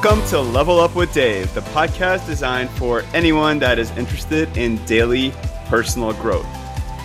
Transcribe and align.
Welcome 0.00 0.24
to 0.28 0.38
Level 0.40 0.78
Up 0.78 0.94
with 0.94 1.12
Dave, 1.12 1.52
the 1.54 1.60
podcast 1.60 2.24
designed 2.24 2.70
for 2.70 3.02
anyone 3.14 3.58
that 3.58 3.80
is 3.80 3.90
interested 3.96 4.56
in 4.56 4.76
daily 4.84 5.32
personal 5.66 6.12
growth. 6.12 6.46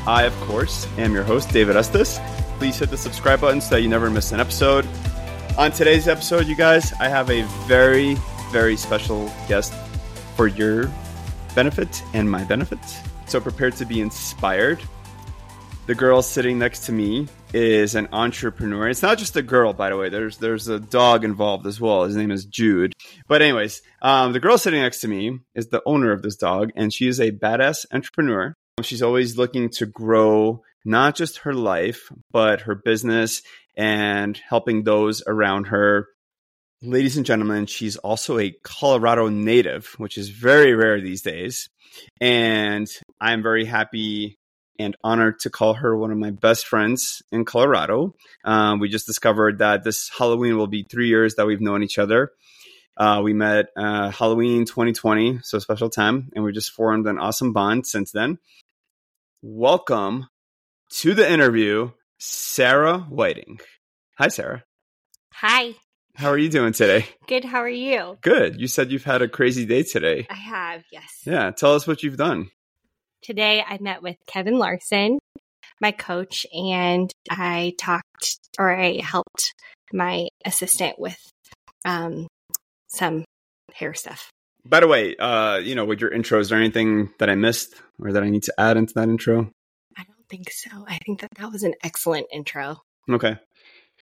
I, 0.05 0.25
of 0.25 0.35
course, 0.41 0.87
am 0.99 1.11
your 1.11 1.23
host, 1.23 1.49
David 1.49 1.75
Estes. 1.75 2.19
Please 2.59 2.77
hit 2.77 2.91
the 2.91 2.97
subscribe 2.97 3.41
button 3.41 3.61
so 3.61 3.71
that 3.71 3.81
you 3.81 3.89
never 3.89 4.11
miss 4.11 4.31
an 4.31 4.39
episode. 4.39 4.87
On 5.57 5.71
today's 5.71 6.07
episode, 6.07 6.45
you 6.45 6.55
guys, 6.55 6.93
I 6.99 7.09
have 7.09 7.31
a 7.31 7.41
very, 7.65 8.13
very 8.51 8.77
special 8.77 9.25
guest 9.47 9.73
for 10.35 10.45
your 10.45 10.93
benefit 11.55 12.03
and 12.13 12.29
my 12.29 12.43
benefit. 12.43 12.77
So 13.25 13.41
prepare 13.41 13.71
to 13.71 13.85
be 13.85 14.01
inspired. 14.01 14.79
The 15.87 15.95
girl 15.95 16.21
sitting 16.21 16.59
next 16.59 16.85
to 16.85 16.91
me 16.91 17.27
is 17.53 17.95
an 17.95 18.09
entrepreneur. 18.11 18.89
It's 18.89 19.03
not 19.03 19.17
just 19.17 19.35
a 19.35 19.41
girl, 19.41 19.73
by 19.73 19.89
the 19.89 19.97
way. 19.97 20.09
There's 20.09 20.37
there's 20.37 20.67
a 20.67 20.79
dog 20.79 21.23
involved 21.23 21.67
as 21.67 21.79
well. 21.79 22.03
His 22.03 22.15
name 22.15 22.31
is 22.31 22.45
Jude. 22.45 22.93
But 23.27 23.41
anyways, 23.41 23.81
um, 24.01 24.33
the 24.33 24.39
girl 24.39 24.57
sitting 24.57 24.81
next 24.81 25.01
to 25.01 25.07
me 25.07 25.39
is 25.55 25.67
the 25.67 25.83
owner 25.85 26.11
of 26.11 26.21
this 26.21 26.35
dog, 26.35 26.71
and 26.75 26.93
she 26.93 27.07
is 27.07 27.19
a 27.19 27.31
badass 27.31 27.85
entrepreneur. 27.91 28.55
She's 28.81 29.03
always 29.03 29.37
looking 29.37 29.69
to 29.71 29.85
grow 29.85 30.63
not 30.83 31.15
just 31.15 31.39
her 31.39 31.53
life, 31.53 32.09
but 32.31 32.61
her 32.61 32.75
business 32.75 33.41
and 33.75 34.37
helping 34.37 34.83
those 34.83 35.23
around 35.25 35.67
her. 35.67 36.07
Ladies 36.81 37.15
and 37.15 37.25
gentlemen, 37.25 37.65
she's 37.65 37.95
also 37.97 38.39
a 38.39 38.53
Colorado 38.63 39.29
native, 39.29 39.93
which 39.97 40.17
is 40.17 40.29
very 40.29 40.73
rare 40.73 40.99
these 40.99 41.21
days. 41.21 41.69
And 42.19 42.89
I'm 43.21 43.41
very 43.41 43.63
happy 43.63 44.37
and 44.79 44.95
honored 45.03 45.39
to 45.39 45.49
call 45.49 45.75
her 45.75 45.95
one 45.95 46.11
of 46.11 46.17
my 46.17 46.31
best 46.31 46.67
friends 46.67 47.21
in 47.31 47.45
Colorado. 47.45 48.15
Um, 48.43 48.79
we 48.79 48.89
just 48.89 49.05
discovered 49.05 49.59
that 49.59 49.83
this 49.83 50.09
Halloween 50.17 50.57
will 50.57 50.67
be 50.67 50.83
three 50.83 51.07
years 51.07 51.35
that 51.35 51.45
we've 51.45 51.61
known 51.61 51.83
each 51.83 51.97
other. 51.97 52.31
Uh, 52.95 53.21
we 53.23 53.33
met 53.33 53.67
uh, 53.75 54.11
Halloween 54.11 54.65
2020, 54.65 55.39
so 55.41 55.59
special 55.59 55.89
time, 55.89 56.29
and 56.35 56.43
we 56.43 56.51
just 56.51 56.71
formed 56.71 57.07
an 57.07 57.17
awesome 57.17 57.53
bond 57.53 57.87
since 57.87 58.11
then. 58.11 58.37
Welcome 59.41 60.27
to 60.97 61.13
the 61.13 61.29
interview, 61.29 61.91
Sarah 62.19 62.99
Whiting. 62.99 63.59
Hi, 64.17 64.27
Sarah. 64.27 64.63
Hi. 65.33 65.73
How 66.15 66.29
are 66.29 66.37
you 66.37 66.49
doing 66.49 66.73
today? 66.73 67.07
Good. 67.27 67.43
How 67.43 67.59
are 67.59 67.69
you? 67.69 68.19
Good. 68.21 68.61
You 68.61 68.67
said 68.67 68.91
you've 68.91 69.03
had 69.03 69.23
a 69.23 69.27
crazy 69.27 69.65
day 69.65 69.81
today. 69.81 70.27
I 70.29 70.35
have, 70.35 70.83
yes. 70.91 71.21
Yeah. 71.25 71.49
Tell 71.49 71.73
us 71.73 71.87
what 71.87 72.03
you've 72.03 72.17
done. 72.17 72.51
Today 73.23 73.63
I 73.65 73.77
met 73.79 74.03
with 74.03 74.17
Kevin 74.27 74.59
Larson, 74.59 75.17
my 75.79 75.91
coach, 75.91 76.45
and 76.53 77.09
I 77.29 77.73
talked 77.77 78.37
or 78.59 78.75
I 78.75 78.99
helped 78.99 79.53
my 79.93 80.27
assistant 80.43 80.99
with 80.99 81.17
um, 81.85 82.27
some 82.87 83.23
hair 83.73 83.93
stuff. 83.93 84.29
By 84.65 84.81
the 84.81 84.89
way, 84.89 85.15
uh, 85.15 85.55
you 85.55 85.73
know, 85.73 85.85
with 85.85 86.01
your 86.01 86.11
intro, 86.11 86.37
is 86.39 86.49
there 86.49 86.59
anything 86.59 87.11
that 87.19 87.29
I 87.29 87.35
missed 87.35 87.73
or 87.97 88.11
that 88.11 88.23
I 88.23 88.29
need 88.29 88.43
to 88.43 88.53
add 88.57 88.75
into 88.75 88.93
that 88.95 89.07
intro? 89.07 89.49
I 89.97 90.03
don't 90.03 90.27
think 90.29 90.51
so. 90.51 90.85
I 90.85 90.97
think 91.05 91.21
that 91.21 91.29
that 91.37 91.49
was 91.49 91.63
an 91.63 91.75
excellent 91.81 92.27
intro. 92.33 92.81
Okay. 93.09 93.37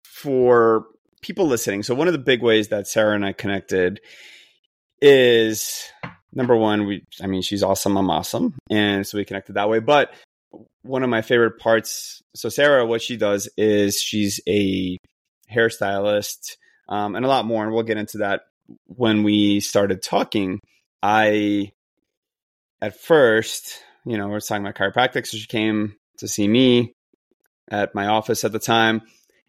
For 0.04 0.86
people 1.22 1.48
listening, 1.48 1.82
so 1.82 1.96
one 1.96 2.08
of 2.08 2.14
the 2.14 2.20
big 2.20 2.44
ways 2.44 2.68
that 2.68 2.88
Sarah 2.88 3.16
and 3.16 3.26
I 3.26 3.34
connected 3.34 4.00
is 5.02 5.86
number 6.34 6.56
one, 6.56 6.86
we 6.86 7.04
I 7.22 7.28
mean 7.28 7.42
she's 7.42 7.64
awesome, 7.64 7.98
I'm 7.98 8.10
awesome. 8.10 8.56
And 8.70 9.06
so 9.06 9.18
we 9.18 9.26
connected 9.26 9.54
that 9.54 9.70
way. 9.70 9.80
But 9.80 10.14
one 10.84 11.04
of 11.04 11.10
my 11.10 11.22
favorite 11.22 11.60
parts, 11.60 12.22
so 12.36 12.50
Sarah, 12.50 12.86
what 12.86 13.02
she 13.02 13.18
does 13.18 13.50
is 13.58 14.00
she's 14.00 14.40
a 14.48 14.98
hairstylist, 15.52 16.58
um, 16.90 17.16
and 17.16 17.26
a 17.26 17.30
lot 17.30 17.46
more, 17.46 17.64
and 17.64 17.74
we'll 17.74 17.84
get 17.84 17.98
into 17.98 18.20
that 18.20 18.42
when 18.86 19.24
we 19.24 19.60
started 19.60 20.02
talking. 20.02 20.60
I 21.02 21.72
at 22.82 23.00
first, 23.00 23.82
you 24.06 24.18
know, 24.18 24.28
we 24.28 24.36
are 24.36 24.40
talking 24.40 24.66
about 24.66 24.76
chiropractic, 24.76 25.28
so 25.28 25.38
she 25.38 25.48
came 25.48 25.96
to 26.18 26.28
see 26.28 26.48
me 26.48 26.94
at 27.70 27.94
my 27.94 28.08
office 28.08 28.44
at 28.44 28.52
the 28.52 28.60
time 28.60 29.02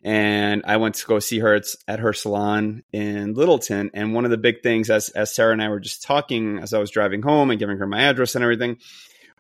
and 0.02 0.62
I 0.64 0.76
went 0.76 0.96
to 0.96 1.06
go 1.06 1.18
see 1.18 1.40
her 1.40 1.60
at 1.86 1.98
her 1.98 2.12
salon 2.12 2.84
in 2.92 3.34
Littleton. 3.34 3.90
And 3.94 4.14
one 4.14 4.24
of 4.24 4.30
the 4.30 4.36
big 4.36 4.62
things, 4.62 4.90
as 4.90 5.08
as 5.10 5.34
Sarah 5.34 5.52
and 5.52 5.62
I 5.62 5.68
were 5.68 5.80
just 5.80 6.02
talking 6.02 6.58
as 6.58 6.72
I 6.72 6.78
was 6.78 6.90
driving 6.90 7.22
home 7.22 7.50
and 7.50 7.58
giving 7.58 7.78
her 7.78 7.86
my 7.86 8.02
address 8.02 8.34
and 8.34 8.44
everything, 8.44 8.78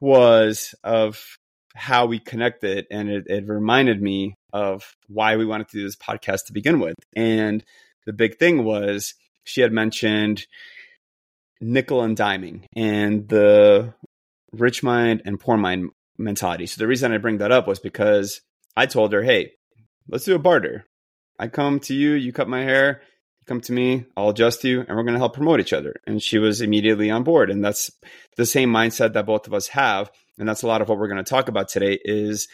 was 0.00 0.74
of 0.82 1.38
how 1.74 2.06
we 2.06 2.18
connected, 2.18 2.86
and 2.90 3.08
it, 3.08 3.26
it 3.28 3.46
reminded 3.46 4.02
me 4.02 4.34
of 4.52 4.96
why 5.06 5.36
we 5.36 5.46
wanted 5.46 5.68
to 5.68 5.78
do 5.78 5.84
this 5.84 5.96
podcast 5.96 6.46
to 6.46 6.52
begin 6.52 6.80
with. 6.80 6.96
And 7.14 7.64
the 8.04 8.12
big 8.12 8.38
thing 8.38 8.64
was 8.64 9.14
she 9.44 9.60
had 9.60 9.72
mentioned 9.72 10.46
nickel 11.60 12.02
and 12.02 12.16
diming 12.16 12.64
and 12.74 13.28
the 13.28 13.94
rich 14.52 14.82
mind 14.82 15.22
and 15.24 15.38
poor 15.38 15.56
mind 15.56 15.90
mentality. 16.16 16.66
So 16.66 16.78
the 16.78 16.86
reason 16.86 17.12
I 17.12 17.18
bring 17.18 17.38
that 17.38 17.52
up 17.52 17.68
was 17.68 17.78
because 17.78 18.40
I 18.76 18.86
told 18.86 19.12
her, 19.12 19.22
hey, 19.22 19.52
let's 20.08 20.24
do 20.24 20.34
a 20.34 20.38
barter. 20.38 20.86
I 21.38 21.48
come 21.48 21.80
to 21.80 21.94
you, 21.94 22.12
you 22.12 22.32
cut 22.32 22.48
my 22.48 22.62
hair, 22.62 23.02
you 23.40 23.46
come 23.46 23.60
to 23.62 23.72
me, 23.72 24.06
I'll 24.16 24.30
adjust 24.30 24.64
you, 24.64 24.80
and 24.80 24.96
we're 24.96 25.04
going 25.04 25.14
to 25.14 25.20
help 25.20 25.34
promote 25.34 25.60
each 25.60 25.72
other. 25.72 25.94
And 26.06 26.22
she 26.22 26.38
was 26.38 26.60
immediately 26.60 27.10
on 27.10 27.22
board. 27.22 27.50
And 27.50 27.64
that's 27.64 27.90
the 28.36 28.46
same 28.46 28.70
mindset 28.72 29.12
that 29.12 29.26
both 29.26 29.46
of 29.46 29.54
us 29.54 29.68
have. 29.68 30.10
And 30.38 30.48
that's 30.48 30.62
a 30.62 30.66
lot 30.66 30.82
of 30.82 30.88
what 30.88 30.98
we're 30.98 31.08
going 31.08 31.24
to 31.24 31.28
talk 31.28 31.48
about 31.48 31.68
today 31.68 31.98
is 32.02 32.48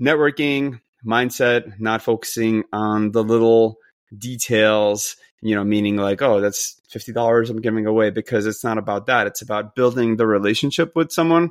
networking, 0.00 0.80
mindset, 1.06 1.78
not 1.78 2.02
focusing 2.02 2.64
on 2.72 3.12
the 3.12 3.22
little 3.22 3.76
details, 4.16 5.16
you 5.40 5.54
know, 5.54 5.64
meaning 5.64 5.96
like, 5.96 6.22
oh, 6.22 6.40
that's 6.40 6.80
$50 6.90 7.50
I'm 7.50 7.60
giving 7.60 7.86
away 7.86 8.10
because 8.10 8.46
it's 8.46 8.64
not 8.64 8.78
about 8.78 9.06
that. 9.06 9.26
It's 9.26 9.42
about 9.42 9.74
building 9.74 10.16
the 10.16 10.26
relationship 10.26 10.94
with 10.94 11.12
someone 11.12 11.50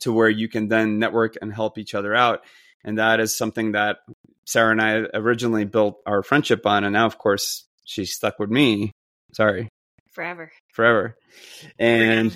to 0.00 0.12
where 0.12 0.28
you 0.28 0.48
can 0.48 0.68
then 0.68 0.98
network 0.98 1.36
and 1.40 1.52
help 1.52 1.78
each 1.78 1.94
other 1.94 2.14
out. 2.14 2.42
And 2.84 2.98
that 2.98 3.20
is 3.20 3.36
something 3.36 3.72
that 3.72 3.98
Sarah 4.48 4.70
and 4.70 4.80
I 4.80 5.04
originally 5.12 5.66
built 5.66 6.00
our 6.06 6.22
friendship 6.22 6.64
on, 6.64 6.82
and 6.82 6.94
now, 6.94 7.04
of 7.04 7.18
course, 7.18 7.66
she's 7.84 8.14
stuck 8.14 8.38
with 8.38 8.48
me. 8.48 8.92
Sorry, 9.34 9.68
forever, 10.10 10.50
forever. 10.72 11.16
And 11.78 12.34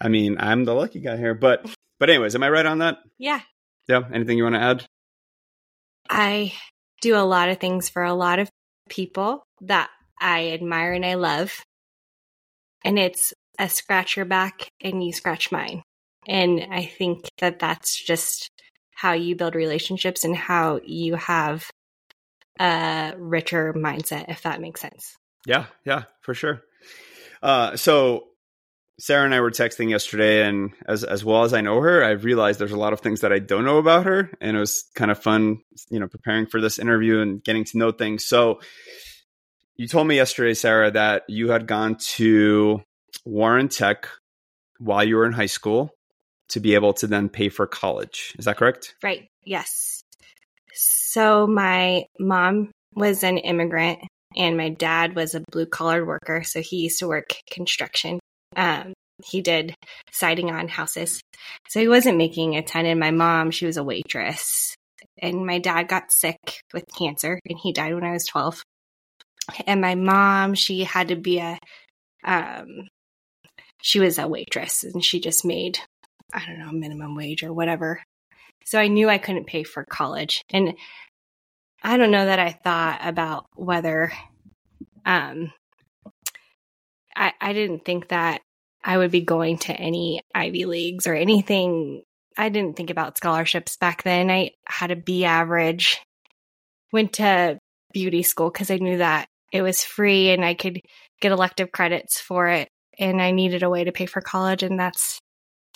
I 0.00 0.08
mean, 0.08 0.38
I'm 0.40 0.64
the 0.64 0.72
lucky 0.72 1.00
guy 1.00 1.18
here, 1.18 1.34
but 1.34 1.68
but 1.98 2.08
anyways, 2.08 2.34
am 2.34 2.42
I 2.42 2.48
right 2.48 2.64
on 2.64 2.78
that? 2.78 3.00
Yeah. 3.18 3.40
Yeah. 3.86 4.00
Anything 4.10 4.38
you 4.38 4.44
want 4.44 4.54
to 4.54 4.62
add? 4.62 4.86
I 6.08 6.54
do 7.02 7.16
a 7.16 7.28
lot 7.28 7.50
of 7.50 7.58
things 7.58 7.90
for 7.90 8.02
a 8.02 8.14
lot 8.14 8.38
of 8.38 8.48
people 8.88 9.44
that 9.60 9.90
I 10.18 10.52
admire 10.52 10.94
and 10.94 11.04
I 11.04 11.14
love, 11.16 11.52
and 12.82 12.98
it's 12.98 13.34
a 13.58 13.68
scratch 13.68 14.16
your 14.16 14.24
back 14.24 14.70
and 14.80 15.04
you 15.04 15.12
scratch 15.12 15.52
mine. 15.52 15.82
And 16.26 16.66
I 16.70 16.86
think 16.86 17.28
that 17.40 17.58
that's 17.58 18.02
just 18.02 18.48
how 19.00 19.14
you 19.14 19.34
build 19.34 19.54
relationships 19.54 20.24
and 20.24 20.36
how 20.36 20.78
you 20.84 21.14
have 21.14 21.70
a 22.60 23.14
richer 23.16 23.72
mindset, 23.72 24.26
if 24.28 24.42
that 24.42 24.60
makes 24.60 24.82
sense. 24.82 25.16
Yeah, 25.46 25.64
yeah, 25.86 26.02
for 26.20 26.34
sure. 26.34 26.60
Uh, 27.42 27.76
so 27.76 28.24
Sarah 28.98 29.24
and 29.24 29.34
I 29.34 29.40
were 29.40 29.50
texting 29.50 29.88
yesterday, 29.88 30.46
and 30.46 30.72
as 30.86 31.02
as 31.02 31.24
well 31.24 31.44
as 31.44 31.54
I 31.54 31.62
know 31.62 31.80
her, 31.80 32.04
I've 32.04 32.24
realized 32.24 32.58
there's 32.58 32.72
a 32.72 32.76
lot 32.76 32.92
of 32.92 33.00
things 33.00 33.22
that 33.22 33.32
I 33.32 33.38
don't 33.38 33.64
know 33.64 33.78
about 33.78 34.04
her, 34.04 34.30
and 34.38 34.54
it 34.54 34.60
was 34.60 34.84
kind 34.94 35.10
of 35.10 35.18
fun, 35.18 35.62
you 35.88 35.98
know, 35.98 36.06
preparing 36.06 36.44
for 36.44 36.60
this 36.60 36.78
interview 36.78 37.20
and 37.20 37.42
getting 37.42 37.64
to 37.64 37.78
know 37.78 37.92
things. 37.92 38.26
So, 38.26 38.60
you 39.76 39.88
told 39.88 40.08
me 40.08 40.16
yesterday, 40.16 40.52
Sarah, 40.52 40.90
that 40.90 41.22
you 41.26 41.50
had 41.50 41.66
gone 41.66 41.96
to 42.16 42.82
Warren 43.24 43.70
Tech 43.70 44.08
while 44.78 45.04
you 45.04 45.16
were 45.16 45.24
in 45.24 45.32
high 45.32 45.46
school, 45.46 45.94
to 46.50 46.60
be 46.60 46.74
able 46.74 46.92
to 46.94 47.06
then 47.06 47.28
pay 47.28 47.48
for 47.48 47.66
college. 47.66 48.34
Is 48.38 48.44
that 48.44 48.56
correct? 48.56 48.94
Right. 49.02 49.26
Yes. 49.44 50.02
So 50.74 51.46
my 51.46 52.04
mom 52.18 52.70
was 52.94 53.24
an 53.24 53.38
immigrant 53.38 54.00
and 54.36 54.56
my 54.56 54.68
dad 54.68 55.14
was 55.14 55.34
a 55.34 55.42
blue 55.50 55.66
collar 55.66 56.04
worker. 56.04 56.42
So 56.42 56.60
he 56.60 56.78
used 56.78 57.00
to 57.00 57.08
work 57.08 57.34
construction. 57.50 58.20
Um, 58.56 58.92
he 59.24 59.42
did 59.42 59.74
siding 60.12 60.50
on 60.50 60.68
houses. 60.68 61.20
So 61.68 61.80
he 61.80 61.88
wasn't 61.88 62.18
making 62.18 62.56
a 62.56 62.62
ton. 62.62 62.86
And 62.86 63.00
my 63.00 63.10
mom, 63.10 63.50
she 63.50 63.66
was 63.66 63.76
a 63.76 63.84
waitress. 63.84 64.74
And 65.20 65.46
my 65.46 65.58
dad 65.58 65.88
got 65.88 66.12
sick 66.12 66.38
with 66.72 66.84
cancer 66.96 67.38
and 67.44 67.58
he 67.58 67.72
died 67.72 67.94
when 67.94 68.04
I 68.04 68.12
was 68.12 68.26
12. 68.26 68.62
And 69.66 69.80
my 69.80 69.94
mom, 69.94 70.54
she 70.54 70.84
had 70.84 71.08
to 71.08 71.16
be 71.16 71.38
a, 71.38 71.58
um, 72.24 72.88
she 73.82 74.00
was 74.00 74.18
a 74.18 74.28
waitress 74.28 74.84
and 74.84 75.04
she 75.04 75.20
just 75.20 75.44
made 75.44 75.78
I 76.32 76.44
don't 76.46 76.58
know, 76.58 76.72
minimum 76.72 77.14
wage 77.14 77.42
or 77.42 77.52
whatever. 77.52 78.02
So 78.64 78.78
I 78.78 78.88
knew 78.88 79.08
I 79.08 79.18
couldn't 79.18 79.46
pay 79.46 79.62
for 79.62 79.84
college. 79.84 80.42
And 80.50 80.74
I 81.82 81.96
don't 81.96 82.10
know 82.10 82.26
that 82.26 82.38
I 82.38 82.50
thought 82.52 83.00
about 83.02 83.46
whether 83.54 84.12
um 85.06 85.52
I 87.16 87.32
I 87.40 87.52
didn't 87.52 87.84
think 87.84 88.08
that 88.08 88.42
I 88.84 88.98
would 88.98 89.10
be 89.10 89.22
going 89.22 89.58
to 89.58 89.72
any 89.72 90.22
Ivy 90.34 90.64
Leagues 90.64 91.06
or 91.06 91.14
anything. 91.14 92.02
I 92.36 92.48
didn't 92.48 92.76
think 92.76 92.90
about 92.90 93.16
scholarships 93.16 93.76
back 93.76 94.02
then. 94.02 94.30
I 94.30 94.52
had 94.66 94.90
a 94.90 94.96
B 94.96 95.24
average. 95.24 96.00
Went 96.92 97.14
to 97.14 97.58
beauty 97.92 98.22
school 98.22 98.50
because 98.50 98.70
I 98.70 98.76
knew 98.76 98.98
that 98.98 99.28
it 99.52 99.62
was 99.62 99.84
free 99.84 100.30
and 100.30 100.44
I 100.44 100.54
could 100.54 100.80
get 101.20 101.32
elective 101.32 101.72
credits 101.72 102.20
for 102.20 102.48
it. 102.48 102.68
And 102.98 103.20
I 103.20 103.30
needed 103.32 103.62
a 103.62 103.70
way 103.70 103.84
to 103.84 103.92
pay 103.92 104.06
for 104.06 104.20
college. 104.20 104.62
And 104.62 104.78
that's 104.78 105.20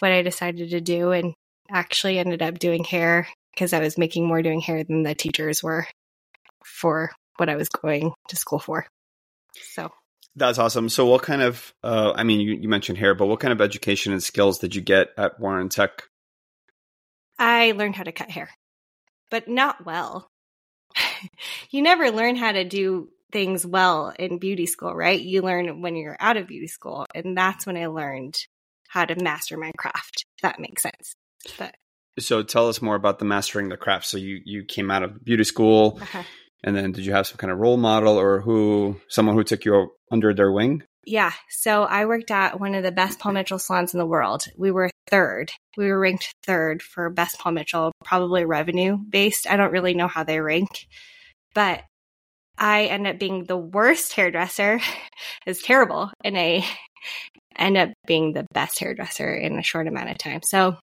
what 0.05 0.13
I 0.13 0.21
decided 0.21 0.69
to 0.69 0.83
do. 0.83 1.13
And 1.13 1.33
actually 1.71 2.19
ended 2.19 2.43
up 2.43 2.59
doing 2.59 2.85
hair 2.85 3.27
because 3.55 3.73
I 3.73 3.81
was 3.81 3.97
making 3.97 4.27
more 4.27 4.43
doing 4.43 4.61
hair 4.61 4.85
than 4.85 5.03
the 5.03 5.15
teachers 5.15 5.63
were 5.63 5.87
for 6.63 7.11
what 7.39 7.49
I 7.49 7.57
was 7.57 7.71
going 7.71 8.13
to 8.29 8.37
school 8.37 8.59
for. 8.59 8.87
So 9.55 9.91
that's 10.37 10.59
awesome. 10.59 10.91
So, 10.91 11.07
what 11.07 11.23
kind 11.23 11.41
of, 11.41 11.73
uh, 11.83 12.13
I 12.15 12.23
mean, 12.23 12.41
you, 12.41 12.53
you 12.53 12.69
mentioned 12.69 12.99
hair, 12.99 13.15
but 13.15 13.29
what 13.29 13.41
kind 13.41 13.51
of 13.51 13.63
education 13.63 14.13
and 14.13 14.23
skills 14.23 14.59
did 14.59 14.75
you 14.75 14.83
get 14.83 15.09
at 15.17 15.41
Warren 15.41 15.71
Tech? 15.71 16.03
I 17.39 17.73
learned 17.73 17.97
how 17.97 18.03
to 18.03 18.13
cut 18.13 18.31
hair, 18.31 18.51
but 19.31 19.49
not 19.49 19.87
well. 19.87 20.29
you 21.71 21.81
never 21.81 22.11
learn 22.11 22.37
how 22.37 22.53
to 22.53 22.65
do 22.65 23.09
things 23.33 23.65
well 23.65 24.13
in 24.19 24.37
beauty 24.37 24.67
school, 24.67 24.95
right? 24.95 25.19
You 25.19 25.41
learn 25.41 25.81
when 25.81 25.97
you're 25.97 26.19
out 26.21 26.37
of 26.37 26.47
beauty 26.47 26.69
school. 26.69 27.07
And 27.15 27.35
that's 27.35 27.65
when 27.67 27.79
I 27.79 27.87
learned 27.87 28.37
how 28.95 29.05
to 29.05 29.17
master 29.17 29.57
my 29.57 29.73
craft. 29.77 30.25
that 30.43 30.61
makes 30.61 30.83
sense. 30.83 31.17
But 31.59 31.75
so 32.19 32.43
tell 32.43 32.69
us 32.69 32.81
more 32.81 32.95
about 32.95 33.19
the 33.19 33.25
mastering 33.25 33.69
the 33.69 33.77
craft. 33.77 34.07
So 34.07 34.17
you 34.17 34.41
you 34.45 34.65
came 34.65 34.91
out 34.91 35.03
of 35.03 35.25
beauty 35.25 35.45
school, 35.45 35.99
uh-huh. 36.01 36.23
and 36.63 36.77
then 36.77 36.93
did 36.93 37.05
you 37.05 37.13
have 37.13 37.27
some 37.27 37.37
kind 37.37 37.53
of 37.53 37.59
role 37.59 37.77
model 37.77 38.19
or 38.19 38.41
who 38.41 39.01
someone 39.09 39.35
who 39.35 39.45
took 39.45 39.65
you 39.65 39.91
under 40.11 40.33
their 40.33 40.53
wing? 40.53 40.85
Yeah. 41.07 41.33
So 41.51 41.83
I 41.83 42.07
worked 42.07 42.31
at 42.31 42.61
one 42.61 42.75
of 42.75 42.83
the 42.83 42.93
best 42.93 43.19
Paul 43.19 43.33
Mitchell 43.33 43.59
salons 43.59 43.93
in 43.93 43.99
the 43.99 44.07
world. 44.07 44.45
We 44.57 44.71
were 44.71 44.91
third. 45.11 45.53
We 45.77 45.89
were 45.89 46.01
ranked 46.01 46.33
third 46.45 46.81
for 46.81 47.11
best 47.11 47.39
Paul 47.39 47.53
Mitchell, 47.53 47.93
probably 48.05 48.47
revenue 48.47 48.97
based. 48.97 49.51
I 49.51 49.57
don't 49.57 49.73
really 49.73 49.95
know 49.95 50.09
how 50.09 50.25
they 50.25 50.41
rank, 50.41 50.87
but 51.53 51.83
I 52.57 52.85
end 52.85 53.09
up 53.09 53.19
being 53.19 53.45
the 53.45 53.57
worst 53.57 54.13
hairdresser. 54.15 54.81
it's 55.47 55.63
terrible. 55.63 56.11
And 56.25 56.39
I 56.39 56.65
end 57.57 57.77
up 57.77 57.91
being 58.07 58.33
the 58.33 58.47
best 58.53 58.79
hairdresser 58.79 59.35
in 59.35 59.59
a 59.59 59.63
short 59.63 59.87
amount 59.87 60.11
of 60.11 60.19
time. 60.19 60.43
So 60.43 60.77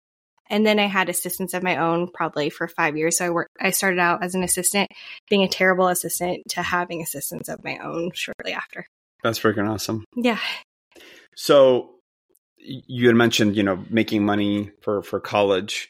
and 0.50 0.66
then 0.66 0.80
I 0.80 0.86
had 0.86 1.08
assistants 1.08 1.54
of 1.54 1.62
my 1.62 1.76
own 1.76 2.08
probably 2.12 2.50
for 2.50 2.66
five 2.66 2.96
years. 2.96 3.18
So 3.18 3.26
I 3.26 3.30
worked, 3.30 3.50
I 3.60 3.70
started 3.70 4.00
out 4.00 4.24
as 4.24 4.34
an 4.34 4.42
assistant, 4.42 4.90
being 5.30 5.44
a 5.44 5.48
terrible 5.48 5.86
assistant 5.86 6.42
to 6.50 6.62
having 6.62 7.00
assistants 7.00 7.48
of 7.48 7.62
my 7.62 7.78
own 7.78 8.10
shortly 8.12 8.52
after. 8.52 8.84
That's 9.22 9.38
freaking 9.38 9.68
awesome. 9.68 10.04
Yeah. 10.16 10.40
So 11.36 11.90
you 12.58 13.06
had 13.06 13.16
mentioned, 13.16 13.56
you 13.56 13.62
know, 13.62 13.84
making 13.88 14.24
money 14.24 14.72
for, 14.82 15.02
for 15.02 15.20
college 15.20 15.88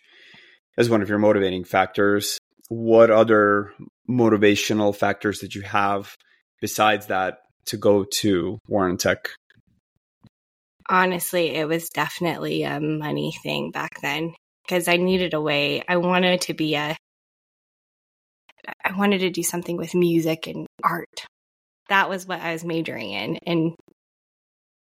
as 0.77 0.91
one 0.91 1.01
of 1.01 1.09
your 1.09 1.19
motivating 1.19 1.65
factors. 1.65 2.39
What 2.69 3.11
other 3.11 3.73
motivational 4.09 4.95
factors 4.95 5.39
did 5.39 5.55
you 5.55 5.63
have 5.63 6.15
besides 6.61 7.07
that 7.07 7.39
to 7.67 7.79
go 7.79 8.05
to 8.05 8.59
Warren 8.69 8.99
Tech? 8.99 9.31
Honestly, 10.91 11.55
it 11.55 11.69
was 11.69 11.89
definitely 11.89 12.65
a 12.65 12.81
money 12.81 13.33
thing 13.45 13.71
back 13.71 14.01
then 14.03 14.35
because 14.65 14.89
I 14.89 14.97
needed 14.97 15.35
a 15.35 15.41
way. 15.41 15.85
I 15.89 15.99
wanted 15.99 16.41
to 16.43 16.55
be 16.55 16.75
a, 16.75 16.97
I 18.85 18.97
wanted 18.97 19.19
to 19.19 19.31
do 19.31 19.45
something 19.45 19.77
with 19.77 19.95
music 19.95 20.49
and 20.49 20.67
art. 20.83 21.27
That 21.91 22.09
was 22.09 22.27
what 22.27 22.41
I 22.41 22.53
was 22.55 22.65
majoring 22.65 23.13
in. 23.13 23.39
And, 23.47 23.75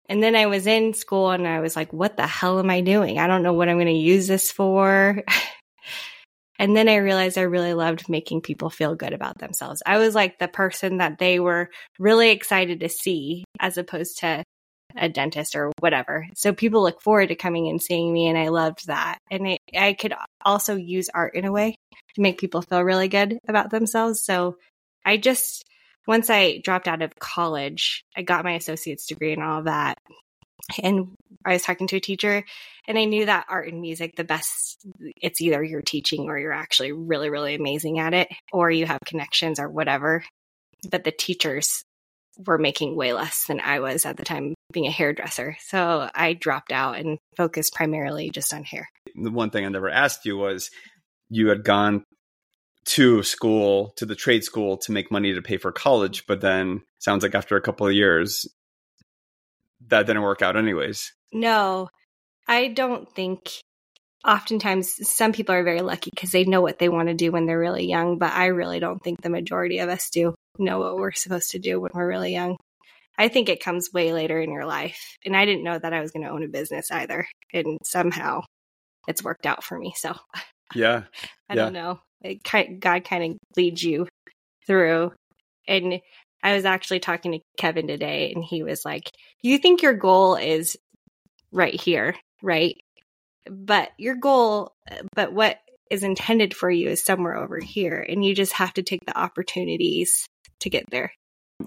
and 0.07 0.21
then 0.21 0.35
I 0.35 0.45
was 0.45 0.67
in 0.67 0.93
school 0.93 1.31
and 1.31 1.47
I 1.47 1.59
was 1.59 1.75
like, 1.75 1.91
what 1.91 2.17
the 2.17 2.27
hell 2.27 2.59
am 2.59 2.69
I 2.69 2.81
doing? 2.81 3.17
I 3.17 3.25
don't 3.25 3.41
know 3.41 3.53
what 3.53 3.67
I'm 3.67 3.77
going 3.77 3.87
to 3.87 3.93
use 3.93 4.27
this 4.27 4.51
for. 4.51 5.23
and 6.59 6.77
then 6.77 6.87
I 6.87 6.97
realized 6.97 7.39
I 7.39 7.43
really 7.43 7.73
loved 7.73 8.09
making 8.09 8.41
people 8.41 8.69
feel 8.69 8.93
good 8.93 9.13
about 9.13 9.39
themselves. 9.39 9.81
I 9.87 9.97
was 9.97 10.13
like 10.13 10.37
the 10.37 10.47
person 10.47 10.97
that 10.97 11.17
they 11.17 11.39
were 11.39 11.71
really 11.97 12.29
excited 12.29 12.81
to 12.81 12.89
see 12.89 13.43
as 13.59 13.79
opposed 13.79 14.19
to 14.19 14.43
a 14.97 15.09
dentist 15.09 15.55
or 15.55 15.71
whatever. 15.79 16.27
So 16.35 16.53
people 16.53 16.83
look 16.83 17.01
forward 17.01 17.29
to 17.29 17.35
coming 17.35 17.67
and 17.67 17.81
seeing 17.81 18.13
me, 18.13 18.27
and 18.27 18.37
I 18.37 18.49
loved 18.49 18.87
that. 18.87 19.19
And 19.29 19.57
I, 19.75 19.93
could 19.93 20.13
also 20.43 20.75
use 20.75 21.09
art 21.13 21.35
in 21.35 21.45
a 21.45 21.51
way 21.51 21.75
to 22.15 22.21
make 22.21 22.39
people 22.39 22.61
feel 22.61 22.81
really 22.81 23.07
good 23.07 23.39
about 23.47 23.69
themselves. 23.71 24.23
So 24.23 24.57
I 25.03 25.17
just, 25.17 25.63
once 26.07 26.29
I 26.29 26.59
dropped 26.63 26.87
out 26.87 27.01
of 27.01 27.15
college, 27.19 28.03
I 28.15 28.21
got 28.21 28.45
my 28.45 28.53
associate's 28.53 29.07
degree 29.07 29.33
and 29.33 29.43
all 29.43 29.63
that. 29.63 29.97
And 30.81 31.15
I 31.45 31.53
was 31.53 31.61
talking 31.61 31.87
to 31.87 31.97
a 31.97 32.01
teacher, 32.01 32.43
and 32.87 32.97
I 32.97 33.05
knew 33.05 33.27
that 33.27 33.45
art 33.49 33.67
and 33.67 33.81
music, 33.81 34.15
the 34.15 34.23
best, 34.23 34.85
it's 35.21 35.41
either 35.41 35.63
you're 35.63 35.81
teaching 35.81 36.21
or 36.23 36.39
you're 36.39 36.51
actually 36.51 36.91
really, 36.91 37.29
really 37.29 37.53
amazing 37.53 37.99
at 37.99 38.13
it, 38.13 38.29
or 38.51 38.71
you 38.71 38.85
have 38.85 38.99
connections 39.05 39.59
or 39.59 39.69
whatever. 39.69 40.23
But 40.89 41.03
the 41.03 41.11
teachers 41.11 41.83
were 42.45 42.57
making 42.57 42.95
way 42.95 43.13
less 43.13 43.45
than 43.47 43.59
I 43.59 43.79
was 43.79 44.05
at 44.05 44.17
the 44.17 44.25
time 44.25 44.54
being 44.71 44.87
a 44.87 44.91
hairdresser. 44.91 45.57
So 45.61 46.09
I 46.13 46.33
dropped 46.33 46.71
out 46.71 46.97
and 46.97 47.17
focused 47.37 47.73
primarily 47.73 48.29
just 48.29 48.53
on 48.53 48.63
hair. 48.63 48.89
The 49.15 49.31
one 49.31 49.49
thing 49.49 49.65
I 49.65 49.69
never 49.69 49.89
asked 49.89 50.25
you 50.25 50.37
was 50.37 50.69
you 51.29 51.47
had 51.49 51.63
gone 51.63 52.03
to 52.85 53.23
school, 53.23 53.93
to 53.97 54.05
the 54.05 54.15
trade 54.15 54.43
school 54.43 54.77
to 54.77 54.91
make 54.91 55.11
money 55.11 55.33
to 55.33 55.41
pay 55.41 55.57
for 55.57 55.71
college, 55.71 56.25
but 56.27 56.41
then 56.41 56.81
sounds 56.99 57.23
like 57.23 57.35
after 57.35 57.55
a 57.55 57.61
couple 57.61 57.87
of 57.87 57.93
years 57.93 58.45
that 59.87 60.05
didn't 60.05 60.21
work 60.21 60.41
out 60.41 60.57
anyways. 60.57 61.13
No. 61.33 61.89
I 62.47 62.67
don't 62.67 63.11
think 63.13 63.49
oftentimes 64.25 65.07
some 65.07 65.31
people 65.31 65.55
are 65.55 65.63
very 65.63 65.81
lucky 65.81 66.11
because 66.13 66.31
they 66.31 66.43
know 66.43 66.61
what 66.61 66.79
they 66.79 66.89
want 66.89 67.07
to 67.07 67.13
do 67.13 67.31
when 67.31 67.45
they're 67.45 67.59
really 67.59 67.87
young, 67.87 68.17
but 68.17 68.33
I 68.33 68.47
really 68.47 68.79
don't 68.79 69.03
think 69.03 69.21
the 69.21 69.29
majority 69.29 69.79
of 69.79 69.89
us 69.89 70.09
do 70.09 70.35
know 70.57 70.79
what 70.79 70.95
we're 70.95 71.11
supposed 71.11 71.51
to 71.51 71.59
do 71.59 71.79
when 71.79 71.91
we're 71.93 72.07
really 72.07 72.33
young. 72.33 72.57
I 73.17 73.27
think 73.27 73.49
it 73.49 73.63
comes 73.63 73.93
way 73.93 74.13
later 74.13 74.39
in 74.41 74.51
your 74.51 74.65
life. 74.65 75.17
And 75.25 75.35
I 75.35 75.45
didn't 75.45 75.63
know 75.63 75.77
that 75.77 75.93
I 75.93 76.01
was 76.01 76.11
going 76.11 76.23
to 76.23 76.31
own 76.31 76.43
a 76.43 76.47
business 76.47 76.91
either. 76.91 77.27
And 77.53 77.79
somehow 77.83 78.41
it's 79.07 79.23
worked 79.23 79.45
out 79.45 79.63
for 79.63 79.77
me. 79.77 79.93
So, 79.95 80.15
yeah. 80.73 81.03
I 81.49 81.53
yeah. 81.53 81.55
don't 81.55 81.73
know. 81.73 81.99
It, 82.21 82.43
God 82.79 83.03
kind 83.03 83.23
of 83.23 83.37
leads 83.55 83.83
you 83.83 84.07
through. 84.67 85.13
And 85.67 86.01
I 86.43 86.53
was 86.53 86.65
actually 86.65 86.99
talking 86.99 87.31
to 87.33 87.39
Kevin 87.57 87.87
today, 87.87 88.31
and 88.33 88.43
he 88.43 88.61
was 88.61 88.85
like, 88.85 89.09
You 89.41 89.57
think 89.57 89.81
your 89.81 89.93
goal 89.93 90.35
is 90.35 90.77
right 91.51 91.79
here, 91.79 92.15
right? 92.43 92.75
But 93.49 93.89
your 93.97 94.15
goal, 94.15 94.73
uh, 94.89 95.03
but 95.15 95.33
what 95.33 95.57
is 95.89 96.03
intended 96.03 96.53
for 96.53 96.69
you 96.69 96.89
is 96.89 97.03
somewhere 97.03 97.35
over 97.35 97.59
here. 97.59 98.05
And 98.07 98.23
you 98.23 98.35
just 98.35 98.53
have 98.53 98.73
to 98.73 98.83
take 98.83 99.05
the 99.05 99.17
opportunities 99.17 100.27
to 100.59 100.69
get 100.69 100.89
there. 100.89 101.11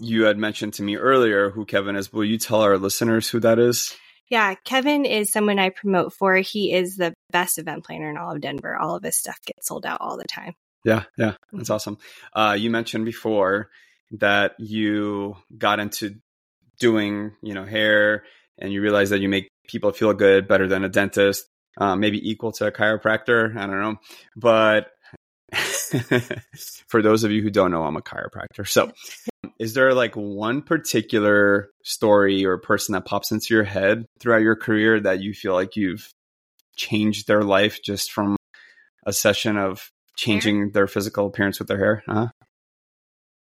You 0.01 0.25
had 0.25 0.39
mentioned 0.39 0.75
to 0.75 0.83
me 0.83 0.97
earlier 0.97 1.51
who 1.51 1.65
Kevin 1.65 1.97
is. 1.97 2.13
Will 2.13 2.25
you 2.25 2.39
tell 2.39 2.61
our 2.61 2.79
listeners 2.79 3.29
who 3.29 3.41
that 3.41 3.59
is? 3.59 3.97
Yeah, 4.29 4.55
Kevin 4.65 5.07
is 5.07 5.33
someone 5.33 5.59
I 5.59 5.71
promote 5.71 6.13
for. 6.13 6.37
He 6.37 6.73
is 6.73 6.97
the 6.97 7.15
best 7.31 7.59
event 7.59 7.85
planner 7.85 8.11
in 8.11 8.19
all 8.19 8.33
of 8.33 8.41
Denver. 8.41 8.77
All 8.77 8.95
of 8.95 9.03
his 9.03 9.17
stuff 9.17 9.39
gets 9.47 9.69
sold 9.69 9.87
out 9.87 10.01
all 10.01 10.19
the 10.19 10.25
time. 10.25 10.55
Yeah, 10.85 11.05
yeah, 11.17 11.35
that's 11.53 11.65
mm-hmm. 11.65 11.73
awesome. 11.73 11.99
Uh, 12.33 12.57
you 12.59 12.71
mentioned 12.71 13.05
before 13.05 13.71
that 14.13 14.55
you 14.59 15.37
got 15.57 15.81
into 15.81 16.17
doing, 16.79 17.33
you 17.43 17.55
know, 17.55 17.65
hair, 17.65 18.25
and 18.59 18.73
you 18.73 18.83
realized 18.83 19.13
that 19.13 19.21
you 19.21 19.29
make 19.29 19.49
people 19.67 19.93
feel 19.93 20.13
good 20.13 20.47
better 20.47 20.69
than 20.69 20.85
a 20.85 20.89
dentist, 20.89 21.47
uh, 21.79 21.97
maybe 21.97 22.31
equal 22.31 22.53
to 22.53 22.67
a 22.67 22.73
chiropractor. 22.73 23.57
I 23.57 23.67
don't 23.67 23.81
know, 23.81 23.97
but 24.37 24.91
for 26.89 27.03
those 27.03 27.25
of 27.25 27.31
you 27.31 27.43
who 27.43 27.51
don't 27.51 27.71
know, 27.71 27.85
I'm 27.85 27.97
a 27.97 28.03
chiropractor. 28.03 28.67
So, 28.67 28.85
um, 29.45 29.53
is 29.59 29.75
there 29.75 29.95
like 29.95 30.15
one 30.15 30.63
particular 30.63 31.71
story 31.83 32.45
or 32.45 32.59
person 32.59 32.93
that 32.93 33.05
pops 33.05 33.33
into 33.33 33.55
your 33.55 33.65
head 33.65 34.07
throughout 34.21 34.43
your 34.43 34.57
career 34.57 35.01
that 35.01 35.21
you 35.21 35.35
feel 35.35 35.55
like 35.55 35.77
you've 35.77 36.11
changed 36.77 37.27
their 37.27 37.43
life 37.43 37.81
just 37.83 38.13
from 38.13 38.37
a 39.07 39.13
session 39.13 39.57
of 39.57 39.91
changing 40.17 40.59
hair? 40.59 40.71
their 40.73 40.87
physical 40.87 41.27
appearance 41.27 41.59
with 41.59 41.69
their 41.69 41.79
hair? 41.79 42.03
huh 42.07 42.29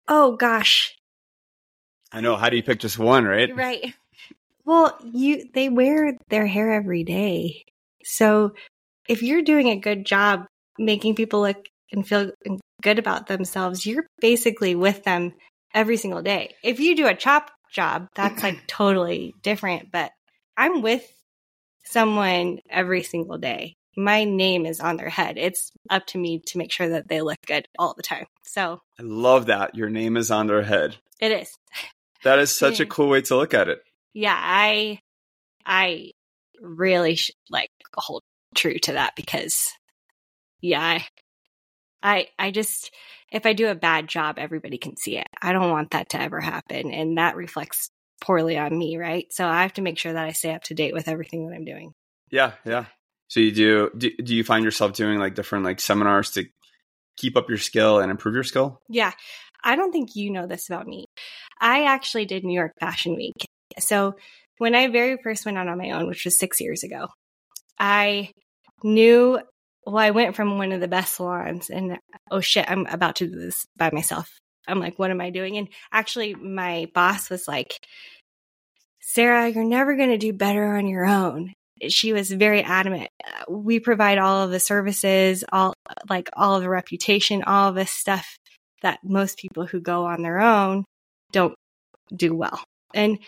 Oh 0.08 0.36
gosh. 0.36 0.94
I 2.12 2.20
know. 2.20 2.36
How 2.36 2.48
do 2.48 2.56
you 2.56 2.62
pick 2.62 2.78
just 2.78 2.98
one, 2.98 3.24
right? 3.24 3.54
Right. 3.54 3.94
Well, 4.64 4.96
you 5.02 5.44
they 5.52 5.68
wear 5.68 6.16
their 6.28 6.46
hair 6.46 6.72
every 6.72 7.04
day. 7.04 7.64
So, 8.04 8.54
if 9.08 9.22
you're 9.22 9.42
doing 9.42 9.68
a 9.68 9.76
good 9.76 10.06
job 10.06 10.46
making 10.78 11.14
people 11.14 11.40
look 11.42 11.68
and 11.92 12.06
feel 12.06 12.30
good 12.82 12.98
about 12.98 13.26
themselves, 13.26 13.86
you're 13.86 14.06
basically 14.20 14.74
with 14.74 15.04
them 15.04 15.32
every 15.74 15.96
single 15.96 16.22
day. 16.22 16.54
If 16.62 16.80
you 16.80 16.96
do 16.96 17.06
a 17.06 17.14
chop 17.14 17.50
job, 17.70 18.08
that's 18.14 18.42
like 18.42 18.58
totally 18.66 19.34
different, 19.42 19.90
but 19.90 20.10
I'm 20.56 20.82
with 20.82 21.06
someone 21.84 22.58
every 22.68 23.02
single 23.02 23.38
day. 23.38 23.74
My 23.96 24.24
name 24.24 24.66
is 24.66 24.80
on 24.80 24.96
their 24.96 25.08
head. 25.08 25.38
It's 25.38 25.70
up 25.88 26.06
to 26.08 26.18
me 26.18 26.42
to 26.46 26.58
make 26.58 26.70
sure 26.70 26.88
that 26.90 27.08
they 27.08 27.22
look 27.22 27.38
good 27.46 27.66
all 27.78 27.94
the 27.94 28.02
time. 28.02 28.26
So 28.42 28.80
I 28.98 29.02
love 29.02 29.46
that. 29.46 29.74
Your 29.74 29.88
name 29.88 30.16
is 30.16 30.30
on 30.30 30.46
their 30.46 30.62
head. 30.62 30.96
It 31.20 31.32
is. 31.32 31.52
That 32.24 32.40
is 32.40 32.50
such 32.50 32.80
a 32.80 32.86
cool 32.86 33.08
way 33.08 33.20
to 33.22 33.36
look 33.36 33.54
at 33.54 33.68
it. 33.68 33.78
Yeah, 34.12 34.34
I 34.36 34.98
I 35.64 36.10
really 36.60 37.20
like 37.50 37.70
hold 37.94 38.22
true 38.56 38.78
to 38.80 38.94
that 38.94 39.14
because 39.14 39.70
yeah, 40.60 40.80
I, 40.80 41.06
I 42.06 42.28
I 42.38 42.52
just 42.52 42.94
if 43.32 43.44
I 43.44 43.52
do 43.52 43.68
a 43.68 43.74
bad 43.74 44.06
job, 44.08 44.36
everybody 44.38 44.78
can 44.78 44.96
see 44.96 45.18
it. 45.18 45.26
I 45.42 45.52
don't 45.52 45.70
want 45.70 45.90
that 45.90 46.10
to 46.10 46.20
ever 46.20 46.40
happen, 46.40 46.92
and 46.92 47.18
that 47.18 47.34
reflects 47.34 47.90
poorly 48.20 48.56
on 48.56 48.78
me, 48.78 48.96
right? 48.96 49.26
So 49.30 49.46
I 49.46 49.62
have 49.62 49.74
to 49.74 49.82
make 49.82 49.98
sure 49.98 50.12
that 50.12 50.24
I 50.24 50.32
stay 50.32 50.54
up 50.54 50.62
to 50.64 50.74
date 50.74 50.94
with 50.94 51.08
everything 51.08 51.48
that 51.48 51.54
I'm 51.54 51.64
doing. 51.64 51.92
Yeah, 52.30 52.52
yeah. 52.64 52.86
So 53.28 53.40
you 53.40 53.50
do, 53.50 53.90
do 53.96 54.10
do 54.22 54.36
you 54.36 54.44
find 54.44 54.64
yourself 54.64 54.92
doing 54.92 55.18
like 55.18 55.34
different 55.34 55.64
like 55.64 55.80
seminars 55.80 56.30
to 56.32 56.44
keep 57.16 57.36
up 57.36 57.48
your 57.48 57.58
skill 57.58 57.98
and 57.98 58.10
improve 58.10 58.34
your 58.34 58.44
skill? 58.44 58.80
Yeah. 58.88 59.12
I 59.64 59.74
don't 59.74 59.90
think 59.90 60.14
you 60.14 60.30
know 60.30 60.46
this 60.46 60.68
about 60.68 60.86
me. 60.86 61.06
I 61.60 61.84
actually 61.86 62.24
did 62.24 62.44
New 62.44 62.54
York 62.54 62.72
Fashion 62.78 63.16
Week. 63.16 63.34
So 63.80 64.14
when 64.58 64.76
I 64.76 64.86
very 64.88 65.18
first 65.22 65.44
went 65.44 65.58
out 65.58 65.66
on 65.66 65.78
my 65.78 65.90
own, 65.90 66.06
which 66.06 66.24
was 66.24 66.38
6 66.38 66.60
years 66.60 66.84
ago, 66.84 67.08
I 67.80 68.30
knew 68.84 69.40
well 69.86 69.98
I 69.98 70.10
went 70.10 70.36
from 70.36 70.58
one 70.58 70.72
of 70.72 70.80
the 70.80 70.88
best 70.88 71.16
salons 71.16 71.70
and 71.70 71.98
oh 72.30 72.40
shit, 72.40 72.70
I'm 72.70 72.86
about 72.86 73.16
to 73.16 73.26
do 73.26 73.38
this 73.38 73.66
by 73.76 73.90
myself. 73.92 74.30
I'm 74.68 74.80
like 74.80 74.98
what 74.98 75.10
am 75.10 75.20
I 75.20 75.30
doing? 75.30 75.56
And 75.56 75.68
actually 75.92 76.34
my 76.34 76.90
boss 76.94 77.30
was 77.30 77.48
like 77.48 77.86
Sarah, 79.00 79.48
you're 79.48 79.64
never 79.64 79.96
going 79.96 80.10
to 80.10 80.18
do 80.18 80.32
better 80.32 80.76
on 80.76 80.88
your 80.88 81.06
own 81.06 81.54
she 81.88 82.12
was 82.12 82.30
very 82.30 82.62
adamant. 82.62 83.10
We 83.48 83.80
provide 83.80 84.18
all 84.18 84.44
of 84.44 84.50
the 84.50 84.60
services, 84.60 85.44
all 85.52 85.74
like 86.08 86.30
all 86.34 86.56
of 86.56 86.62
the 86.62 86.68
reputation, 86.68 87.42
all 87.42 87.68
of 87.68 87.74
this 87.74 87.90
stuff 87.90 88.36
that 88.82 89.00
most 89.04 89.38
people 89.38 89.66
who 89.66 89.80
go 89.80 90.04
on 90.04 90.22
their 90.22 90.40
own 90.40 90.84
don't 91.32 91.54
do 92.14 92.34
well. 92.34 92.62
And 92.94 93.18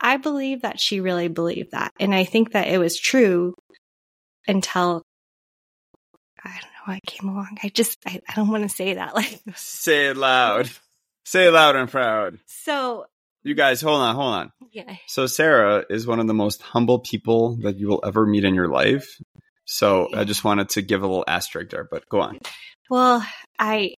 I 0.00 0.16
believe 0.16 0.62
that 0.62 0.80
she 0.80 1.00
really 1.00 1.28
believed 1.28 1.70
that. 1.72 1.92
And 1.98 2.14
I 2.14 2.24
think 2.24 2.52
that 2.52 2.68
it 2.68 2.78
was 2.78 2.98
true 2.98 3.54
until 4.46 5.02
I 6.44 6.50
don't 6.60 6.88
know, 6.88 6.94
I 6.94 7.00
came 7.06 7.28
along. 7.28 7.58
I 7.62 7.68
just 7.68 7.98
I, 8.06 8.20
I 8.28 8.34
don't 8.34 8.48
want 8.48 8.62
to 8.64 8.68
say 8.68 8.94
that 8.94 9.14
like 9.14 9.40
say 9.54 10.08
it 10.08 10.16
loud. 10.16 10.70
Say 11.24 11.46
it 11.46 11.52
loud 11.52 11.74
and 11.76 11.90
proud. 11.90 12.38
So 12.46 13.06
you 13.42 13.54
guys, 13.54 13.80
hold 13.80 14.00
on, 14.00 14.14
hold 14.14 14.34
on. 14.34 14.52
Yeah. 14.72 14.96
So 15.06 15.26
Sarah 15.26 15.84
is 15.88 16.06
one 16.06 16.20
of 16.20 16.26
the 16.26 16.34
most 16.34 16.62
humble 16.62 16.98
people 16.98 17.56
that 17.62 17.78
you 17.78 17.88
will 17.88 18.02
ever 18.04 18.26
meet 18.26 18.44
in 18.44 18.54
your 18.54 18.68
life. 18.68 19.20
So 19.66 20.08
I 20.14 20.24
just 20.24 20.44
wanted 20.44 20.70
to 20.70 20.82
give 20.82 21.02
a 21.02 21.06
little 21.06 21.24
asterisk 21.26 21.70
there, 21.70 21.84
but 21.90 22.08
go 22.08 22.20
on. 22.20 22.40
Well, 22.90 23.26
I, 23.58 23.94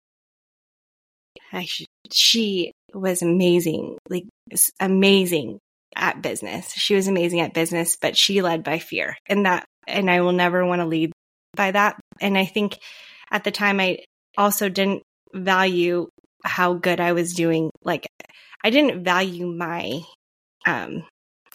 I 1.52 1.68
she 2.12 2.72
was 2.94 3.22
amazing, 3.22 3.98
like 4.10 4.26
amazing 4.80 5.60
at 5.96 6.22
business. 6.22 6.72
She 6.74 6.96
was 6.96 7.08
amazing 7.08 7.40
at 7.40 7.54
business, 7.54 7.98
but 8.00 8.18
she 8.18 8.42
led 8.42 8.64
by 8.64 8.80
fear, 8.80 9.18
and 9.28 9.46
that, 9.46 9.66
and 9.88 10.10
I 10.10 10.22
will 10.22 10.34
never 10.34 10.66
want 10.66 10.82
to 10.82 10.86
lead 10.86 11.12
by 11.56 11.72
that. 11.72 12.00
And 12.22 12.38
I 12.38 12.46
think 12.46 12.78
at 13.32 13.44
the 13.44 13.52
time 13.52 13.80
I 13.80 14.00
also 14.38 14.70
didn't 14.70 15.04
value 15.34 16.08
how 16.44 16.74
good 16.74 17.00
I 17.00 17.14
was 17.14 17.34
doing. 17.34 17.72
Like 17.84 18.08
I 18.64 18.70
didn't 18.70 19.04
value 19.04 19.48
my 19.48 20.02
um, 20.66 21.04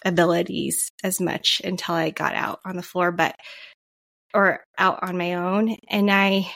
abilities 0.03 0.89
as 1.03 1.19
much 1.19 1.61
until 1.63 1.95
I 1.95 2.09
got 2.09 2.35
out 2.35 2.59
on 2.65 2.75
the 2.75 2.83
floor, 2.83 3.11
but 3.11 3.35
or 4.33 4.63
out 4.77 5.03
on 5.03 5.17
my 5.17 5.35
own. 5.35 5.75
And 5.89 6.09
I 6.09 6.51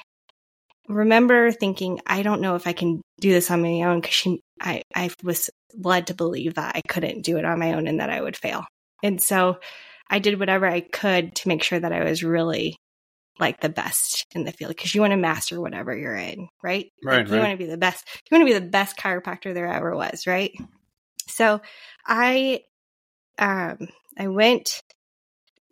remember 0.87 1.51
thinking, 1.51 1.99
I 2.05 2.23
don't 2.23 2.41
know 2.41 2.55
if 2.55 2.67
I 2.67 2.73
can 2.73 3.01
do 3.19 3.31
this 3.31 3.51
on 3.51 3.61
my 3.61 3.81
own 3.83 4.01
because 4.01 4.13
she, 4.13 4.39
I, 4.61 4.81
I 4.93 5.09
was 5.23 5.49
led 5.73 6.07
to 6.07 6.13
believe 6.13 6.55
that 6.55 6.75
I 6.75 6.81
couldn't 6.87 7.23
do 7.23 7.37
it 7.37 7.45
on 7.45 7.59
my 7.59 7.73
own 7.73 7.87
and 7.87 7.99
that 7.99 8.09
I 8.09 8.21
would 8.21 8.37
fail. 8.37 8.65
And 9.03 9.21
so 9.21 9.59
I 10.09 10.19
did 10.19 10.39
whatever 10.39 10.67
I 10.67 10.81
could 10.81 11.35
to 11.35 11.47
make 11.47 11.63
sure 11.63 11.79
that 11.79 11.91
I 11.91 12.03
was 12.03 12.23
really 12.23 12.77
like 13.39 13.59
the 13.59 13.69
best 13.69 14.25
in 14.33 14.43
the 14.43 14.51
field 14.51 14.69
because 14.69 14.95
you 14.95 15.01
want 15.01 15.11
to 15.11 15.17
master 15.17 15.59
whatever 15.59 15.95
you're 15.95 16.15
in, 16.15 16.47
right? 16.63 16.91
Right. 17.03 17.17
Like, 17.17 17.27
you 17.27 17.33
right. 17.33 17.39
want 17.41 17.51
to 17.51 17.57
be 17.57 17.69
the 17.69 17.77
best. 17.77 18.05
You 18.29 18.37
want 18.37 18.47
to 18.47 18.53
be 18.53 18.59
the 18.59 18.71
best 18.71 18.97
chiropractor 18.97 19.53
there 19.53 19.67
ever 19.67 19.95
was, 19.95 20.25
right? 20.25 20.51
So 21.27 21.61
I, 22.05 22.61
um, 23.37 23.87
I 24.17 24.27
went 24.27 24.81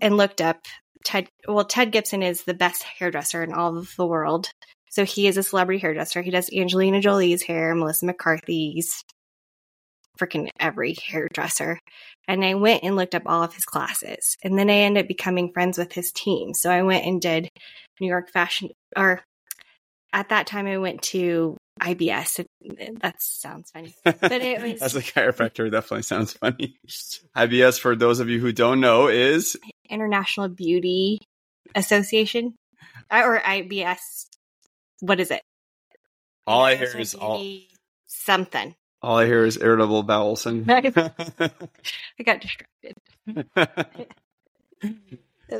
and 0.01 0.17
looked 0.17 0.41
up 0.41 0.65
Ted. 1.05 1.29
Well, 1.47 1.65
Ted 1.65 1.91
Gibson 1.91 2.23
is 2.23 2.43
the 2.43 2.53
best 2.53 2.83
hairdresser 2.83 3.43
in 3.43 3.53
all 3.53 3.77
of 3.77 3.93
the 3.97 4.07
world. 4.07 4.49
So 4.89 5.05
he 5.05 5.27
is 5.27 5.37
a 5.37 5.43
celebrity 5.43 5.79
hairdresser. 5.79 6.21
He 6.21 6.31
does 6.31 6.53
Angelina 6.53 7.01
Jolie's 7.01 7.41
hair, 7.41 7.73
Melissa 7.73 8.05
McCarthy's, 8.05 9.03
freaking 10.19 10.49
every 10.59 10.95
hairdresser. 11.05 11.79
And 12.27 12.43
I 12.43 12.53
went 12.53 12.83
and 12.83 12.95
looked 12.95 13.15
up 13.15 13.23
all 13.25 13.43
of 13.43 13.53
his 13.53 13.65
classes. 13.65 14.37
And 14.43 14.57
then 14.57 14.69
I 14.69 14.73
ended 14.73 15.03
up 15.03 15.07
becoming 15.07 15.51
friends 15.51 15.77
with 15.77 15.93
his 15.93 16.11
team. 16.11 16.53
So 16.53 16.69
I 16.69 16.83
went 16.83 17.05
and 17.05 17.21
did 17.21 17.49
New 17.99 18.07
York 18.07 18.29
Fashion, 18.31 18.69
or 18.95 19.21
at 20.11 20.29
that 20.29 20.47
time 20.47 20.67
I 20.67 20.77
went 20.77 21.01
to 21.03 21.57
IBS. 21.81 22.45
That 23.01 23.15
sounds 23.19 23.71
funny. 23.71 23.93
But 24.03 24.31
it 24.31 24.61
was. 24.61 24.81
As 24.81 24.95
a 24.95 25.01
chiropractor, 25.01 25.71
definitely 25.71 26.03
sounds 26.03 26.33
funny. 26.33 26.75
IBS, 27.35 27.79
for 27.79 27.95
those 27.95 28.19
of 28.19 28.29
you 28.29 28.39
who 28.39 28.51
don't 28.51 28.79
know, 28.79 29.07
is 29.07 29.57
International 29.89 30.47
Beauty 30.47 31.19
Association 31.75 32.55
or 33.11 33.39
IBS. 33.39 34.27
What 35.01 35.19
is 35.19 35.31
it? 35.31 35.41
All 36.45 36.63
I 36.63 36.75
hear 36.75 36.97
is 36.97 37.15
all 37.15 37.45
something. 38.07 38.75
All 39.03 39.17
I 39.17 39.25
hear 39.25 39.43
is 39.43 39.61
irritable 39.61 40.01
bowel 40.03 40.37
syndrome. 40.37 40.93
I 40.95 42.23
got 42.23 42.39
distracted. 42.39 42.95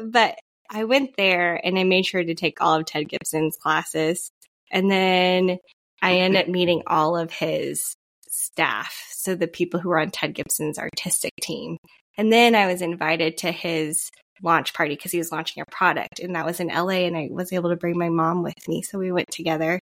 but 0.01 0.39
I 0.69 0.85
went 0.85 1.17
there 1.17 1.59
and 1.61 1.77
I 1.77 1.83
made 1.83 2.05
sure 2.05 2.23
to 2.23 2.35
take 2.35 2.61
all 2.61 2.75
of 2.75 2.85
Ted 2.85 3.09
Gibson's 3.09 3.57
classes. 3.57 4.31
And 4.71 4.89
then 4.89 5.59
I 6.01 6.19
ended 6.19 6.43
up 6.43 6.47
meeting 6.47 6.83
all 6.87 7.17
of 7.17 7.31
his 7.31 7.97
staff. 8.29 9.09
So 9.11 9.35
the 9.35 9.47
people 9.47 9.81
who 9.81 9.89
were 9.89 9.99
on 9.99 10.11
Ted 10.11 10.33
Gibson's 10.33 10.79
artistic 10.79 11.33
team. 11.41 11.77
And 12.17 12.31
then 12.31 12.55
I 12.55 12.67
was 12.67 12.81
invited 12.81 13.37
to 13.39 13.51
his 13.51 14.09
launch 14.41 14.73
party 14.73 14.95
because 14.95 15.11
he 15.11 15.17
was 15.17 15.33
launching 15.33 15.61
a 15.61 15.71
product. 15.71 16.19
And 16.19 16.35
that 16.35 16.45
was 16.45 16.61
in 16.61 16.67
LA. 16.67 17.05
And 17.05 17.17
I 17.17 17.27
was 17.29 17.51
able 17.51 17.71
to 17.71 17.75
bring 17.75 17.97
my 17.97 18.09
mom 18.09 18.41
with 18.41 18.69
me. 18.69 18.83
So 18.83 18.97
we 18.99 19.11
went 19.11 19.31
together. 19.31 19.81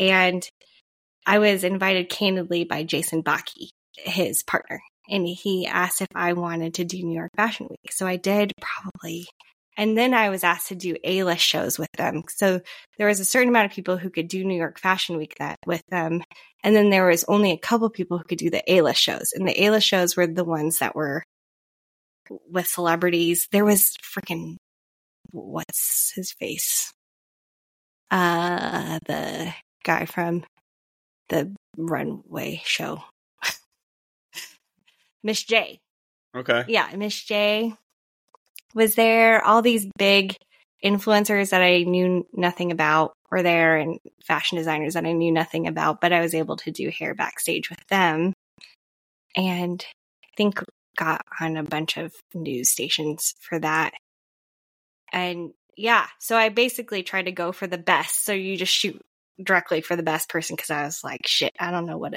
And 0.00 0.48
I 1.30 1.38
was 1.38 1.62
invited 1.62 2.08
candidly 2.08 2.64
by 2.64 2.82
Jason 2.82 3.22
Backe, 3.22 3.70
his 3.96 4.42
partner, 4.42 4.82
and 5.08 5.24
he 5.28 5.64
asked 5.64 6.00
if 6.00 6.08
I 6.12 6.32
wanted 6.32 6.74
to 6.74 6.84
do 6.84 7.04
New 7.04 7.14
York 7.14 7.30
Fashion 7.36 7.68
Week. 7.70 7.92
So 7.92 8.04
I 8.04 8.16
did 8.16 8.52
probably. 8.60 9.28
And 9.76 9.96
then 9.96 10.12
I 10.12 10.30
was 10.30 10.42
asked 10.42 10.66
to 10.68 10.74
do 10.74 10.96
A 11.04 11.22
list 11.22 11.44
shows 11.44 11.78
with 11.78 11.92
them. 11.96 12.24
So 12.30 12.60
there 12.98 13.06
was 13.06 13.20
a 13.20 13.24
certain 13.24 13.50
amount 13.50 13.66
of 13.66 13.76
people 13.76 13.96
who 13.96 14.10
could 14.10 14.26
do 14.26 14.42
New 14.42 14.56
York 14.56 14.80
Fashion 14.80 15.18
Week 15.18 15.36
that 15.38 15.56
with 15.66 15.84
them. 15.88 16.24
And 16.64 16.74
then 16.74 16.90
there 16.90 17.06
was 17.06 17.24
only 17.28 17.52
a 17.52 17.58
couple 17.58 17.90
people 17.90 18.18
who 18.18 18.24
could 18.24 18.38
do 18.38 18.50
the 18.50 18.64
A 18.66 18.80
list 18.82 19.00
shows. 19.00 19.30
And 19.32 19.46
the 19.46 19.62
A 19.62 19.70
list 19.70 19.86
shows 19.86 20.16
were 20.16 20.26
the 20.26 20.44
ones 20.44 20.80
that 20.80 20.96
were 20.96 21.22
with 22.50 22.66
celebrities. 22.66 23.46
There 23.52 23.64
was 23.64 23.94
freaking 24.02 24.56
what's 25.30 26.12
his 26.16 26.32
face? 26.32 26.92
Uh 28.10 28.98
the 29.06 29.54
guy 29.84 30.06
from 30.06 30.42
the 31.30 31.54
runway 31.76 32.60
show. 32.64 33.02
Miss 35.22 35.42
J. 35.42 35.80
Okay. 36.36 36.64
Yeah, 36.68 36.88
Miss 36.96 37.20
J 37.22 37.74
was 38.74 38.94
there. 38.94 39.44
All 39.44 39.62
these 39.62 39.88
big 39.98 40.36
influencers 40.84 41.50
that 41.50 41.62
I 41.62 41.82
knew 41.82 42.26
nothing 42.32 42.70
about 42.72 43.12
were 43.30 43.42
there 43.42 43.76
and 43.76 43.98
fashion 44.24 44.58
designers 44.58 44.94
that 44.94 45.06
I 45.06 45.12
knew 45.12 45.32
nothing 45.32 45.66
about, 45.66 46.00
but 46.00 46.12
I 46.12 46.20
was 46.20 46.34
able 46.34 46.56
to 46.58 46.70
do 46.70 46.90
hair 46.90 47.14
backstage 47.14 47.70
with 47.70 47.84
them. 47.88 48.32
And 49.36 49.84
I 50.24 50.28
think 50.36 50.62
got 50.96 51.22
on 51.40 51.56
a 51.56 51.62
bunch 51.62 51.96
of 51.96 52.12
news 52.34 52.70
stations 52.70 53.34
for 53.40 53.58
that. 53.58 53.92
And 55.12 55.52
yeah, 55.76 56.06
so 56.18 56.36
I 56.36 56.48
basically 56.48 57.02
tried 57.02 57.24
to 57.24 57.32
go 57.32 57.52
for 57.52 57.66
the 57.66 57.78
best. 57.78 58.24
So 58.24 58.32
you 58.32 58.56
just 58.56 58.72
shoot 58.72 59.00
directly 59.42 59.80
for 59.80 59.96
the 59.96 60.02
best 60.02 60.28
person 60.28 60.56
because 60.56 60.70
I 60.70 60.84
was 60.84 61.02
like, 61.04 61.20
shit, 61.26 61.52
I 61.58 61.70
don't 61.70 61.86
know 61.86 61.98
what 61.98 62.14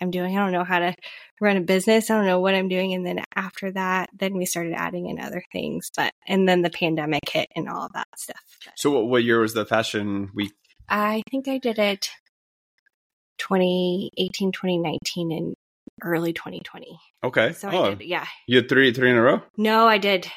I'm 0.00 0.10
doing. 0.10 0.36
I 0.36 0.42
don't 0.42 0.52
know 0.52 0.64
how 0.64 0.78
to 0.80 0.94
run 1.40 1.56
a 1.56 1.60
business. 1.60 2.10
I 2.10 2.16
don't 2.16 2.26
know 2.26 2.40
what 2.40 2.54
I'm 2.54 2.68
doing. 2.68 2.94
And 2.94 3.06
then 3.06 3.20
after 3.34 3.72
that, 3.72 4.10
then 4.18 4.34
we 4.34 4.46
started 4.46 4.74
adding 4.74 5.08
in 5.08 5.20
other 5.20 5.42
things. 5.52 5.90
But, 5.96 6.12
and 6.26 6.48
then 6.48 6.62
the 6.62 6.70
pandemic 6.70 7.28
hit 7.28 7.48
and 7.54 7.68
all 7.68 7.86
of 7.86 7.92
that 7.92 8.08
stuff. 8.16 8.42
So, 8.76 8.90
what, 8.90 9.06
what 9.06 9.24
year 9.24 9.40
was 9.40 9.54
the 9.54 9.66
fashion 9.66 10.30
week? 10.34 10.52
I 10.88 11.22
think 11.30 11.48
I 11.48 11.58
did 11.58 11.78
it 11.78 12.10
2018, 13.38 14.52
2019, 14.52 15.32
and 15.32 15.54
early 16.02 16.32
2020. 16.32 16.98
Okay. 17.22 17.52
So 17.52 17.70
oh, 17.70 17.84
I 17.84 17.94
did, 17.94 18.02
yeah. 18.02 18.26
You 18.46 18.58
had 18.58 18.68
three, 18.68 18.92
three 18.92 19.10
in 19.10 19.16
a 19.16 19.22
row? 19.22 19.42
No, 19.56 19.86
I 19.86 19.98
did 19.98 20.30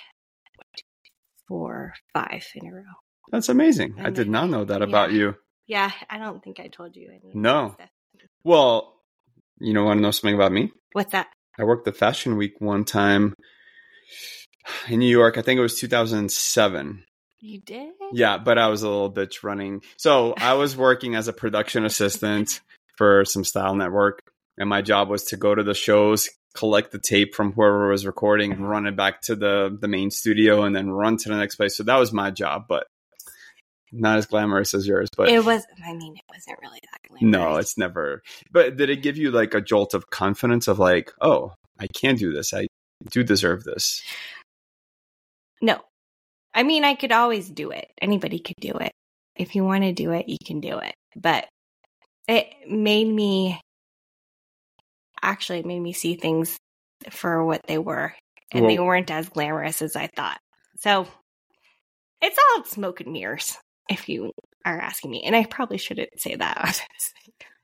four, 1.48 1.94
five 2.14 2.46
in 2.56 2.68
a 2.68 2.74
row. 2.74 2.84
That's 3.32 3.50
amazing. 3.50 3.96
And 3.98 4.08
I 4.08 4.10
did 4.10 4.30
not 4.30 4.50
know 4.50 4.66
that 4.66 4.82
yeah. 4.82 4.88
about 4.88 5.12
you. 5.12 5.36
Yeah, 5.68 5.92
I 6.10 6.18
don't 6.18 6.44
think 6.44 6.60
I 6.60 6.68
told 6.68 6.96
you. 6.96 7.12
No. 7.34 7.76
Well, 8.44 8.94
you 9.60 9.74
know, 9.74 9.84
want 9.86 9.98
to 9.98 10.02
know 10.02 10.12
something 10.12 10.36
about 10.36 10.52
me? 10.52 10.72
What's 10.94 11.12
that? 11.12 11.28
I 11.60 11.64
worked 11.64 11.86
the 11.86 11.92
Fashion 11.92 12.38
Week 12.38 12.54
one 12.60 12.86
time 12.86 13.34
in 14.88 15.00
New 15.00 15.10
York. 15.10 15.38
I 15.38 15.42
think 15.42 15.58
it 15.58 15.62
was 15.62 15.80
2007. 15.80 17.04
You 17.40 17.60
did? 17.60 17.94
Yeah, 18.14 18.38
but 18.38 18.58
I 18.58 18.68
was 18.68 18.84
a 18.84 18.90
little 18.90 19.12
bitch 19.12 19.44
running. 19.44 19.82
So 19.98 20.34
I 20.38 20.54
was 20.54 20.76
working 20.76 21.16
as 21.16 21.28
a 21.28 21.34
production 21.34 21.86
assistant 21.86 22.62
for 22.98 23.26
some 23.26 23.44
style 23.44 23.76
network, 23.76 24.20
and 24.58 24.70
my 24.70 24.82
job 24.82 25.10
was 25.10 25.26
to 25.26 25.38
go 25.38 25.54
to 25.54 25.64
the 25.64 25.76
shows, 25.76 26.30
collect 26.56 26.92
the 26.92 27.00
tape 27.00 27.36
from 27.36 27.54
whoever 27.54 27.90
was 27.90 28.06
recording, 28.06 28.52
and 28.54 28.68
run 28.68 28.88
it 28.88 28.96
back 28.96 29.22
to 29.24 29.36
the 29.36 29.78
the 29.80 29.88
main 29.88 30.10
studio, 30.10 30.64
and 30.64 30.76
then 30.76 30.90
run 30.90 31.18
to 31.18 31.30
the 31.30 31.38
next 31.38 31.58
place. 31.58 31.78
So 31.78 31.84
that 31.84 32.00
was 32.00 32.12
my 32.12 32.32
job, 32.32 32.66
but 32.68 32.88
not 33.92 34.18
as 34.18 34.26
glamorous 34.26 34.74
as 34.74 34.88
yours. 34.88 35.10
But 35.16 35.30
It 35.30 35.44
was, 35.44 35.66
I 35.86 35.94
mean, 35.94 36.16
it 36.16 36.24
wasn't 36.30 36.60
really 36.62 36.80
that 36.92 37.02
glamorous. 37.08 37.32
no, 37.32 37.56
it's 37.58 37.78
never. 37.78 38.22
But 38.52 38.78
did 38.78 38.90
it 38.90 39.02
give 39.02 39.18
you 39.18 39.32
like 39.32 39.54
a 39.54 39.62
jolt 39.62 39.94
of 39.94 40.10
confidence 40.10 40.68
of 40.68 40.80
like, 40.80 41.14
oh, 41.22 41.54
I 41.80 41.88
can 41.88 42.16
do 42.16 42.34
this. 42.34 42.54
I 42.54 42.68
do 43.12 43.24
deserve 43.24 43.64
this. 43.64 44.02
No. 45.62 45.82
I 46.54 46.64
mean, 46.64 46.84
I 46.84 46.96
could 46.96 47.12
always 47.12 47.50
do 47.50 47.72
it. 47.72 47.92
Anybody 48.02 48.40
could 48.40 48.56
do 48.60 48.72
it. 48.72 48.92
If 49.36 49.56
you 49.56 49.64
want 49.64 49.84
to 49.84 49.94
do 49.94 50.12
it, 50.12 50.28
you 50.28 50.38
can 50.44 50.60
do 50.60 50.80
it. 50.80 50.96
But 51.16 51.48
it 52.28 52.48
made 52.68 53.08
me 53.08 53.62
actually 55.22 55.60
it 55.60 55.66
made 55.66 55.80
me 55.80 55.94
see 55.94 56.16
things 56.16 56.58
for 57.10 57.44
what 57.46 57.62
they 57.68 57.78
were. 57.78 58.14
And 58.52 58.70
they 58.70 58.80
weren't 58.80 59.12
as 59.12 59.28
glamorous 59.28 59.82
as 59.82 59.96
I 59.96 60.08
thought. 60.08 60.40
So 60.78 61.06
it's 62.22 62.38
all 62.56 62.64
smoke 62.64 63.02
and 63.02 63.12
mirrors, 63.12 63.58
if 63.90 64.10
you 64.10 64.34
are 64.66 64.80
asking 64.80 65.12
me. 65.12 65.24
And 65.24 65.36
I 65.36 65.46
probably 65.46 65.78
shouldn't 65.78 66.20
say 66.20 66.36
that. 66.36 66.82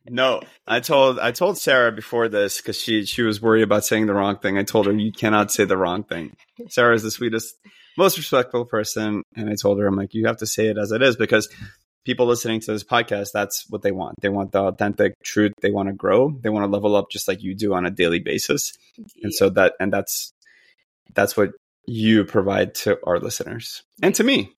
No, 0.05 0.41
I 0.67 0.81
told 0.81 1.17
I 1.17 1.31
told 1.31 1.57
Sarah 1.57 1.91
before 1.91 2.27
this 2.27 2.57
because 2.57 2.77
she 2.77 3.05
she 3.05 3.21
was 3.21 3.41
worried 3.41 3.63
about 3.63 3.85
saying 3.85 4.07
the 4.07 4.13
wrong 4.13 4.37
thing. 4.37 4.57
I 4.57 4.63
told 4.63 4.85
her 4.85 4.91
you 4.91 5.13
cannot 5.13 5.49
say 5.49 5.63
the 5.63 5.77
wrong 5.77 6.03
thing. 6.03 6.35
Sarah 6.67 6.93
is 6.93 7.03
the 7.03 7.11
sweetest, 7.11 7.55
most 7.97 8.17
respectful 8.17 8.65
person, 8.65 9.23
and 9.35 9.49
I 9.49 9.55
told 9.55 9.79
her 9.79 9.87
I'm 9.87 9.95
like 9.95 10.13
you 10.13 10.27
have 10.27 10.37
to 10.37 10.45
say 10.45 10.67
it 10.67 10.77
as 10.77 10.91
it 10.91 11.01
is 11.01 11.15
because 11.15 11.47
people 12.03 12.25
listening 12.25 12.59
to 12.59 12.73
this 12.73 12.83
podcast 12.83 13.31
that's 13.31 13.65
what 13.69 13.81
they 13.81 13.93
want. 13.93 14.19
They 14.19 14.27
want 14.27 14.51
the 14.51 14.63
authentic 14.63 15.13
truth. 15.23 15.53
They 15.61 15.71
want 15.71 15.87
to 15.87 15.93
grow. 15.93 16.31
They 16.31 16.49
want 16.49 16.65
to 16.65 16.69
level 16.69 16.97
up 16.97 17.09
just 17.09 17.29
like 17.29 17.41
you 17.41 17.55
do 17.55 17.73
on 17.73 17.85
a 17.85 17.91
daily 17.91 18.19
basis. 18.19 18.73
And 19.21 19.33
so 19.33 19.51
that 19.51 19.75
and 19.79 19.93
that's 19.93 20.33
that's 21.13 21.37
what 21.37 21.51
you 21.85 22.25
provide 22.25 22.75
to 22.75 22.97
our 23.05 23.19
listeners 23.19 23.83
and 24.01 24.13
to 24.15 24.25
me. 24.25 24.51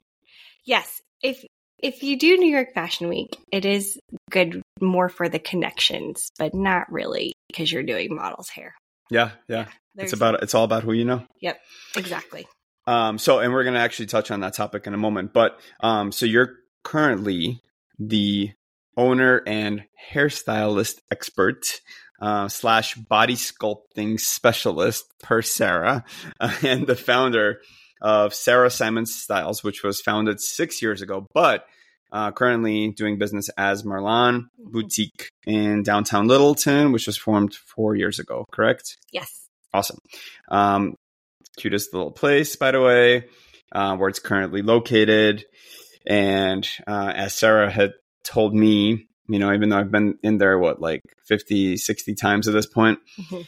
Yes, 0.66 1.02
if 1.22 1.46
if 1.80 2.04
you 2.04 2.18
do 2.18 2.38
New 2.38 2.50
York 2.50 2.74
Fashion 2.74 3.08
Week, 3.10 3.38
it 3.52 3.66
is 3.66 4.00
good 4.30 4.62
more 4.82 5.10
for 5.10 5.30
the 5.30 5.40
connections, 5.40 6.30
but 6.40 6.54
not 6.54 6.92
really 6.92 7.34
because 7.48 7.72
you're 7.72 7.84
doing 7.84 8.16
models' 8.16 8.50
hair. 8.50 8.74
Yeah, 9.10 9.32
yeah. 9.48 9.66
There's- 9.94 10.12
It's 10.12 10.14
about 10.14 10.42
it's 10.44 10.54
all 10.56 10.64
about 10.64 10.84
who 10.84 10.94
you 10.94 11.06
know. 11.06 11.24
Yep, 11.42 11.60
exactly. 11.96 12.48
Um, 12.88 13.18
so, 13.18 13.40
and 13.40 13.52
we're 13.54 13.64
going 13.64 13.74
to 13.76 13.80
actually 13.80 14.06
touch 14.08 14.30
on 14.32 14.42
that 14.42 14.54
topic 14.54 14.86
in 14.88 14.94
a 14.94 14.98
moment. 14.98 15.34
But 15.34 15.60
um, 15.80 16.12
so 16.12 16.26
you're 16.26 16.54
currently 16.84 17.62
the 17.98 18.52
owner 18.98 19.42
and 19.48 19.84
hairstylist 20.12 21.00
expert 21.12 21.64
uh, 22.22 22.48
slash 22.48 22.96
body 22.96 23.36
sculpting 23.36 24.20
specialist 24.20 25.06
per 25.22 25.42
Sarah, 25.42 26.04
uh, 26.40 26.56
and 26.64 26.88
the 26.88 26.96
founder 26.96 27.60
of 28.02 28.34
Sarah 28.34 28.70
Simon 28.70 29.06
Styles, 29.06 29.64
which 29.64 29.84
was 29.84 30.02
founded 30.02 30.40
six 30.40 30.82
years 30.82 31.02
ago, 31.02 31.26
but 31.34 31.66
uh, 32.12 32.32
currently 32.32 32.92
doing 32.92 33.18
business 33.18 33.50
as 33.58 33.84
Marlan 33.84 34.46
Boutique 34.58 35.30
in 35.46 35.84
downtown 35.84 36.28
Littleton, 36.28 36.92
which 36.92 37.08
was 37.08 37.18
formed 37.18 37.54
four 37.56 37.96
years 37.96 38.20
ago. 38.20 38.46
Correct? 38.52 38.98
Yes. 39.12 39.48
Awesome. 39.74 39.98
Um, 40.50 40.96
cutest 41.58 41.94
little 41.94 42.12
place, 42.12 42.56
by 42.56 42.72
the 42.72 42.82
way, 42.82 43.26
uh, 43.72 43.96
where 43.98 44.10
it's 44.10 44.20
currently 44.20 44.62
located. 44.62 45.44
And 46.06 46.68
uh, 46.88 47.12
as 47.16 47.34
Sarah 47.34 47.70
had 47.72 47.94
told 48.24 48.54
me, 48.54 49.08
you 49.28 49.40
know, 49.40 49.52
even 49.52 49.70
though 49.70 49.78
I've 49.80 49.92
been 49.92 50.18
in 50.22 50.38
there, 50.38 50.58
what, 50.60 50.80
like 50.80 51.02
50, 51.28 51.78
60 51.78 52.14
times 52.16 52.48
at 52.48 52.54
this 52.54 52.68
point, 52.68 53.00
Mhm. 53.20 53.48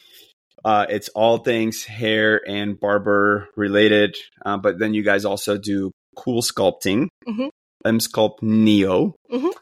Uh, 0.67 0.85
it's 0.89 1.07
all 1.15 1.37
things 1.37 1.85
hair 1.85 2.41
and 2.45 2.77
barber 2.77 3.47
related. 3.55 4.17
Uh, 4.45 4.57
but 4.57 4.77
then 4.77 4.93
you 4.93 5.01
guys 5.01 5.23
also 5.23 5.57
do 5.57 5.91
CoolSculpting, 6.17 7.07
Mhm. 7.25 7.49
Emsculpt 7.85 8.41
Neo. 8.41 9.15
Mhm. 9.31 9.53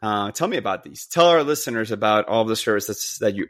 Uh, 0.00 0.30
tell 0.30 0.46
me 0.46 0.58
about 0.58 0.84
these. 0.84 1.08
Tell 1.08 1.26
our 1.26 1.42
listeners 1.42 1.90
about 1.90 2.28
all 2.28 2.44
the 2.44 2.54
services 2.54 3.18
that 3.18 3.34
you 3.34 3.48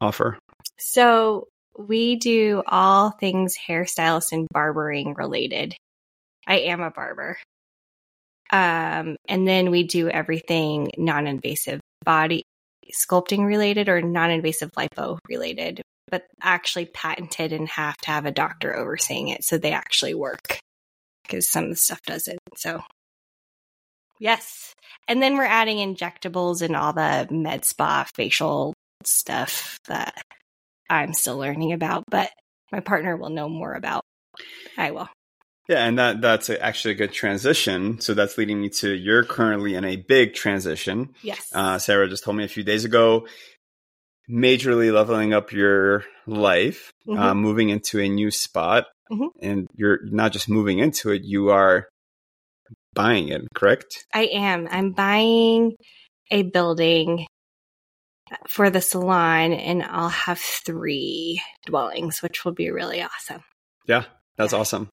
offer. 0.00 0.38
So 0.78 1.46
we 1.78 2.16
do 2.16 2.62
all 2.66 3.10
things 3.10 3.54
hairstylist 3.68 4.32
and 4.32 4.48
barbering 4.50 5.12
related. 5.12 5.74
I 6.46 6.60
am 6.60 6.80
a 6.80 6.90
barber. 6.90 7.36
Um, 8.50 9.16
and 9.28 9.46
then 9.46 9.70
we 9.70 9.82
do 9.82 10.08
everything 10.08 10.90
non-invasive 10.96 11.80
body 12.02 12.44
sculpting 12.94 13.44
related 13.44 13.90
or 13.90 14.00
non-invasive 14.00 14.70
lipo 14.72 15.18
related, 15.28 15.82
but 16.10 16.26
actually 16.40 16.86
patented 16.86 17.52
and 17.52 17.68
have 17.68 17.96
to 17.98 18.10
have 18.10 18.26
a 18.26 18.30
doctor 18.30 18.76
overseeing 18.76 19.28
it 19.28 19.44
so 19.44 19.58
they 19.58 19.72
actually 19.72 20.14
work 20.14 20.58
because 21.22 21.48
some 21.48 21.64
of 21.64 21.70
the 21.70 21.76
stuff 21.76 22.00
doesn't. 22.06 22.38
So 22.56 22.80
yes. 24.20 24.72
And 25.08 25.22
then 25.22 25.36
we're 25.36 25.44
adding 25.44 25.78
injectables 25.78 26.62
and 26.62 26.76
all 26.76 26.92
the 26.92 27.26
med 27.30 27.64
spa 27.64 28.06
facial 28.14 28.74
stuff 29.04 29.78
that 29.88 30.22
I'm 30.88 31.12
still 31.12 31.38
learning 31.38 31.72
about, 31.72 32.04
but 32.10 32.30
my 32.72 32.80
partner 32.80 33.16
will 33.16 33.30
know 33.30 33.48
more 33.48 33.74
about. 33.74 34.02
I 34.76 34.90
will. 34.90 35.08
Yeah, 35.68 35.84
and 35.84 35.98
that 35.98 36.20
that's 36.20 36.48
actually 36.48 36.92
a 36.92 36.96
good 36.96 37.12
transition. 37.12 38.00
So 38.00 38.14
that's 38.14 38.38
leading 38.38 38.60
me 38.60 38.68
to 38.68 38.92
you're 38.92 39.24
currently 39.24 39.74
in 39.74 39.84
a 39.84 39.96
big 39.96 40.34
transition. 40.34 41.14
Yes. 41.22 41.50
Uh, 41.52 41.78
Sarah 41.78 42.08
just 42.08 42.22
told 42.22 42.36
me 42.36 42.44
a 42.44 42.48
few 42.48 42.62
days 42.62 42.84
ago, 42.84 43.26
majorly 44.30 44.92
leveling 44.92 45.32
up 45.32 45.52
your 45.52 46.04
life, 46.26 46.90
Mhm. 47.06 47.18
uh, 47.18 47.34
moving 47.34 47.70
into 47.70 48.00
a 48.00 48.08
new 48.08 48.30
spot, 48.30 48.86
Mhm. 49.10 49.30
and 49.40 49.66
you're 49.74 50.00
not 50.04 50.32
just 50.32 50.48
moving 50.48 50.78
into 50.78 51.10
it; 51.10 51.22
you 51.24 51.50
are 51.50 51.88
buying 52.94 53.28
it. 53.28 53.42
Correct? 53.54 54.04
I 54.14 54.24
am. 54.32 54.66
I'm 54.70 54.92
buying 54.92 55.76
a 56.30 56.42
building 56.42 57.26
for 58.48 58.70
the 58.70 58.80
salon, 58.80 59.52
and 59.52 59.82
I'll 59.84 60.08
have 60.08 60.40
three 60.40 61.40
dwellings, 61.66 62.22
which 62.22 62.44
will 62.44 62.52
be 62.54 62.70
really 62.70 63.02
awesome. 63.02 63.42
Yeah, 63.86 64.04
that's 64.36 64.52
Yeah. 64.52 64.58
awesome. 64.60 64.88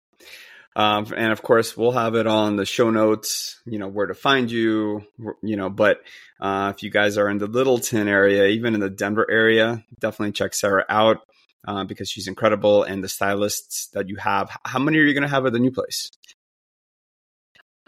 Um, 0.76 1.12
and 1.16 1.32
of 1.32 1.42
course, 1.42 1.76
we'll 1.76 1.92
have 1.92 2.14
it 2.14 2.26
on 2.26 2.56
the 2.56 2.64
show 2.64 2.90
notes, 2.90 3.60
you 3.66 3.78
know, 3.78 3.88
where 3.88 4.06
to 4.06 4.14
find 4.14 4.50
you, 4.50 5.02
you 5.42 5.56
know, 5.56 5.68
but 5.68 6.00
uh, 6.40 6.72
if 6.74 6.82
you 6.82 6.90
guys 6.90 7.18
are 7.18 7.28
in 7.28 7.38
the 7.38 7.48
Littleton 7.48 8.06
area, 8.06 8.46
even 8.46 8.74
in 8.74 8.80
the 8.80 8.90
Denver 8.90 9.28
area, 9.28 9.84
definitely 9.98 10.32
check 10.32 10.54
Sarah 10.54 10.84
out 10.88 11.18
uh, 11.66 11.84
because 11.84 12.08
she's 12.08 12.28
incredible. 12.28 12.84
And 12.84 13.02
the 13.02 13.08
stylists 13.08 13.88
that 13.94 14.08
you 14.08 14.16
have, 14.16 14.56
how 14.64 14.78
many 14.78 14.98
are 14.98 15.04
you 15.04 15.12
going 15.12 15.22
to 15.22 15.28
have 15.28 15.44
at 15.44 15.52
the 15.52 15.58
new 15.58 15.72
place? 15.72 16.08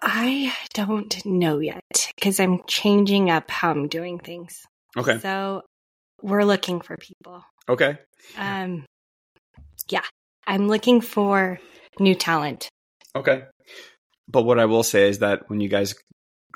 I 0.03 0.53
don't 0.75 1.25
know 1.25 1.61
yet 1.61 2.11
because 2.17 2.41
I'm 2.41 2.65
changing 2.67 3.31
up 3.31 3.49
how 3.49 3.71
I'm 3.71 3.87
doing 3.87 4.19
things. 4.19 4.65
Okay. 4.97 5.19
So 5.21 5.63
we're 6.21 6.45
looking 6.45 6.81
for 6.81 6.97
people. 6.97 7.45
Okay. 7.69 7.99
Um, 8.37 8.85
yeah, 9.89 10.03
I'm 10.45 10.67
looking 10.67 11.01
for 11.01 11.61
new 12.01 12.17
talent. 12.17 12.69
Okay. 13.15 13.45
But 14.29 14.43
what 14.43 14.59
I 14.59 14.65
will 14.67 14.83
say 14.83 15.09
is 15.09 15.19
that 15.19 15.49
when 15.49 15.61
you 15.61 15.69
guys 15.69 15.95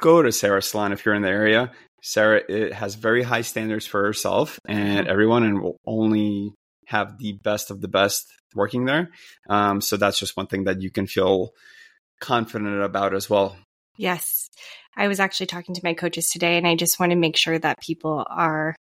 go 0.01 0.23
to 0.23 0.33
Sarah's 0.33 0.67
salon, 0.67 0.93
if 0.93 1.05
you're 1.05 1.15
in 1.15 1.23
the 1.23 1.29
area, 1.29 1.73
Sarah 2.03 2.43
it 2.49 2.73
has 2.73 2.95
very 2.95 3.23
high 3.23 3.43
standards 3.43 3.87
for 3.87 4.03
herself 4.03 4.59
and 4.67 5.07
Mhm. 5.07 5.11
everyone, 5.11 5.43
and 5.43 5.61
will 5.61 5.79
only 5.87 6.53
have 6.87 7.19
the 7.19 7.33
best 7.33 7.71
of 7.71 7.81
the 7.81 7.89
best 7.89 8.27
working 8.55 8.85
there. 8.85 9.11
Um, 9.49 9.81
so 9.81 9.97
that's 9.97 10.19
just 10.19 10.37
one 10.37 10.47
thing 10.47 10.65
that 10.65 10.81
you 10.81 10.91
can 10.91 11.07
feel 11.07 11.51
confident 12.21 12.83
about 12.83 13.13
as 13.15 13.29
well. 13.29 13.57
Yes. 13.97 14.49
I 14.97 15.09
was 15.09 15.21
actually 15.21 15.47
talking 15.47 15.75
to 15.75 15.81
my 15.85 15.95
coaches 15.95 16.29
today, 16.29 16.57
and 16.57 16.67
I 16.67 16.77
just 16.77 17.01
want 17.01 17.11
to 17.11 17.17
make 17.17 17.37
sure 17.37 17.59
that 17.59 17.81
people 17.81 18.25
are 18.31 18.77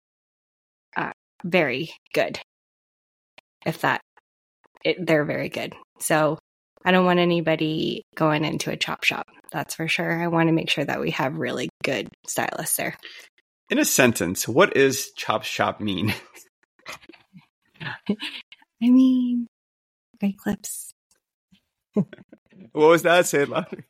uh, 0.97 1.12
very 1.43 1.93
good. 2.13 2.39
If 3.65 3.81
that, 3.81 4.01
it, 4.84 5.05
they're 5.05 5.25
very 5.25 5.49
good. 5.49 5.73
So 5.99 6.39
I 6.86 6.91
don't 6.91 7.06
want 7.06 7.20
anybody 7.20 8.04
going 8.15 8.44
into 8.44 8.72
a 8.72 8.78
chop 8.78 9.04
shop. 9.04 9.28
That's 9.52 9.76
for 9.76 9.88
sure. 9.88 10.22
I 10.22 10.28
want 10.28 10.48
to 10.48 10.54
make 10.54 10.70
sure 10.70 10.86
that 10.86 11.00
we 11.00 11.12
have 11.12 11.38
really 11.38 11.70
good 11.84 12.08
stylists 12.28 12.78
there. 12.78 12.96
In 13.70 13.78
a 13.78 13.86
sentence, 13.86 14.48
what 14.48 14.76
is 14.76 15.12
chop 15.15 15.44
shop 15.44 15.80
mean? 15.80 16.13
I 17.82 18.89
mean, 18.89 19.48
great 20.20 20.38
clips, 20.38 20.91
what 21.94 22.88
was 22.88 23.04
that? 23.04 23.28
Say 23.28 23.41
it 23.44 23.50
louder. 23.50 23.86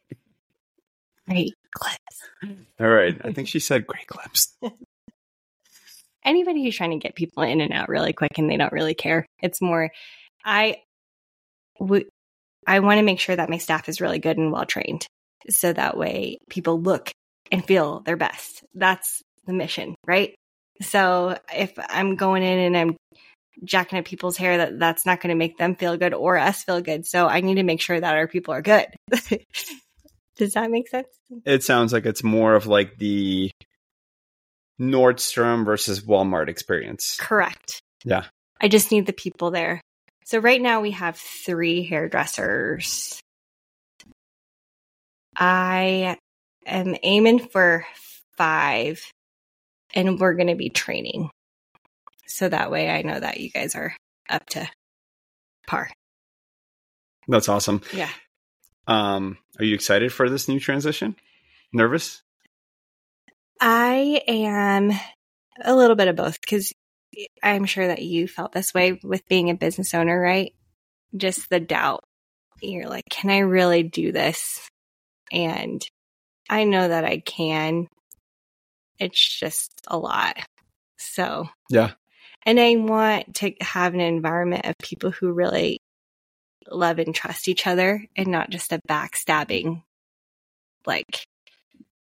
great 1.27 1.54
clips. 1.73 2.60
All 2.80 2.88
right. 2.88 3.19
I 3.23 3.32
think 3.32 3.47
she 3.47 3.60
said 3.60 3.88
great 3.88 4.08
clips. 4.08 4.56
anybody 6.25 6.63
who's 6.63 6.75
trying 6.75 6.91
to 6.91 6.97
get 6.97 7.15
people 7.15 7.43
in 7.43 7.62
and 7.62 7.73
out 7.73 7.89
really 7.89 8.13
quick 8.13 8.38
and 8.38 8.49
they 8.49 8.58
don't 8.58 8.73
really 8.73 8.93
care. 8.93 9.25
It's 9.41 9.62
more, 9.62 9.89
I, 10.45 10.77
w- 11.80 12.10
I 12.67 12.80
want 12.80 13.00
to 13.00 13.04
make 13.04 13.19
sure 13.19 13.36
that 13.36 13.50
my 13.50 13.58
staff 13.58 13.89
is 13.89 14.02
really 14.02 14.19
good 14.19 14.38
and 14.38 14.52
well 14.52 14.65
trained. 14.65 15.06
so 15.50 15.74
that 15.74 15.97
way 15.97 16.38
people 16.50 16.80
look 16.80 17.12
and 17.52 17.65
feel 17.65 18.02
their 18.02 18.17
best. 18.17 18.63
That's 18.74 19.21
the 19.45 19.54
mission, 19.54 19.95
right? 20.06 20.36
So 20.82 21.38
if 21.54 21.74
I'm 21.78 22.15
going 22.15 22.43
in 22.43 22.60
and 22.60 22.78
I'm 22.78 22.97
jacking 23.63 24.00
at 24.00 24.06
people's 24.06 24.38
hair, 24.38 24.58
that 24.58 24.80
that's 24.80 25.06
not 25.06 25.21
going 25.21 25.30
to 25.30 25.38
make 25.38 25.58
them 25.58 25.76
feel 25.76 25.97
good 25.97 26.13
or 26.13 26.38
us 26.38 26.63
feel 26.63 26.82
good. 26.82 27.06
So 27.06 27.28
I 27.28 27.41
need 27.41 27.56
to 27.56 27.63
make 27.63 27.82
sure 27.82 28.00
that 28.00 28.15
our 28.15 28.28
people 28.28 28.54
are 28.54 28.62
good. 28.62 28.88
Does 30.38 30.54
that 30.54 30.71
make 30.71 30.88
sense? 30.88 31.08
It 31.45 31.63
sounds 31.63 31.93
like 31.93 32.06
it's 32.06 32.24
more 32.24 32.56
of 32.56 32.65
like 32.65 32.97
the 32.97 33.52
Nordstrom 34.80 35.65
versus 35.65 36.02
Walmart 36.02 36.47
experience. 36.47 37.17
Correct. 37.19 37.82
Yeah. 38.04 38.26
I 38.60 38.67
just 38.67 38.91
need 38.91 39.06
the 39.06 39.13
people 39.13 39.52
there. 39.52 39.82
So 40.31 40.39
right 40.39 40.61
now 40.61 40.79
we 40.79 40.91
have 40.91 41.17
three 41.17 41.83
hairdressers. 41.83 43.19
I 45.35 46.15
am 46.65 46.95
aiming 47.03 47.39
for 47.49 47.85
five, 48.37 49.03
and 49.93 50.21
we're 50.21 50.35
going 50.35 50.47
to 50.47 50.55
be 50.55 50.69
training. 50.69 51.29
So 52.27 52.47
that 52.47 52.71
way 52.71 52.89
I 52.89 53.01
know 53.01 53.19
that 53.19 53.41
you 53.41 53.49
guys 53.49 53.75
are 53.75 53.93
up 54.29 54.45
to 54.51 54.69
par. 55.67 55.89
That's 57.27 57.49
awesome. 57.49 57.81
Yeah. 57.91 58.09
Um, 58.87 59.37
are 59.59 59.65
you 59.65 59.75
excited 59.75 60.13
for 60.13 60.29
this 60.29 60.47
new 60.47 60.61
transition? 60.61 61.17
Nervous? 61.73 62.21
I 63.59 64.21
am 64.29 64.93
a 65.61 65.75
little 65.75 65.97
bit 65.97 66.07
of 66.07 66.15
both 66.15 66.39
because 66.39 66.71
I'm 67.43 67.65
sure 67.65 67.88
that 67.88 68.02
you 68.02 68.28
felt 68.28 68.52
this 68.52 68.74
way 68.74 69.00
with 69.04 69.28
being 69.28 69.50
a 69.50 69.56
business 69.56 69.93
owner, 69.93 70.19
right? 70.19 70.54
Just 71.15 71.50
the 71.50 71.60
doubt. 71.60 72.02
You're 72.62 72.88
like, 72.88 73.06
can 73.10 73.30
I 73.30 73.39
really 73.39 73.84
do 73.84 74.12
this? 74.12 74.67
And 75.32 75.82
I 76.50 76.63
know 76.63 76.88
that 76.88 77.06
I 77.06 77.19
can. 77.19 77.88
It's 79.00 79.39
just 79.39 79.71
a 79.88 79.97
lot. 79.97 80.38
So, 80.97 81.50
Yeah. 81.69 81.93
and 82.45 82.60
I 82.60 82.76
want 82.76 83.36
to 83.36 83.54
have 83.62 83.93
an 83.93 84.00
environment 84.00 84.65
of 84.65 84.76
people 84.82 85.12
who 85.12 85.32
really 85.32 85.80
love 86.69 87.00
and 87.00 87.15
trust 87.15 87.47
each 87.47 87.65
other 87.65 88.06
and 88.15 88.28
not 88.28 88.50
just 88.52 88.71
a 88.71 88.80
backstabbing. 88.88 89.82
Like, 90.86 91.26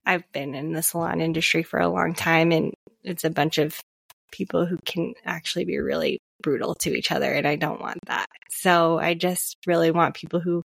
I've 0.07 0.31
been 0.33 0.55
in 0.55 0.73
the 0.73 0.83
salon 0.83 1.21
industry 1.21 1.63
for 1.63 1.81
a 1.81 1.89
long 1.89 2.15
time 2.15 2.53
and 2.53 2.73
it's 3.03 3.25
a 3.25 3.31
bunch 3.31 3.59
of 3.59 3.79
people 4.35 4.67
who 4.67 4.79
can 4.85 5.15
actually 5.25 5.65
be 5.65 5.79
really 5.79 6.19
brutal 6.43 6.75
to 6.75 6.93
each 6.93 7.13
other 7.13 7.33
and 7.33 7.47
I 7.47 7.57
don't 7.57 7.81
want 7.81 8.01
that. 8.07 8.27
So 8.51 8.99
I 8.99 9.15
just 9.15 9.57
really 9.67 9.91
want 9.91 10.17
people 10.17 10.41
who 10.41 10.63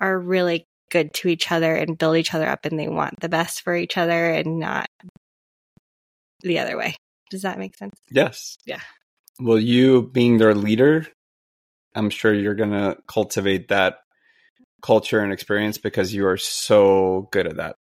are 0.00 0.18
really 0.18 0.64
good 0.90 1.12
to 1.14 1.28
each 1.28 1.50
other 1.50 1.74
and 1.74 1.98
build 1.98 2.16
each 2.16 2.32
other 2.32 2.48
up 2.48 2.64
and 2.64 2.78
they 2.78 2.88
want 2.88 3.18
the 3.20 3.28
best 3.28 3.62
for 3.62 3.74
each 3.74 3.98
other 3.98 4.30
and 4.30 4.60
not 4.60 4.86
the 6.42 6.60
other 6.60 6.76
way. 6.76 6.94
Does 7.30 7.42
that 7.42 7.58
make 7.58 7.76
sense? 7.76 7.98
Yes. 8.10 8.56
Yeah. 8.64 8.80
Well, 9.40 9.58
you 9.58 10.02
being 10.12 10.38
their 10.38 10.54
leader, 10.54 11.08
I'm 11.94 12.10
sure 12.10 12.32
you're 12.32 12.54
going 12.54 12.70
to 12.70 12.96
cultivate 13.08 13.68
that 13.68 13.98
culture 14.82 15.18
and 15.18 15.32
experience 15.32 15.78
because 15.78 16.14
you 16.14 16.26
are 16.26 16.36
so 16.36 17.28
good 17.32 17.48
at 17.48 17.56
that. 17.56 17.76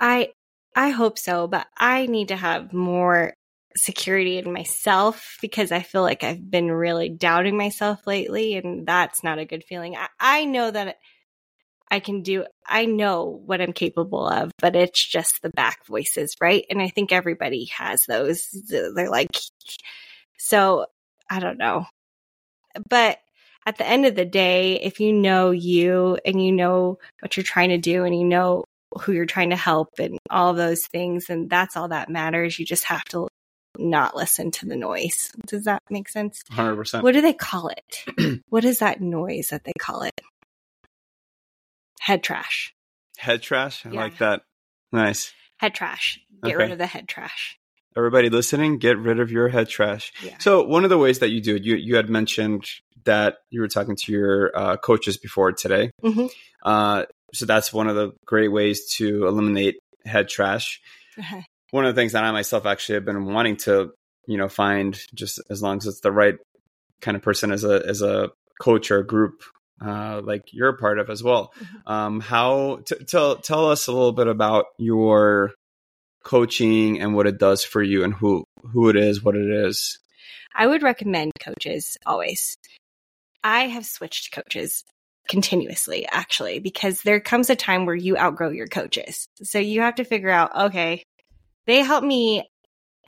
I 0.00 0.30
I 0.74 0.90
hope 0.90 1.18
so, 1.18 1.46
but 1.46 1.66
I 1.76 2.06
need 2.06 2.28
to 2.28 2.36
have 2.36 2.72
more 2.72 3.34
security 3.76 4.38
in 4.38 4.52
myself 4.52 5.36
because 5.40 5.72
I 5.72 5.80
feel 5.80 6.02
like 6.02 6.24
I've 6.24 6.50
been 6.50 6.70
really 6.70 7.08
doubting 7.08 7.56
myself 7.56 8.06
lately 8.06 8.56
and 8.56 8.86
that's 8.86 9.22
not 9.22 9.38
a 9.38 9.44
good 9.44 9.64
feeling. 9.64 9.96
I, 9.96 10.08
I 10.18 10.44
know 10.44 10.70
that 10.70 10.96
I 11.90 12.00
can 12.00 12.22
do 12.22 12.44
I 12.66 12.86
know 12.86 13.40
what 13.44 13.60
I'm 13.60 13.72
capable 13.72 14.26
of, 14.26 14.50
but 14.58 14.74
it's 14.74 15.04
just 15.04 15.40
the 15.42 15.50
back 15.50 15.86
voices, 15.86 16.34
right? 16.40 16.64
And 16.68 16.82
I 16.82 16.88
think 16.88 17.12
everybody 17.12 17.66
has 17.76 18.02
those. 18.08 18.48
They're 18.68 19.10
like 19.10 19.36
so 20.38 20.86
I 21.30 21.40
don't 21.40 21.58
know. 21.58 21.86
But 22.88 23.18
at 23.64 23.78
the 23.78 23.86
end 23.86 24.06
of 24.06 24.14
the 24.14 24.24
day, 24.24 24.80
if 24.80 25.00
you 25.00 25.12
know 25.12 25.50
you 25.50 26.18
and 26.24 26.44
you 26.44 26.52
know 26.52 26.98
what 27.20 27.36
you're 27.36 27.44
trying 27.44 27.70
to 27.70 27.78
do 27.78 28.04
and 28.04 28.16
you 28.16 28.24
know 28.24 28.64
who 29.00 29.12
you're 29.12 29.26
trying 29.26 29.50
to 29.50 29.56
help 29.56 29.88
and 29.98 30.18
all 30.30 30.54
those 30.54 30.86
things, 30.86 31.30
and 31.30 31.50
that's 31.50 31.76
all 31.76 31.88
that 31.88 32.08
matters. 32.08 32.58
You 32.58 32.64
just 32.64 32.84
have 32.84 33.04
to 33.06 33.28
not 33.78 34.16
listen 34.16 34.50
to 34.52 34.66
the 34.66 34.76
noise. 34.76 35.32
Does 35.46 35.64
that 35.64 35.82
make 35.90 36.08
sense? 36.08 36.42
100%. 36.52 37.02
What 37.02 37.12
do 37.12 37.20
they 37.20 37.32
call 37.32 37.68
it? 37.68 38.40
what 38.48 38.64
is 38.64 38.80
that 38.80 39.00
noise 39.00 39.48
that 39.50 39.64
they 39.64 39.72
call 39.78 40.02
it? 40.02 40.20
Head 42.00 42.22
trash. 42.22 42.74
Head 43.18 43.42
trash? 43.42 43.84
I 43.86 43.90
Yeah. 43.90 44.00
like 44.00 44.18
that. 44.18 44.42
Nice. 44.92 45.32
Head 45.58 45.74
trash. 45.74 46.20
Get 46.44 46.54
Okay. 46.54 46.56
rid 46.64 46.72
of 46.72 46.78
the 46.78 46.86
head 46.86 47.08
trash. 47.08 47.58
Everybody 47.96 48.28
listening, 48.28 48.78
get 48.78 48.98
rid 48.98 49.20
of 49.20 49.30
your 49.30 49.48
head 49.48 49.68
trash. 49.68 50.12
Yeah. 50.22 50.36
So 50.38 50.62
one 50.64 50.84
of 50.84 50.90
the 50.90 50.98
ways 50.98 51.20
that 51.20 51.30
you 51.30 51.40
do 51.40 51.56
it, 51.56 51.62
you 51.62 51.76
you 51.76 51.96
had 51.96 52.10
mentioned 52.10 52.66
that 53.04 53.38
you 53.50 53.60
were 53.62 53.68
talking 53.68 53.96
to 53.96 54.12
your 54.12 54.52
uh, 54.56 54.76
coaches 54.76 55.16
before 55.16 55.52
today. 55.52 55.90
Mhm. 56.04 56.30
Uh, 56.62 57.06
so 57.32 57.46
that's 57.46 57.72
one 57.72 57.88
of 57.88 57.96
the 57.96 58.12
great 58.26 58.48
ways 58.48 58.92
to 58.96 59.26
eliminate 59.26 59.76
head 60.04 60.28
trash. 60.28 60.80
One 61.70 61.84
of 61.84 61.94
the 61.94 62.00
things 62.00 62.12
that 62.12 62.24
I 62.24 62.30
myself 62.32 62.66
actually 62.66 62.96
have 62.96 63.04
been 63.04 63.26
wanting 63.26 63.56
to, 63.58 63.92
you 64.26 64.38
know, 64.38 64.48
find 64.48 64.98
just 65.14 65.40
as 65.50 65.62
long 65.62 65.78
as 65.78 65.86
it's 65.86 66.00
the 66.00 66.12
right 66.12 66.36
kind 67.00 67.16
of 67.16 67.22
person 67.22 67.52
as 67.52 67.64
a 67.64 67.82
as 67.86 68.02
a 68.02 68.30
coach 68.60 68.90
or 68.90 68.98
a 68.98 69.06
group 69.06 69.42
uh, 69.84 70.22
like 70.24 70.42
you're 70.52 70.70
a 70.70 70.76
part 70.76 70.98
of 70.98 71.10
as 71.10 71.22
well. 71.22 71.52
Mhm. 71.58 71.90
Um, 71.90 72.20
how 72.20 72.80
t- 72.86 73.04
tell 73.04 73.36
tell 73.36 73.70
us 73.70 73.86
a 73.86 73.92
little 73.92 74.12
bit 74.12 74.26
about 74.26 74.66
your 74.78 75.52
coaching 76.24 77.00
and 77.00 77.14
what 77.14 77.26
it 77.26 77.38
does 77.38 77.64
for 77.64 77.82
you 77.82 78.02
and 78.04 78.14
who 78.14 78.44
who 78.72 78.88
it 78.88 78.96
is, 78.96 79.22
what 79.22 79.36
it 79.36 79.48
is. 79.48 79.98
I 80.54 80.66
would 80.66 80.82
recommend 80.82 81.32
coaches 81.40 81.96
always. 82.06 82.56
I 83.44 83.68
have 83.68 83.84
switched 83.86 84.32
coaches 84.32 84.82
continuously, 85.28 86.06
actually, 86.10 86.58
because 86.58 87.02
there 87.02 87.20
comes 87.20 87.50
a 87.50 87.56
time 87.56 87.84
where 87.84 87.94
you 87.94 88.16
outgrow 88.16 88.50
your 88.50 88.66
coaches. 88.66 89.26
So 89.42 89.58
you 89.58 89.82
have 89.82 89.96
to 89.96 90.04
figure 90.04 90.30
out, 90.30 90.56
okay, 90.56 91.02
they 91.66 91.82
helped 91.82 92.06
me 92.06 92.48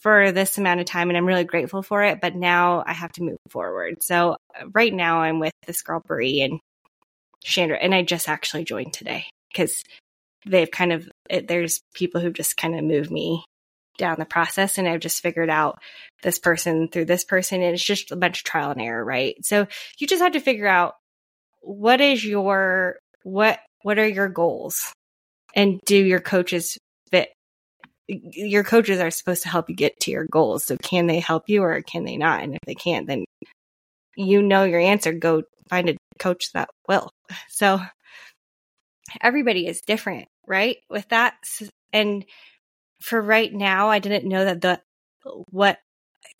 for 0.00 0.30
this 0.32 0.58
amount 0.58 0.80
of 0.80 0.86
time 0.86 1.10
and 1.10 1.16
I'm 1.16 1.26
really 1.26 1.44
grateful 1.44 1.82
for 1.82 2.04
it, 2.04 2.20
but 2.20 2.34
now 2.34 2.84
I 2.86 2.92
have 2.92 3.12
to 3.12 3.22
move 3.22 3.38
forward. 3.50 4.02
So 4.02 4.36
uh, 4.54 4.66
right 4.72 4.92
now 4.92 5.20
I'm 5.20 5.40
with 5.40 5.52
this 5.66 5.82
girl, 5.82 6.02
Brie 6.06 6.40
and 6.40 6.60
Chandra, 7.42 7.76
and 7.76 7.94
I 7.94 8.02
just 8.02 8.28
actually 8.28 8.64
joined 8.64 8.92
today 8.92 9.24
because 9.52 9.82
they've 10.46 10.70
kind 10.70 10.92
of, 10.92 11.08
it, 11.28 11.48
there's 11.48 11.80
people 11.94 12.20
who've 12.20 12.32
just 12.32 12.56
kind 12.56 12.76
of 12.76 12.84
moved 12.84 13.10
me 13.10 13.44
down 13.98 14.16
the 14.18 14.24
process 14.24 14.78
and 14.78 14.88
I've 14.88 15.00
just 15.00 15.20
figured 15.20 15.50
out 15.50 15.80
this 16.22 16.38
person 16.38 16.88
through 16.88 17.06
this 17.06 17.24
person 17.24 17.60
and 17.60 17.74
it's 17.74 17.84
just 17.84 18.12
a 18.12 18.16
bunch 18.16 18.40
of 18.40 18.44
trial 18.44 18.70
and 18.70 18.80
error, 18.80 19.04
right? 19.04 19.34
So 19.44 19.66
you 19.98 20.06
just 20.06 20.22
have 20.22 20.32
to 20.32 20.40
figure 20.40 20.68
out 20.68 20.94
what 21.60 22.00
is 22.00 22.24
your 22.24 22.98
what 23.24 23.58
what 23.82 23.98
are 23.98 24.06
your 24.06 24.28
goals 24.28 24.92
and 25.54 25.80
do 25.84 25.96
your 25.96 26.20
coaches 26.20 26.78
fit 27.10 27.30
your 28.08 28.64
coaches 28.64 29.00
are 29.00 29.10
supposed 29.10 29.42
to 29.42 29.48
help 29.48 29.68
you 29.68 29.76
get 29.76 30.00
to 30.00 30.10
your 30.10 30.26
goals. 30.30 30.64
So 30.64 30.76
can 30.76 31.06
they 31.06 31.20
help 31.20 31.48
you 31.48 31.62
or 31.62 31.80
can 31.82 32.04
they 32.04 32.16
not? 32.16 32.42
And 32.42 32.54
if 32.54 32.60
they 32.66 32.74
can't, 32.74 33.06
then 33.06 33.24
you 34.16 34.42
know 34.42 34.64
your 34.64 34.80
answer. 34.80 35.12
Go 35.12 35.42
find 35.68 35.90
a 35.90 35.96
coach 36.18 36.52
that 36.52 36.70
will. 36.88 37.10
So 37.50 37.78
everybody 39.20 39.66
is 39.66 39.82
different, 39.82 40.28
right? 40.46 40.78
With 40.88 41.06
that. 41.10 41.34
And 41.92 42.24
for 43.00 43.20
right 43.20 43.52
now, 43.52 43.88
I 43.88 43.98
didn't 43.98 44.28
know 44.28 44.44
that 44.46 44.62
the 44.62 44.80
what 45.50 45.78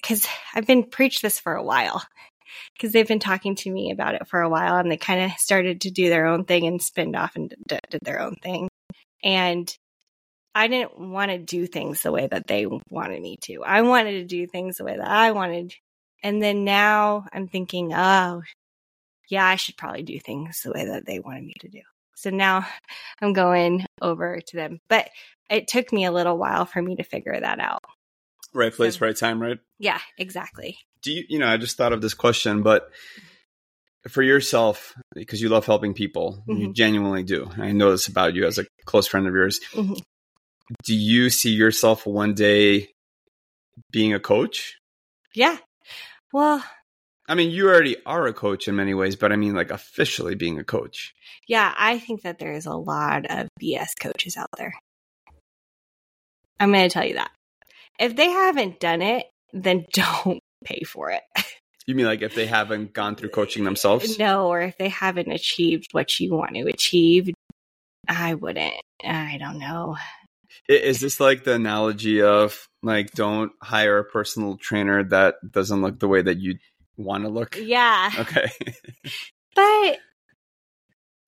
because 0.00 0.26
I've 0.54 0.66
been 0.66 0.84
preached 0.84 1.20
this 1.20 1.38
for 1.38 1.54
a 1.54 1.62
while 1.62 2.02
because 2.74 2.92
they've 2.92 3.06
been 3.06 3.18
talking 3.18 3.54
to 3.56 3.70
me 3.70 3.90
about 3.90 4.14
it 4.14 4.26
for 4.28 4.40
a 4.40 4.48
while 4.48 4.76
and 4.76 4.90
they 4.90 4.96
kind 4.96 5.24
of 5.24 5.38
started 5.38 5.82
to 5.82 5.90
do 5.90 6.08
their 6.08 6.26
own 6.26 6.44
thing 6.44 6.66
and 6.66 6.80
spinned 6.80 7.16
off 7.16 7.36
and 7.36 7.54
did 7.66 8.00
their 8.02 8.20
own 8.20 8.36
thing. 8.36 8.68
And 9.22 9.70
I 10.58 10.66
didn't 10.68 10.98
want 10.98 11.30
to 11.30 11.38
do 11.38 11.66
things 11.66 12.02
the 12.02 12.10
way 12.12 12.26
that 12.26 12.46
they 12.46 12.66
wanted 12.90 13.22
me 13.22 13.36
to. 13.42 13.62
I 13.64 13.82
wanted 13.82 14.12
to 14.12 14.24
do 14.24 14.46
things 14.46 14.76
the 14.78 14.84
way 14.84 14.96
that 14.96 15.08
I 15.08 15.30
wanted. 15.32 15.74
And 16.22 16.42
then 16.42 16.64
now 16.64 17.26
I'm 17.32 17.46
thinking, 17.48 17.92
oh, 17.94 18.42
yeah, 19.28 19.46
I 19.46 19.56
should 19.56 19.76
probably 19.76 20.02
do 20.02 20.18
things 20.18 20.62
the 20.62 20.72
way 20.72 20.86
that 20.86 21.06
they 21.06 21.20
wanted 21.20 21.44
me 21.44 21.54
to 21.60 21.68
do. 21.68 21.80
So 22.16 22.30
now 22.30 22.66
I'm 23.20 23.32
going 23.32 23.86
over 24.02 24.40
to 24.48 24.56
them. 24.56 24.80
But 24.88 25.08
it 25.48 25.68
took 25.68 25.92
me 25.92 26.04
a 26.06 26.12
little 26.12 26.36
while 26.36 26.66
for 26.66 26.82
me 26.82 26.96
to 26.96 27.04
figure 27.04 27.38
that 27.38 27.60
out. 27.60 27.84
Right 28.52 28.72
place, 28.72 28.98
So- 28.98 29.06
right 29.06 29.16
time, 29.16 29.40
right? 29.40 29.58
Yeah, 29.78 30.00
exactly. 30.18 30.76
Do 31.02 31.12
you, 31.12 31.24
you 31.28 31.38
know, 31.38 31.46
I 31.46 31.56
just 31.58 31.76
thought 31.76 31.92
of 31.92 32.00
this 32.00 32.14
question, 32.14 32.62
but 32.62 32.90
for 34.08 34.22
yourself, 34.22 34.94
because 35.14 35.40
you 35.40 35.48
love 35.48 35.66
helping 35.66 35.94
people, 35.94 36.42
you 36.48 36.68
Mhm. 36.70 36.72
genuinely 36.74 37.22
do. 37.22 37.48
I 37.56 37.72
know 37.72 37.90
this 37.92 38.08
about 38.08 38.34
you 38.34 38.46
as 38.46 38.58
a 38.58 38.66
close 38.84 39.06
friend 39.06 39.28
of 39.28 39.34
yours. 39.34 39.60
Mhm. 39.74 40.00
Do 40.84 40.94
you 40.94 41.30
see 41.30 41.50
yourself 41.50 42.06
one 42.06 42.34
day 42.34 42.90
being 43.90 44.12
a 44.12 44.20
coach? 44.20 44.76
Yeah. 45.34 45.56
Well, 46.32 46.62
I 47.28 47.34
mean, 47.34 47.50
you 47.50 47.68
already 47.68 47.96
are 48.06 48.26
a 48.26 48.32
coach 48.32 48.68
in 48.68 48.76
many 48.76 48.94
ways, 48.94 49.14
but 49.14 49.32
I 49.32 49.36
mean, 49.36 49.54
like 49.54 49.70
officially 49.70 50.34
being 50.34 50.58
a 50.58 50.64
coach. 50.64 51.14
Yeah, 51.46 51.74
I 51.76 51.98
think 51.98 52.22
that 52.22 52.38
there's 52.38 52.66
a 52.66 52.74
lot 52.74 53.26
of 53.30 53.48
BS 53.60 53.90
coaches 54.00 54.36
out 54.36 54.48
there. 54.56 54.74
I'm 56.58 56.72
going 56.72 56.88
to 56.88 56.92
tell 56.92 57.04
you 57.04 57.14
that. 57.14 57.30
If 57.98 58.16
they 58.16 58.28
haven't 58.28 58.80
done 58.80 59.02
it, 59.02 59.26
then 59.52 59.84
don't 59.92 60.40
pay 60.64 60.82
for 60.86 61.10
it. 61.10 61.22
You 61.86 61.94
mean 61.94 62.06
like 62.06 62.22
if 62.22 62.34
they 62.34 62.46
haven't 62.46 62.92
gone 62.92 63.16
through 63.16 63.30
coaching 63.30 63.64
themselves? 63.64 64.18
No, 64.18 64.48
or 64.48 64.60
if 64.60 64.76
they 64.76 64.90
haven't 64.90 65.32
achieved 65.32 65.88
what 65.92 66.20
you 66.20 66.34
want 66.34 66.54
to 66.54 66.66
achieve, 66.66 67.30
I 68.06 68.34
wouldn't. 68.34 68.74
I 69.02 69.38
don't 69.38 69.58
know. 69.58 69.96
Is 70.68 71.00
this 71.00 71.20
like 71.20 71.44
the 71.44 71.54
analogy 71.54 72.22
of 72.22 72.68
like 72.82 73.12
don't 73.12 73.52
hire 73.62 73.98
a 73.98 74.04
personal 74.04 74.56
trainer 74.56 75.04
that 75.04 75.36
doesn't 75.50 75.82
look 75.82 75.98
the 75.98 76.08
way 76.08 76.22
that 76.22 76.38
you 76.38 76.58
want 76.96 77.24
to 77.24 77.30
look? 77.30 77.58
Yeah. 77.60 78.10
Okay. 78.18 78.50
but 79.54 79.98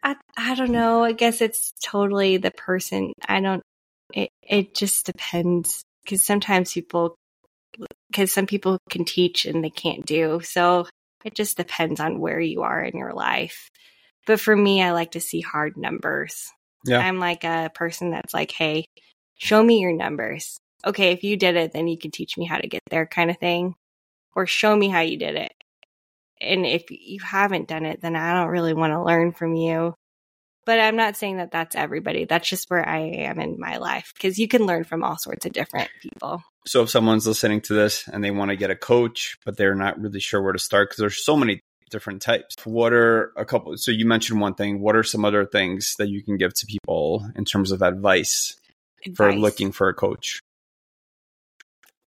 I 0.02 0.16
I 0.36 0.54
don't 0.54 0.72
know. 0.72 1.02
I 1.02 1.12
guess 1.12 1.40
it's 1.40 1.72
totally 1.82 2.36
the 2.36 2.50
person. 2.50 3.12
I 3.26 3.40
don't 3.40 3.62
it 4.12 4.30
it 4.42 4.74
just 4.74 5.06
depends 5.06 5.82
cuz 6.06 6.22
sometimes 6.22 6.72
people 6.72 7.16
cuz 8.14 8.32
some 8.32 8.46
people 8.46 8.78
can 8.90 9.04
teach 9.04 9.46
and 9.46 9.62
they 9.62 9.70
can't 9.70 10.04
do. 10.06 10.40
So 10.40 10.86
it 11.24 11.34
just 11.34 11.56
depends 11.56 12.00
on 12.00 12.20
where 12.20 12.40
you 12.40 12.62
are 12.62 12.82
in 12.82 12.96
your 12.96 13.12
life. 13.12 13.68
But 14.26 14.40
for 14.40 14.54
me, 14.54 14.82
I 14.82 14.92
like 14.92 15.12
to 15.12 15.20
see 15.20 15.40
hard 15.40 15.76
numbers. 15.76 16.50
Yeah. 16.84 16.98
I'm 16.98 17.18
like 17.18 17.44
a 17.44 17.70
person 17.74 18.10
that's 18.10 18.32
like, 18.32 18.52
"Hey, 18.52 18.86
show 19.40 19.62
me 19.62 19.80
your 19.80 19.92
numbers." 19.92 20.60
Okay, 20.86 21.12
if 21.12 21.24
you 21.24 21.36
did 21.36 21.56
it, 21.56 21.72
then 21.72 21.88
you 21.88 21.98
can 21.98 22.10
teach 22.10 22.38
me 22.38 22.46
how 22.46 22.58
to 22.58 22.68
get 22.68 22.82
there 22.90 23.06
kind 23.06 23.30
of 23.30 23.38
thing. 23.38 23.74
Or 24.36 24.46
show 24.46 24.76
me 24.76 24.88
how 24.88 25.00
you 25.00 25.18
did 25.18 25.34
it 25.34 25.52
and 26.40 26.66
if 26.66 26.90
you 26.90 27.20
haven't 27.20 27.68
done 27.68 27.84
it, 27.84 28.00
then 28.00 28.16
I 28.16 28.32
don't 28.32 28.50
really 28.50 28.74
want 28.74 28.92
to 28.92 29.02
learn 29.02 29.32
from 29.32 29.54
you. 29.54 29.94
But 30.66 30.78
I'm 30.78 30.96
not 30.96 31.16
saying 31.16 31.38
that 31.38 31.50
that's 31.50 31.74
everybody. 31.74 32.26
That's 32.26 32.48
just 32.48 32.70
where 32.70 32.86
I 32.86 32.98
am 32.98 33.40
in 33.40 33.58
my 33.58 33.78
life 33.78 34.12
because 34.14 34.38
you 34.38 34.46
can 34.46 34.66
learn 34.66 34.84
from 34.84 35.02
all 35.02 35.16
sorts 35.18 35.46
of 35.46 35.52
different 35.52 35.90
people. 36.00 36.42
So 36.66 36.82
if 36.82 36.90
someone's 36.90 37.26
listening 37.26 37.62
to 37.62 37.74
this 37.74 38.06
and 38.06 38.22
they 38.22 38.30
want 38.30 38.50
to 38.50 38.56
get 38.56 38.70
a 38.70 38.76
coach, 38.76 39.38
but 39.44 39.56
they're 39.56 39.74
not 39.74 40.00
really 40.00 40.20
sure 40.20 40.42
where 40.42 40.52
to 40.52 40.58
start 40.58 40.90
because 40.90 41.00
there's 41.00 41.24
so 41.24 41.36
many 41.36 41.60
different 41.90 42.22
types. 42.22 42.54
What 42.64 42.92
are 42.92 43.32
a 43.36 43.44
couple? 43.44 43.76
So 43.78 43.90
you 43.90 44.06
mentioned 44.06 44.40
one 44.40 44.54
thing. 44.54 44.80
What 44.80 44.96
are 44.96 45.02
some 45.02 45.24
other 45.24 45.44
things 45.44 45.96
that 45.98 46.08
you 46.08 46.22
can 46.22 46.36
give 46.36 46.54
to 46.54 46.66
people 46.66 47.26
in 47.34 47.44
terms 47.44 47.72
of 47.72 47.82
advice, 47.82 48.56
advice. 49.04 49.16
for 49.16 49.32
looking 49.32 49.72
for 49.72 49.88
a 49.88 49.94
coach? 49.94 50.40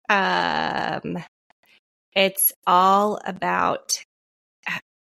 Um, 0.09 1.23
it's 2.15 2.53
all 2.67 3.21
about 3.25 4.03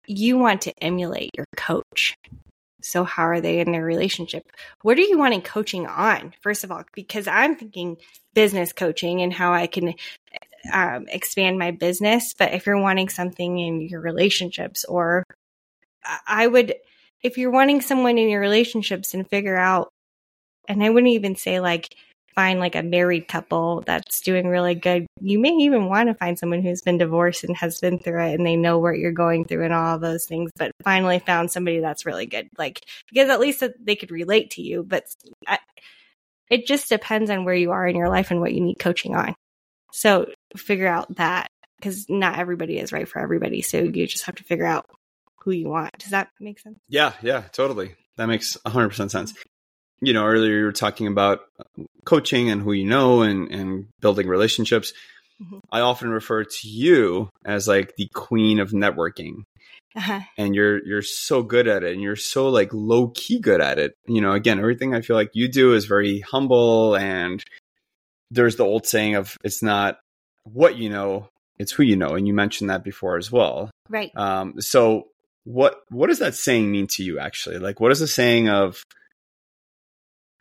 you 0.06 0.38
want 0.38 0.62
to 0.62 0.72
emulate 0.82 1.30
your 1.36 1.46
coach. 1.56 2.14
So, 2.80 3.04
how 3.04 3.24
are 3.24 3.40
they 3.40 3.60
in 3.60 3.72
their 3.72 3.84
relationship? 3.84 4.44
What 4.82 4.98
are 4.98 5.02
you 5.02 5.18
wanting 5.18 5.42
coaching 5.42 5.86
on, 5.86 6.32
first 6.42 6.64
of 6.64 6.70
all? 6.70 6.84
Because 6.94 7.26
I'm 7.26 7.56
thinking 7.56 7.96
business 8.34 8.72
coaching 8.72 9.20
and 9.20 9.32
how 9.32 9.52
I 9.52 9.66
can 9.66 9.94
um, 10.72 11.06
expand 11.08 11.58
my 11.58 11.72
business. 11.72 12.34
But 12.38 12.54
if 12.54 12.66
you're 12.66 12.80
wanting 12.80 13.08
something 13.08 13.58
in 13.58 13.80
your 13.82 14.00
relationships, 14.00 14.84
or 14.84 15.24
I 16.26 16.46
would, 16.46 16.74
if 17.22 17.36
you're 17.36 17.50
wanting 17.50 17.80
someone 17.80 18.16
in 18.16 18.28
your 18.28 18.40
relationships 18.40 19.12
and 19.12 19.28
figure 19.28 19.56
out, 19.56 19.90
and 20.68 20.82
I 20.84 20.90
wouldn't 20.90 21.12
even 21.12 21.34
say 21.34 21.60
like, 21.60 21.94
find 22.38 22.60
like 22.60 22.76
a 22.76 22.84
married 22.84 23.26
couple 23.26 23.82
that's 23.84 24.20
doing 24.20 24.46
really 24.46 24.76
good. 24.76 25.08
You 25.20 25.40
may 25.40 25.50
even 25.50 25.86
want 25.86 26.08
to 26.08 26.14
find 26.14 26.38
someone 26.38 26.62
who's 26.62 26.82
been 26.82 26.96
divorced 26.96 27.42
and 27.42 27.56
has 27.56 27.80
been 27.80 27.98
through 27.98 28.22
it 28.22 28.34
and 28.34 28.46
they 28.46 28.54
know 28.54 28.78
what 28.78 28.96
you're 28.96 29.10
going 29.10 29.44
through 29.44 29.64
and 29.64 29.74
all 29.74 29.98
those 29.98 30.24
things, 30.24 30.52
but 30.56 30.70
finally 30.84 31.18
found 31.18 31.50
somebody 31.50 31.80
that's 31.80 32.06
really 32.06 32.26
good. 32.26 32.48
Like, 32.56 32.84
because 33.08 33.28
at 33.28 33.40
least 33.40 33.64
they 33.80 33.96
could 33.96 34.12
relate 34.12 34.52
to 34.52 34.62
you, 34.62 34.84
but 34.84 35.02
I, 35.48 35.58
it 36.48 36.68
just 36.68 36.88
depends 36.88 37.28
on 37.28 37.44
where 37.44 37.56
you 37.56 37.72
are 37.72 37.88
in 37.88 37.96
your 37.96 38.08
life 38.08 38.30
and 38.30 38.40
what 38.40 38.54
you 38.54 38.60
need 38.60 38.78
coaching 38.78 39.16
on. 39.16 39.34
So 39.92 40.26
figure 40.56 40.86
out 40.86 41.16
that 41.16 41.48
because 41.80 42.06
not 42.08 42.38
everybody 42.38 42.78
is 42.78 42.92
right 42.92 43.08
for 43.08 43.18
everybody. 43.18 43.62
So 43.62 43.78
you 43.78 44.06
just 44.06 44.26
have 44.26 44.36
to 44.36 44.44
figure 44.44 44.64
out 44.64 44.86
who 45.42 45.50
you 45.50 45.68
want. 45.68 45.98
Does 45.98 46.10
that 46.10 46.28
make 46.38 46.60
sense? 46.60 46.78
Yeah, 46.88 47.14
yeah, 47.20 47.42
totally. 47.50 47.96
That 48.16 48.26
makes 48.26 48.56
100% 48.64 49.10
sense 49.10 49.34
you 50.00 50.12
know, 50.12 50.26
earlier 50.26 50.58
you 50.58 50.64
were 50.64 50.72
talking 50.72 51.06
about 51.06 51.40
coaching 52.04 52.50
and 52.50 52.62
who 52.62 52.72
you 52.72 52.86
know 52.86 53.22
and, 53.22 53.52
and 53.52 53.88
building 54.00 54.28
relationships. 54.28 54.92
Mm-hmm. 55.42 55.58
I 55.70 55.80
often 55.80 56.10
refer 56.10 56.44
to 56.44 56.68
you 56.68 57.30
as 57.44 57.68
like 57.68 57.96
the 57.96 58.08
queen 58.12 58.58
of 58.58 58.70
networking. 58.70 59.44
Uh-huh. 59.96 60.20
And 60.36 60.54
you're 60.54 60.84
you're 60.86 61.02
so 61.02 61.42
good 61.42 61.66
at 61.66 61.82
it 61.82 61.92
and 61.92 62.02
you're 62.02 62.16
so 62.16 62.48
like 62.50 62.72
low 62.72 63.08
key 63.08 63.40
good 63.40 63.60
at 63.60 63.78
it. 63.78 63.94
You 64.06 64.20
know, 64.20 64.32
again, 64.32 64.58
everything 64.58 64.94
I 64.94 65.00
feel 65.00 65.16
like 65.16 65.30
you 65.32 65.48
do 65.48 65.74
is 65.74 65.86
very 65.86 66.20
humble 66.20 66.94
and 66.94 67.42
there's 68.30 68.56
the 68.56 68.64
old 68.64 68.86
saying 68.86 69.14
of 69.14 69.36
it's 69.42 69.62
not 69.62 69.98
what 70.44 70.76
you 70.76 70.90
know, 70.90 71.28
it's 71.58 71.72
who 71.72 71.82
you 71.82 71.96
know. 71.96 72.10
And 72.10 72.28
you 72.28 72.34
mentioned 72.34 72.70
that 72.70 72.84
before 72.84 73.16
as 73.16 73.32
well. 73.32 73.70
Right. 73.88 74.12
Um, 74.16 74.60
so 74.60 75.08
what 75.44 75.80
what 75.88 76.08
does 76.08 76.18
that 76.18 76.34
saying 76.34 76.70
mean 76.70 76.86
to 76.88 77.02
you 77.02 77.18
actually? 77.18 77.58
Like 77.58 77.80
what 77.80 77.92
is 77.92 78.00
the 78.00 78.06
saying 78.06 78.48
of 78.48 78.84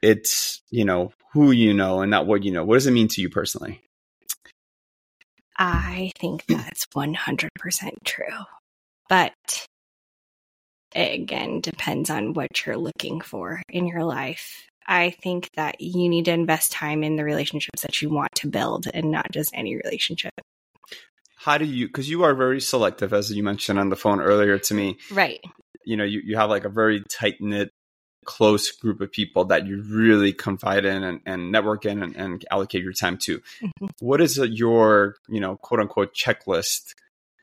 it's 0.01 0.61
you 0.69 0.85
know 0.85 1.11
who 1.33 1.51
you 1.51 1.73
know 1.73 2.01
and 2.01 2.11
not 2.11 2.27
what 2.27 2.43
you 2.43 2.51
know. 2.51 2.63
What 2.63 2.75
does 2.75 2.87
it 2.87 2.91
mean 2.91 3.07
to 3.09 3.21
you 3.21 3.29
personally? 3.29 3.81
I 5.59 6.11
think 6.19 6.45
that's 6.45 6.85
100% 6.95 7.49
true 8.05 8.25
but 9.09 9.33
it 10.95 11.13
again 11.13 11.61
depends 11.61 12.09
on 12.09 12.33
what 12.33 12.65
you're 12.65 12.77
looking 12.77 13.21
for 13.21 13.61
in 13.69 13.87
your 13.87 14.03
life. 14.03 14.63
I 14.85 15.09
think 15.21 15.49
that 15.55 15.81
you 15.81 16.07
need 16.07 16.25
to 16.25 16.31
invest 16.31 16.71
time 16.71 17.03
in 17.03 17.17
the 17.17 17.25
relationships 17.25 17.81
that 17.81 18.01
you 18.01 18.09
want 18.09 18.33
to 18.35 18.49
build 18.49 18.87
and 18.93 19.11
not 19.11 19.31
just 19.31 19.51
any 19.53 19.75
relationship. 19.75 20.31
How 21.35 21.57
do 21.57 21.65
you 21.65 21.87
because 21.87 22.09
you 22.09 22.23
are 22.23 22.33
very 22.33 22.61
selective 22.61 23.13
as 23.13 23.31
you 23.31 23.43
mentioned 23.43 23.79
on 23.79 23.89
the 23.89 23.95
phone 23.95 24.21
earlier 24.21 24.57
to 24.59 24.73
me. 24.73 24.97
Right. 25.11 25.39
You 25.83 25.97
know 25.97 26.03
you, 26.03 26.21
you 26.23 26.37
have 26.37 26.49
like 26.49 26.65
a 26.65 26.69
very 26.69 27.03
tight 27.09 27.35
knit 27.39 27.69
close 28.27 28.71
group 28.71 29.01
of 29.01 29.11
people 29.11 29.45
that 29.45 29.65
you 29.65 29.81
really 29.81 30.33
confide 30.33 30.85
in 30.85 31.03
and, 31.03 31.21
and 31.25 31.51
network 31.51 31.85
in 31.85 32.03
and, 32.03 32.15
and, 32.15 32.45
allocate 32.51 32.83
your 32.83 32.93
time 32.93 33.17
to. 33.17 33.39
Mm-hmm. 33.39 33.87
What 33.99 34.21
is 34.21 34.37
your, 34.37 35.15
you 35.27 35.39
know, 35.39 35.55
quote 35.55 35.79
unquote 35.79 36.13
checklist 36.13 36.93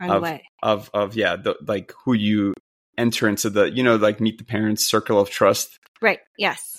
of, 0.00 0.24
of, 0.62 0.90
of, 0.94 1.16
yeah, 1.16 1.36
the, 1.36 1.56
like 1.66 1.92
who 2.04 2.12
you 2.12 2.54
enter 2.96 3.28
into 3.28 3.50
the, 3.50 3.70
you 3.72 3.82
know, 3.82 3.96
like 3.96 4.20
meet 4.20 4.38
the 4.38 4.44
parents 4.44 4.86
circle 4.86 5.18
of 5.18 5.30
trust? 5.30 5.78
Right. 6.00 6.20
Yes. 6.38 6.78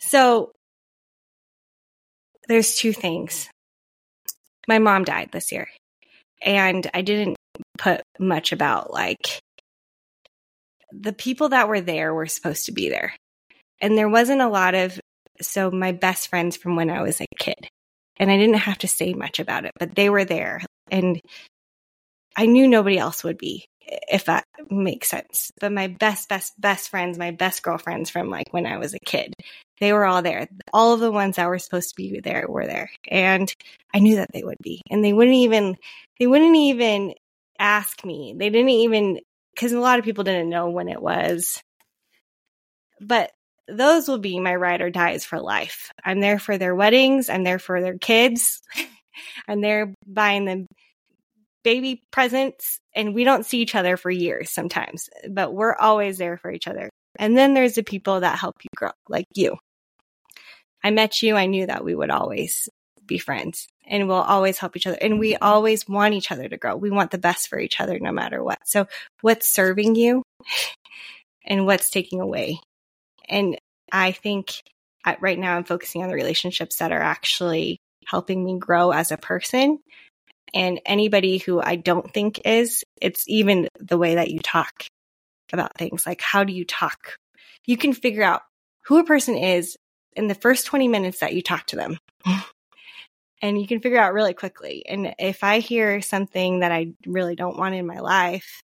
So 0.00 0.52
there's 2.48 2.74
two 2.76 2.92
things. 2.92 3.48
My 4.66 4.78
mom 4.78 5.04
died 5.04 5.30
this 5.32 5.52
year 5.52 5.68
and 6.42 6.90
I 6.94 7.02
didn't 7.02 7.36
put 7.78 8.02
much 8.18 8.52
about 8.52 8.92
like 8.92 9.40
the 10.92 11.12
people 11.12 11.50
that 11.50 11.68
were 11.68 11.80
there 11.80 12.14
were 12.14 12.26
supposed 12.26 12.66
to 12.66 12.72
be 12.72 12.88
there. 12.88 13.14
And 13.80 13.96
there 13.96 14.08
wasn't 14.08 14.40
a 14.40 14.48
lot 14.48 14.74
of, 14.74 14.98
so 15.40 15.70
my 15.70 15.92
best 15.92 16.28
friends 16.28 16.56
from 16.56 16.76
when 16.76 16.90
I 16.90 17.02
was 17.02 17.20
a 17.20 17.26
kid. 17.38 17.68
And 18.18 18.30
I 18.30 18.36
didn't 18.36 18.54
have 18.54 18.78
to 18.78 18.88
say 18.88 19.14
much 19.14 19.38
about 19.38 19.64
it, 19.64 19.72
but 19.78 19.94
they 19.94 20.10
were 20.10 20.24
there. 20.24 20.60
And 20.90 21.20
I 22.36 22.46
knew 22.46 22.66
nobody 22.66 22.98
else 22.98 23.22
would 23.22 23.38
be, 23.38 23.66
if 23.80 24.24
that 24.24 24.44
makes 24.70 25.08
sense. 25.08 25.52
But 25.60 25.72
my 25.72 25.86
best, 25.86 26.28
best, 26.28 26.60
best 26.60 26.88
friends, 26.88 27.16
my 27.16 27.30
best 27.30 27.62
girlfriends 27.62 28.10
from 28.10 28.28
like 28.28 28.52
when 28.52 28.66
I 28.66 28.78
was 28.78 28.94
a 28.94 28.98
kid, 28.98 29.34
they 29.80 29.92
were 29.92 30.04
all 30.04 30.22
there. 30.22 30.48
All 30.72 30.94
of 30.94 31.00
the 31.00 31.12
ones 31.12 31.36
that 31.36 31.48
were 31.48 31.60
supposed 31.60 31.90
to 31.90 31.94
be 31.96 32.20
there 32.20 32.46
were 32.48 32.66
there. 32.66 32.90
And 33.08 33.52
I 33.94 34.00
knew 34.00 34.16
that 34.16 34.32
they 34.32 34.42
would 34.42 34.58
be. 34.62 34.82
And 34.90 35.04
they 35.04 35.12
wouldn't 35.12 35.36
even, 35.36 35.76
they 36.18 36.26
wouldn't 36.26 36.56
even 36.56 37.14
ask 37.58 38.04
me. 38.04 38.34
They 38.36 38.50
didn't 38.50 38.68
even 38.70 39.20
because 39.58 39.72
a 39.72 39.80
lot 39.80 39.98
of 39.98 40.04
people 40.04 40.22
didn't 40.22 40.48
know 40.48 40.70
when 40.70 40.88
it 40.88 41.02
was. 41.02 41.60
But 43.00 43.32
those 43.66 44.06
will 44.06 44.18
be 44.18 44.38
my 44.38 44.54
ride 44.54 44.80
or 44.80 44.88
dies 44.88 45.24
for 45.24 45.40
life. 45.40 45.90
I'm 46.04 46.20
there 46.20 46.38
for 46.38 46.58
their 46.58 46.76
weddings. 46.76 47.28
I'm 47.28 47.42
there 47.42 47.58
for 47.58 47.80
their 47.80 47.98
kids. 47.98 48.62
I'm 49.48 49.60
there 49.60 49.92
buying 50.06 50.44
them 50.44 50.66
baby 51.64 52.04
presents. 52.12 52.78
And 52.94 53.16
we 53.16 53.24
don't 53.24 53.44
see 53.44 53.58
each 53.58 53.74
other 53.74 53.96
for 53.96 54.12
years 54.12 54.50
sometimes, 54.50 55.10
but 55.28 55.52
we're 55.52 55.74
always 55.74 56.18
there 56.18 56.36
for 56.36 56.52
each 56.52 56.68
other. 56.68 56.88
And 57.18 57.36
then 57.36 57.54
there's 57.54 57.74
the 57.74 57.82
people 57.82 58.20
that 58.20 58.38
help 58.38 58.54
you 58.62 58.68
grow, 58.76 58.92
like 59.08 59.26
you. 59.34 59.56
I 60.84 60.90
met 60.90 61.20
you. 61.20 61.34
I 61.34 61.46
knew 61.46 61.66
that 61.66 61.84
we 61.84 61.96
would 61.96 62.10
always 62.10 62.68
be 63.04 63.18
friends 63.18 63.66
and 63.88 64.06
we'll 64.08 64.18
always 64.18 64.58
help 64.58 64.76
each 64.76 64.86
other. 64.86 64.98
And 65.00 65.18
we 65.18 65.32
mm-hmm. 65.32 65.44
always 65.44 65.88
want 65.88 66.14
each 66.14 66.30
other 66.30 66.48
to 66.48 66.56
grow. 66.56 66.76
We 66.76 66.90
want 66.90 67.10
the 67.10 67.18
best 67.18 67.48
for 67.48 67.58
each 67.58 67.80
other 67.80 67.98
no 67.98 68.12
matter 68.12 68.42
what. 68.42 68.58
So 68.66 68.86
what's 69.22 69.50
serving 69.50 69.96
you 69.96 70.22
and 71.46 71.66
what's 71.66 71.90
taking 71.90 72.20
away? 72.20 72.60
And 73.28 73.58
I 73.92 74.12
think 74.12 74.62
right 75.20 75.38
now 75.38 75.56
I'm 75.56 75.64
focusing 75.64 76.02
on 76.02 76.08
the 76.08 76.14
relationships 76.14 76.76
that 76.76 76.92
are 76.92 77.00
actually 77.00 77.78
helping 78.06 78.44
me 78.44 78.58
grow 78.58 78.92
as 78.92 79.10
a 79.12 79.16
person 79.16 79.80
And 80.54 80.80
anybody 80.86 81.38
who 81.38 81.60
I 81.60 81.76
don't 81.76 82.12
think 82.12 82.40
is, 82.44 82.84
it's 83.00 83.24
even 83.28 83.68
the 83.78 83.98
way 83.98 84.16
that 84.16 84.30
you 84.30 84.40
talk 84.40 84.84
about 85.52 85.76
things. 85.76 86.06
Like, 86.06 86.20
how 86.20 86.44
do 86.44 86.52
you 86.52 86.64
talk? 86.64 87.16
You 87.66 87.76
can 87.76 87.92
figure 87.92 88.22
out 88.22 88.42
who 88.86 88.98
a 88.98 89.04
person 89.04 89.36
is 89.36 89.76
in 90.16 90.28
the 90.28 90.34
first 90.34 90.66
20 90.66 90.88
minutes 90.88 91.20
that 91.20 91.34
you 91.34 91.42
talk 91.42 91.66
to 91.66 91.76
them. 91.76 91.98
and 93.40 93.60
you 93.60 93.66
can 93.66 93.80
figure 93.80 94.00
out 94.00 94.14
really 94.14 94.34
quickly. 94.34 94.84
And 94.86 95.14
if 95.18 95.44
I 95.44 95.60
hear 95.60 96.00
something 96.00 96.60
that 96.60 96.72
I 96.72 96.92
really 97.06 97.36
don't 97.36 97.58
want 97.58 97.74
in 97.74 97.86
my 97.86 98.00
life, 98.00 98.62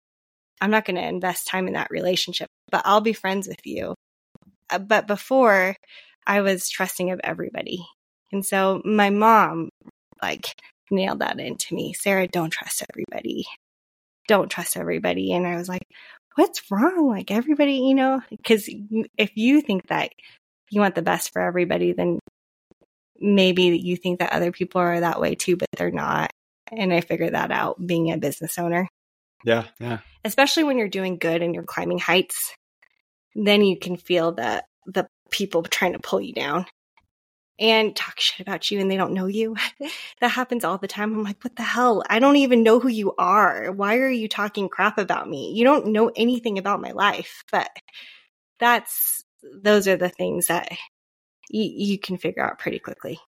I'm 0.61 0.71
not 0.71 0.85
going 0.85 0.95
to 0.95 1.07
invest 1.07 1.47
time 1.47 1.67
in 1.67 1.73
that 1.73 1.91
relationship, 1.91 2.47
but 2.71 2.83
I'll 2.85 3.01
be 3.01 3.13
friends 3.13 3.47
with 3.47 3.65
you. 3.65 3.95
Uh, 4.69 4.79
but 4.79 5.07
before, 5.07 5.75
I 6.25 6.41
was 6.41 6.69
trusting 6.69 7.11
of 7.11 7.19
everybody. 7.23 7.85
And 8.31 8.45
so 8.45 8.81
my 8.85 9.09
mom, 9.09 9.69
like, 10.21 10.55
nailed 10.89 11.19
that 11.19 11.39
into 11.39 11.73
me. 11.73 11.93
Sarah, 11.93 12.27
don't 12.27 12.51
trust 12.51 12.83
everybody. 12.91 13.45
Don't 14.27 14.49
trust 14.49 14.77
everybody. 14.77 15.33
And 15.33 15.47
I 15.47 15.55
was 15.55 15.67
like, 15.67 15.83
what's 16.35 16.61
wrong? 16.71 17.09
Like, 17.09 17.31
everybody, 17.31 17.77
you 17.77 17.95
know, 17.95 18.21
because 18.29 18.69
if 19.17 19.31
you 19.35 19.61
think 19.61 19.87
that 19.87 20.11
you 20.69 20.79
want 20.79 20.95
the 20.95 21.01
best 21.01 21.33
for 21.33 21.41
everybody, 21.41 21.91
then 21.91 22.19
maybe 23.21 23.63
you 23.63 23.95
think 23.95 24.19
that 24.19 24.33
other 24.33 24.51
people 24.51 24.81
are 24.81 24.99
that 24.99 25.21
way 25.21 25.35
too, 25.35 25.55
but 25.55 25.69
they're 25.77 25.91
not. 25.91 26.31
And 26.71 26.93
I 26.93 27.01
figured 27.01 27.33
that 27.33 27.51
out 27.51 27.85
being 27.85 28.11
a 28.11 28.17
business 28.17 28.57
owner. 28.57 28.87
Yeah, 29.43 29.65
yeah. 29.79 29.99
Especially 30.23 30.63
when 30.63 30.77
you're 30.77 30.89
doing 30.89 31.17
good 31.17 31.41
and 31.41 31.53
you're 31.53 31.63
climbing 31.63 31.99
heights, 31.99 32.53
then 33.35 33.63
you 33.63 33.77
can 33.77 33.97
feel 33.97 34.33
the 34.33 34.63
the 34.87 35.07
people 35.29 35.63
trying 35.63 35.93
to 35.93 35.99
pull 35.99 36.19
you 36.19 36.33
down 36.33 36.65
and 37.59 37.95
talk 37.95 38.19
shit 38.19 38.39
about 38.45 38.71
you 38.71 38.79
and 38.79 38.89
they 38.89 38.97
don't 38.97 39.13
know 39.13 39.27
you. 39.27 39.55
that 40.19 40.29
happens 40.29 40.63
all 40.63 40.77
the 40.77 40.87
time. 40.87 41.13
I'm 41.13 41.23
like, 41.23 41.43
what 41.43 41.55
the 41.55 41.63
hell? 41.63 42.03
I 42.09 42.19
don't 42.19 42.37
even 42.37 42.63
know 42.63 42.79
who 42.79 42.89
you 42.89 43.13
are. 43.17 43.71
Why 43.71 43.97
are 43.97 44.09
you 44.09 44.27
talking 44.27 44.67
crap 44.67 44.97
about 44.97 45.29
me? 45.29 45.51
You 45.53 45.63
don't 45.63 45.87
know 45.87 46.11
anything 46.15 46.57
about 46.57 46.81
my 46.81 46.91
life. 46.91 47.43
But 47.51 47.69
that's 48.59 49.23
those 49.43 49.87
are 49.87 49.97
the 49.97 50.09
things 50.09 50.47
that 50.47 50.69
you, 51.51 51.71
you 51.75 51.99
can 51.99 52.17
figure 52.17 52.43
out 52.43 52.59
pretty 52.59 52.79
quickly. 52.79 53.19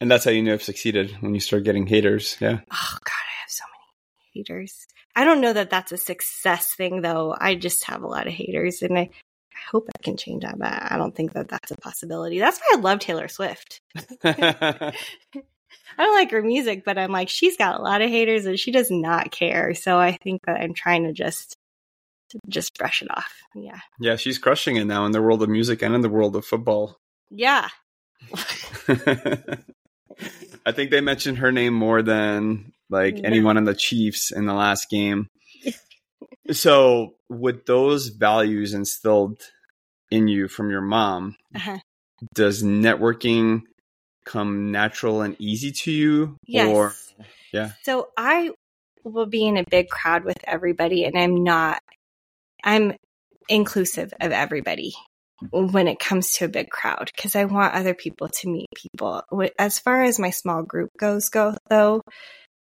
And 0.00 0.10
that's 0.10 0.24
how 0.24 0.30
you 0.30 0.42
know 0.42 0.52
you've 0.52 0.62
succeeded 0.62 1.16
when 1.20 1.34
you 1.34 1.40
start 1.40 1.64
getting 1.64 1.86
haters. 1.86 2.36
Yeah. 2.40 2.60
Oh 2.72 2.96
God, 3.04 3.12
I 3.12 3.36
have 3.40 3.48
so 3.48 3.64
many 3.64 4.44
haters. 4.44 4.86
I 5.14 5.24
don't 5.24 5.40
know 5.40 5.52
that 5.52 5.70
that's 5.70 5.92
a 5.92 5.96
success 5.96 6.74
thing 6.74 7.02
though. 7.02 7.34
I 7.38 7.54
just 7.54 7.84
have 7.84 8.02
a 8.02 8.06
lot 8.06 8.26
of 8.26 8.32
haters 8.32 8.82
and 8.82 8.96
I, 8.96 9.02
I 9.02 9.58
hope 9.70 9.88
I 9.94 10.02
can 10.02 10.16
change 10.16 10.42
that, 10.42 10.58
but 10.58 10.72
I 10.72 10.96
don't 10.96 11.14
think 11.14 11.32
that 11.34 11.48
that's 11.48 11.70
a 11.70 11.76
possibility. 11.76 12.38
That's 12.38 12.58
why 12.58 12.78
I 12.78 12.80
love 12.80 13.00
Taylor 13.00 13.28
Swift. 13.28 13.80
I 15.98 16.04
don't 16.04 16.14
like 16.14 16.30
her 16.30 16.42
music, 16.42 16.84
but 16.84 16.96
I'm 16.96 17.12
like, 17.12 17.28
she's 17.28 17.56
got 17.56 17.78
a 17.78 17.82
lot 17.82 18.00
of 18.00 18.10
haters 18.10 18.46
and 18.46 18.58
she 18.58 18.70
does 18.70 18.90
not 18.90 19.30
care. 19.30 19.74
So 19.74 19.98
I 19.98 20.12
think 20.12 20.42
that 20.46 20.60
I'm 20.60 20.72
trying 20.72 21.04
to 21.04 21.12
just 21.12 21.56
to 22.30 22.38
just 22.48 22.78
brush 22.78 23.02
it 23.02 23.10
off. 23.10 23.42
Yeah. 23.54 23.80
Yeah, 23.98 24.16
she's 24.16 24.38
crushing 24.38 24.76
it 24.76 24.84
now 24.84 25.04
in 25.04 25.12
the 25.12 25.20
world 25.20 25.42
of 25.42 25.48
music 25.48 25.82
and 25.82 25.94
in 25.94 26.00
the 26.00 26.08
world 26.08 26.36
of 26.36 26.44
football. 26.44 26.96
Yeah. 27.30 27.68
I 30.66 30.72
think 30.72 30.90
they 30.90 31.00
mentioned 31.00 31.38
her 31.38 31.52
name 31.52 31.74
more 31.74 32.02
than 32.02 32.72
like 32.90 33.18
yeah. 33.18 33.26
anyone 33.26 33.56
in 33.56 33.64
the 33.64 33.74
Chiefs 33.74 34.30
in 34.30 34.46
the 34.46 34.54
last 34.54 34.90
game. 34.90 35.28
so, 36.50 37.14
with 37.28 37.66
those 37.66 38.08
values 38.08 38.74
instilled 38.74 39.40
in 40.10 40.28
you 40.28 40.48
from 40.48 40.70
your 40.70 40.80
mom, 40.80 41.36
uh-huh. 41.54 41.78
does 42.34 42.62
networking 42.62 43.62
come 44.26 44.72
natural 44.72 45.22
and 45.22 45.36
easy 45.40 45.72
to 45.72 45.92
you? 45.92 46.36
Yes. 46.46 46.68
Or, 46.68 46.92
yeah. 47.52 47.72
So, 47.84 48.08
I 48.16 48.50
will 49.04 49.26
be 49.26 49.46
in 49.46 49.56
a 49.56 49.64
big 49.70 49.88
crowd 49.88 50.24
with 50.24 50.38
everybody, 50.44 51.04
and 51.04 51.16
I'm 51.16 51.44
not, 51.44 51.80
I'm 52.64 52.94
inclusive 53.48 54.12
of 54.20 54.32
everybody 54.32 54.94
when 55.50 55.88
it 55.88 55.98
comes 55.98 56.32
to 56.32 56.44
a 56.44 56.48
big 56.48 56.70
crowd 56.70 57.10
because 57.14 57.34
I 57.34 57.44
want 57.44 57.74
other 57.74 57.94
people 57.94 58.28
to 58.28 58.48
meet 58.48 58.68
people. 58.74 59.22
As 59.58 59.78
far 59.78 60.02
as 60.02 60.18
my 60.18 60.30
small 60.30 60.62
group 60.62 60.90
goes, 60.98 61.28
go 61.28 61.56
though, 61.68 62.02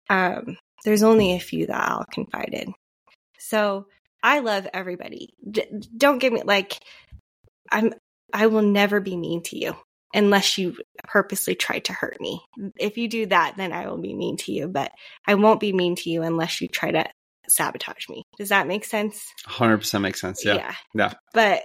um, 0.09 0.57
there's 0.83 1.03
only 1.03 1.35
a 1.35 1.39
few 1.39 1.67
that 1.67 1.89
I'll 1.89 2.05
confide 2.11 2.49
in. 2.53 2.73
So 3.39 3.87
I 4.21 4.39
love 4.39 4.67
everybody. 4.73 5.33
D- 5.49 5.65
don't 5.95 6.19
give 6.19 6.33
me 6.33 6.41
like 6.43 6.79
I'm. 7.71 7.93
I 8.33 8.47
will 8.47 8.63
never 8.63 8.99
be 8.99 9.15
mean 9.15 9.43
to 9.43 9.57
you 9.57 9.75
unless 10.13 10.57
you 10.57 10.75
purposely 11.03 11.55
try 11.55 11.79
to 11.79 11.93
hurt 11.93 12.19
me. 12.19 12.41
If 12.79 12.97
you 12.97 13.07
do 13.07 13.27
that, 13.27 13.55
then 13.57 13.71
I 13.71 13.87
will 13.87 13.99
be 13.99 14.13
mean 14.13 14.37
to 14.37 14.51
you. 14.51 14.67
But 14.67 14.91
I 15.27 15.35
won't 15.35 15.59
be 15.59 15.73
mean 15.73 15.95
to 15.97 16.09
you 16.09 16.23
unless 16.23 16.61
you 16.61 16.67
try 16.67 16.91
to 16.91 17.05
sabotage 17.47 18.09
me. 18.09 18.23
Does 18.37 18.49
that 18.49 18.67
make 18.67 18.85
sense? 18.85 19.23
Hundred 19.45 19.79
percent 19.79 20.01
makes 20.01 20.21
sense. 20.21 20.43
Yeah. 20.43 20.55
yeah. 20.55 20.75
Yeah. 20.95 21.13
But 21.33 21.63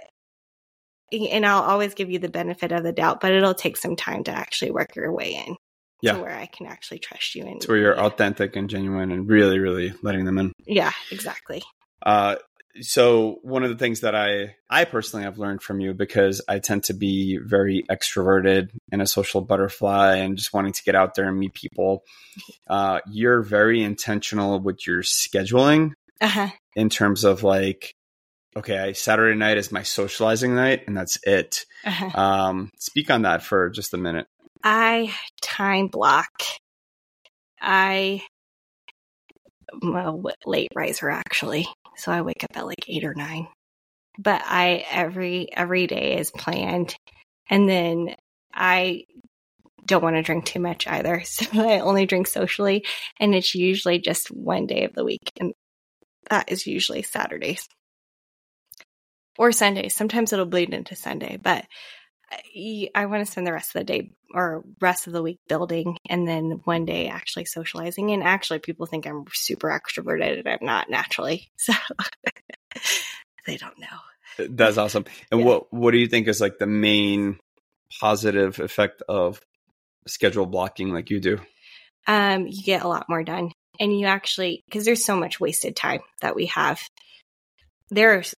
and 1.11 1.45
I'll 1.45 1.63
always 1.63 1.93
give 1.93 2.09
you 2.09 2.19
the 2.19 2.29
benefit 2.29 2.71
of 2.71 2.83
the 2.83 2.91
doubt, 2.91 3.21
but 3.21 3.31
it'll 3.31 3.53
take 3.53 3.77
some 3.77 3.95
time 3.95 4.23
to 4.25 4.31
actually 4.31 4.71
work 4.71 4.95
your 4.95 5.11
way 5.11 5.43
in. 5.45 5.55
Yeah. 6.01 6.15
where 6.15 6.33
I 6.33 6.45
can 6.45 6.65
actually 6.65 6.99
trust 6.99 7.35
you. 7.35 7.43
And 7.43 7.57
it's 7.57 7.67
where 7.67 7.77
you're 7.77 7.93
yeah. 7.93 8.05
authentic 8.05 8.55
and 8.55 8.69
genuine 8.69 9.11
and 9.11 9.27
really, 9.27 9.59
really 9.59 9.93
letting 10.01 10.23
them 10.23 10.37
in. 10.37 10.53
Yeah, 10.65 10.93
exactly. 11.11 11.61
Uh, 12.01 12.37
so 12.81 13.39
one 13.41 13.63
of 13.63 13.69
the 13.69 13.77
things 13.77 14.01
that 14.01 14.15
I 14.15 14.55
I 14.69 14.85
personally 14.85 15.25
have 15.25 15.39
learned 15.39 15.61
from 15.61 15.79
you 15.79 15.93
because 15.93 16.41
I 16.47 16.59
tend 16.59 16.85
to 16.85 16.93
be 16.93 17.37
very 17.37 17.83
extroverted 17.89 18.69
and 18.91 19.01
a 19.01 19.07
social 19.07 19.41
butterfly 19.41 20.17
and 20.17 20.37
just 20.37 20.53
wanting 20.53 20.73
to 20.73 20.83
get 20.83 20.95
out 20.95 21.15
there 21.15 21.27
and 21.27 21.39
meet 21.39 21.53
people. 21.53 22.03
Uh, 22.69 22.99
you're 23.09 23.41
very 23.41 23.83
intentional 23.83 24.59
with 24.59 24.85
your 24.85 25.01
scheduling 25.01 25.91
uh-huh. 26.21 26.47
in 26.75 26.87
terms 26.87 27.23
of 27.23 27.43
like 27.43 27.95
okay, 28.55 28.93
Saturday 28.93 29.37
night 29.37 29.57
is 29.57 29.71
my 29.71 29.83
socializing 29.83 30.55
night, 30.55 30.83
and 30.87 30.95
that's 30.95 31.19
it. 31.23 31.65
Uh-huh. 31.85 32.09
Um, 32.19 32.71
speak 32.77 33.09
on 33.09 33.23
that 33.23 33.43
for 33.43 33.69
just 33.69 33.93
a 33.93 33.97
minute. 33.97 34.27
I 34.63 35.13
time 35.41 35.87
block. 35.87 36.29
I 37.61 38.23
well, 39.81 40.21
late 40.45 40.71
riser 40.75 41.09
actually, 41.09 41.67
so 41.95 42.11
I 42.11 42.21
wake 42.21 42.43
up 42.43 42.55
at 42.55 42.65
like 42.65 42.89
eight 42.89 43.05
or 43.05 43.13
nine. 43.13 43.47
But 44.17 44.41
I 44.43 44.85
every 44.89 45.47
every 45.55 45.87
day 45.87 46.17
is 46.17 46.31
planned, 46.31 46.95
and 47.49 47.69
then 47.69 48.15
I 48.53 49.05
don't 49.85 50.03
want 50.03 50.17
to 50.17 50.23
drink 50.23 50.45
too 50.45 50.59
much 50.59 50.87
either, 50.87 51.21
so 51.25 51.45
I 51.53 51.79
only 51.79 52.05
drink 52.05 52.27
socially, 52.27 52.85
and 53.19 53.33
it's 53.33 53.55
usually 53.55 53.99
just 53.99 54.29
one 54.29 54.65
day 54.65 54.83
of 54.83 54.93
the 54.93 55.05
week, 55.05 55.31
and 55.39 55.53
that 56.29 56.51
is 56.51 56.67
usually 56.67 57.01
Saturdays 57.01 57.67
or 59.39 59.53
Sunday. 59.53 59.87
Sometimes 59.87 60.33
it'll 60.33 60.45
bleed 60.45 60.73
into 60.73 60.95
Sunday, 60.95 61.39
but 61.41 61.65
I 62.93 63.05
want 63.05 63.25
to 63.25 63.31
spend 63.31 63.47
the 63.47 63.53
rest 63.53 63.73
of 63.73 63.79
the 63.79 63.85
day 63.85 64.11
or 64.35 64.63
rest 64.81 65.07
of 65.07 65.13
the 65.13 65.23
week 65.23 65.39
building 65.47 65.97
and 66.07 66.27
then 66.27 66.61
one 66.65 66.85
day 66.85 67.07
actually 67.07 67.45
socializing. 67.45 68.11
And 68.11 68.21
actually, 68.21 68.59
people 68.59 68.85
think 68.85 69.07
I'm 69.07 69.23
super 69.33 69.69
extroverted 69.69 70.39
and 70.39 70.47
I'm 70.47 70.59
not 70.61 70.89
naturally. 70.91 71.49
So 71.57 71.73
they 73.47 73.57
don't 73.57 73.79
know. 73.79 74.47
That's 74.47 74.77
awesome. 74.77 75.05
And 75.31 75.39
yeah. 75.39 75.45
what 75.47 75.73
what 75.73 75.91
do 75.91 75.97
you 75.97 76.05
think 76.05 76.27
is 76.27 76.39
like 76.39 76.59
the 76.59 76.67
main 76.67 77.39
positive 77.99 78.59
effect 78.59 79.01
of 79.09 79.41
schedule 80.05 80.45
blocking 80.45 80.93
like 80.93 81.09
you 81.09 81.19
do? 81.19 81.39
Um, 82.05 82.45
you 82.45 82.61
get 82.61 82.83
a 82.83 82.87
lot 82.87 83.07
more 83.09 83.23
done. 83.23 83.51
And 83.79 83.97
you 83.97 84.05
actually 84.05 84.61
because 84.67 84.85
there's 84.85 85.03
so 85.03 85.15
much 85.15 85.39
wasted 85.39 85.75
time 85.75 86.01
that 86.21 86.35
we 86.35 86.45
have. 86.47 86.79
There's 87.89 88.35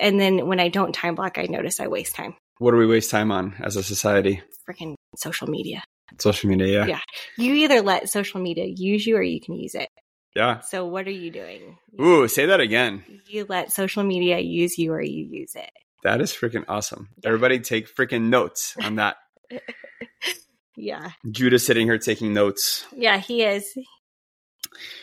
and 0.00 0.18
then 0.20 0.46
when 0.46 0.60
I 0.60 0.68
don't 0.68 0.92
time 0.92 1.14
block, 1.14 1.38
I 1.38 1.44
notice 1.44 1.80
I 1.80 1.88
waste 1.88 2.14
time. 2.14 2.34
What 2.58 2.72
do 2.72 2.76
we 2.76 2.86
waste 2.86 3.10
time 3.10 3.30
on 3.30 3.54
as 3.60 3.76
a 3.76 3.82
society? 3.82 4.42
Freaking 4.68 4.94
social 5.16 5.48
media. 5.48 5.82
Social 6.18 6.48
media, 6.48 6.66
yeah. 6.66 6.86
Yeah. 6.86 7.00
You 7.36 7.54
either 7.54 7.82
let 7.82 8.08
social 8.08 8.40
media 8.40 8.64
use 8.66 9.06
you 9.06 9.16
or 9.16 9.22
you 9.22 9.40
can 9.40 9.54
use 9.54 9.74
it. 9.74 9.88
Yeah. 10.34 10.60
So 10.60 10.86
what 10.86 11.06
are 11.06 11.12
you 11.12 11.30
doing? 11.30 11.78
Ooh, 12.00 12.28
say 12.28 12.46
that 12.46 12.60
again. 12.60 13.04
You 13.26 13.46
let 13.48 13.72
social 13.72 14.02
media 14.02 14.38
use 14.38 14.78
you 14.78 14.92
or 14.92 15.02
you 15.02 15.24
use 15.24 15.54
it. 15.54 15.70
That 16.04 16.20
is 16.20 16.32
freaking 16.32 16.64
awesome. 16.68 17.08
Yeah. 17.22 17.28
Everybody 17.28 17.60
take 17.60 17.94
freaking 17.94 18.28
notes 18.28 18.76
on 18.82 18.96
that. 18.96 19.16
yeah. 20.76 21.10
Judah 21.30 21.58
sitting 21.58 21.86
here 21.86 21.98
taking 21.98 22.32
notes. 22.32 22.86
Yeah, 22.96 23.18
he 23.18 23.42
is. 23.42 23.72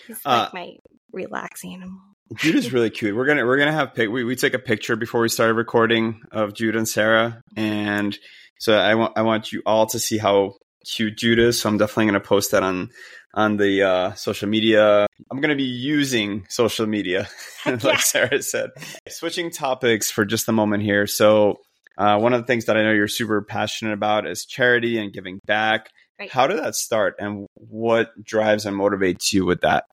He's 0.07 0.19
uh, 0.25 0.49
like 0.53 0.53
my 0.53 0.75
relaxing 1.11 1.73
animal. 1.73 1.99
Judah's 2.33 2.73
really 2.73 2.89
cute. 2.89 3.15
We're 3.15 3.25
gonna 3.25 3.45
we're 3.45 3.57
gonna 3.57 3.71
have 3.71 3.93
pic. 3.93 4.09
We 4.09 4.23
we 4.23 4.35
took 4.35 4.53
a 4.53 4.59
picture 4.59 4.95
before 4.95 5.21
we 5.21 5.29
started 5.29 5.53
recording 5.53 6.21
of 6.31 6.53
Judah 6.53 6.79
and 6.79 6.87
Sarah, 6.87 7.41
and 7.55 8.17
so 8.59 8.75
I 8.75 8.95
want 8.95 9.13
I 9.15 9.21
want 9.21 9.51
you 9.51 9.61
all 9.65 9.85
to 9.87 9.99
see 9.99 10.17
how 10.17 10.55
cute 10.85 11.17
Judah 11.17 11.47
is. 11.47 11.61
So 11.61 11.69
I'm 11.69 11.77
definitely 11.77 12.07
gonna 12.07 12.19
post 12.21 12.51
that 12.51 12.63
on 12.63 12.89
on 13.35 13.57
the 13.57 13.83
uh, 13.83 14.13
social 14.13 14.49
media. 14.49 15.05
I'm 15.31 15.39
gonna 15.39 15.55
be 15.55 15.63
using 15.63 16.45
social 16.49 16.87
media, 16.87 17.27
like 17.65 17.83
yeah. 17.83 17.97
Sarah 17.97 18.41
said. 18.41 18.71
Switching 19.07 19.51
topics 19.51 20.09
for 20.09 20.25
just 20.25 20.49
a 20.49 20.51
moment 20.51 20.81
here. 20.81 21.05
So 21.05 21.59
uh, 21.97 22.17
one 22.17 22.33
of 22.33 22.41
the 22.41 22.47
things 22.47 22.65
that 22.65 22.75
I 22.75 22.81
know 22.81 22.91
you're 22.91 23.07
super 23.07 23.43
passionate 23.43 23.93
about 23.93 24.25
is 24.25 24.45
charity 24.45 24.97
and 24.97 25.13
giving 25.13 25.39
back. 25.45 25.91
Right. 26.19 26.31
How 26.31 26.47
did 26.47 26.57
that 26.59 26.75
start, 26.75 27.15
and 27.19 27.45
what 27.53 28.09
drives 28.23 28.65
and 28.65 28.75
motivates 28.75 29.31
you 29.31 29.45
with 29.45 29.61
that? 29.61 29.83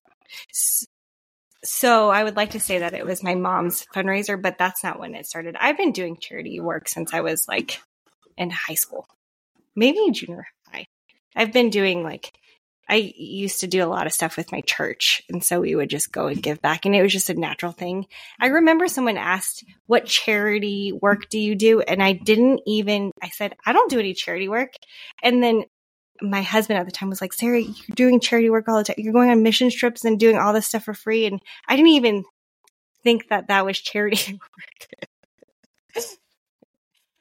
So 1.64 2.10
I 2.10 2.24
would 2.24 2.36
like 2.36 2.50
to 2.50 2.60
say 2.60 2.80
that 2.80 2.94
it 2.94 3.06
was 3.06 3.22
my 3.22 3.34
mom's 3.34 3.86
fundraiser, 3.94 4.40
but 4.40 4.58
that's 4.58 4.82
not 4.82 4.98
when 4.98 5.14
it 5.14 5.26
started. 5.26 5.56
I've 5.58 5.76
been 5.76 5.92
doing 5.92 6.16
charity 6.16 6.58
work 6.60 6.88
since 6.88 7.14
I 7.14 7.20
was 7.20 7.46
like 7.46 7.80
in 8.36 8.50
high 8.50 8.74
school, 8.74 9.06
maybe 9.76 10.10
junior 10.10 10.46
high. 10.66 10.86
I've 11.36 11.52
been 11.52 11.70
doing 11.70 12.02
like 12.02 12.32
I 12.88 13.14
used 13.16 13.60
to 13.60 13.68
do 13.68 13.82
a 13.82 13.86
lot 13.86 14.06
of 14.06 14.12
stuff 14.12 14.36
with 14.36 14.50
my 14.50 14.60
church, 14.60 15.22
and 15.28 15.42
so 15.42 15.60
we 15.60 15.74
would 15.74 15.88
just 15.88 16.12
go 16.12 16.26
and 16.26 16.42
give 16.42 16.60
back, 16.60 16.84
and 16.84 16.94
it 16.96 17.02
was 17.02 17.12
just 17.12 17.30
a 17.30 17.34
natural 17.34 17.72
thing. 17.72 18.06
I 18.40 18.48
remember 18.48 18.88
someone 18.88 19.16
asked, 19.16 19.64
"What 19.86 20.06
charity 20.06 20.92
work 20.92 21.28
do 21.28 21.38
you 21.38 21.54
do?" 21.54 21.80
and 21.80 22.02
I 22.02 22.12
didn't 22.12 22.60
even. 22.66 23.12
I 23.22 23.28
said, 23.28 23.54
"I 23.64 23.72
don't 23.72 23.88
do 23.90 24.00
any 24.00 24.14
charity 24.14 24.48
work," 24.48 24.72
and 25.22 25.42
then 25.42 25.64
my 26.22 26.42
husband 26.42 26.78
at 26.78 26.86
the 26.86 26.92
time 26.92 27.08
was 27.08 27.20
like, 27.20 27.32
Sarah, 27.32 27.60
you're 27.60 27.94
doing 27.94 28.20
charity 28.20 28.50
work 28.50 28.68
all 28.68 28.78
the 28.78 28.84
time. 28.84 28.96
You're 28.98 29.12
going 29.12 29.30
on 29.30 29.42
mission 29.42 29.70
trips 29.70 30.04
and 30.04 30.18
doing 30.18 30.36
all 30.36 30.52
this 30.52 30.66
stuff 30.66 30.84
for 30.84 30.94
free. 30.94 31.26
And 31.26 31.40
I 31.68 31.76
didn't 31.76 31.92
even 31.92 32.24
think 33.02 33.28
that 33.28 33.48
that 33.48 33.66
was 33.66 33.78
charity 33.78 34.32
work. 35.94 36.06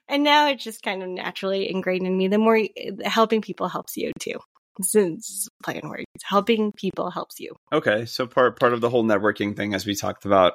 and 0.07 0.23
now 0.23 0.47
it's 0.47 0.63
just 0.63 0.83
kind 0.83 1.03
of 1.03 1.09
naturally 1.09 1.69
ingrained 1.69 2.05
in 2.05 2.17
me. 2.17 2.27
The 2.27 2.37
more 2.37 2.59
helping 3.03 3.41
people 3.41 3.67
helps 3.67 3.97
you 3.97 4.11
too. 4.19 4.39
Since 4.81 5.49
playing 5.63 5.89
words, 5.89 6.05
helping 6.23 6.71
people 6.71 7.11
helps 7.11 7.39
you. 7.39 7.55
Okay, 7.73 8.05
so 8.05 8.25
part 8.25 8.57
part 8.57 8.71
of 8.71 8.79
the 8.79 8.89
whole 8.89 9.03
networking 9.03 9.55
thing, 9.55 9.73
as 9.73 9.85
we 9.85 9.95
talked 9.95 10.23
about. 10.23 10.53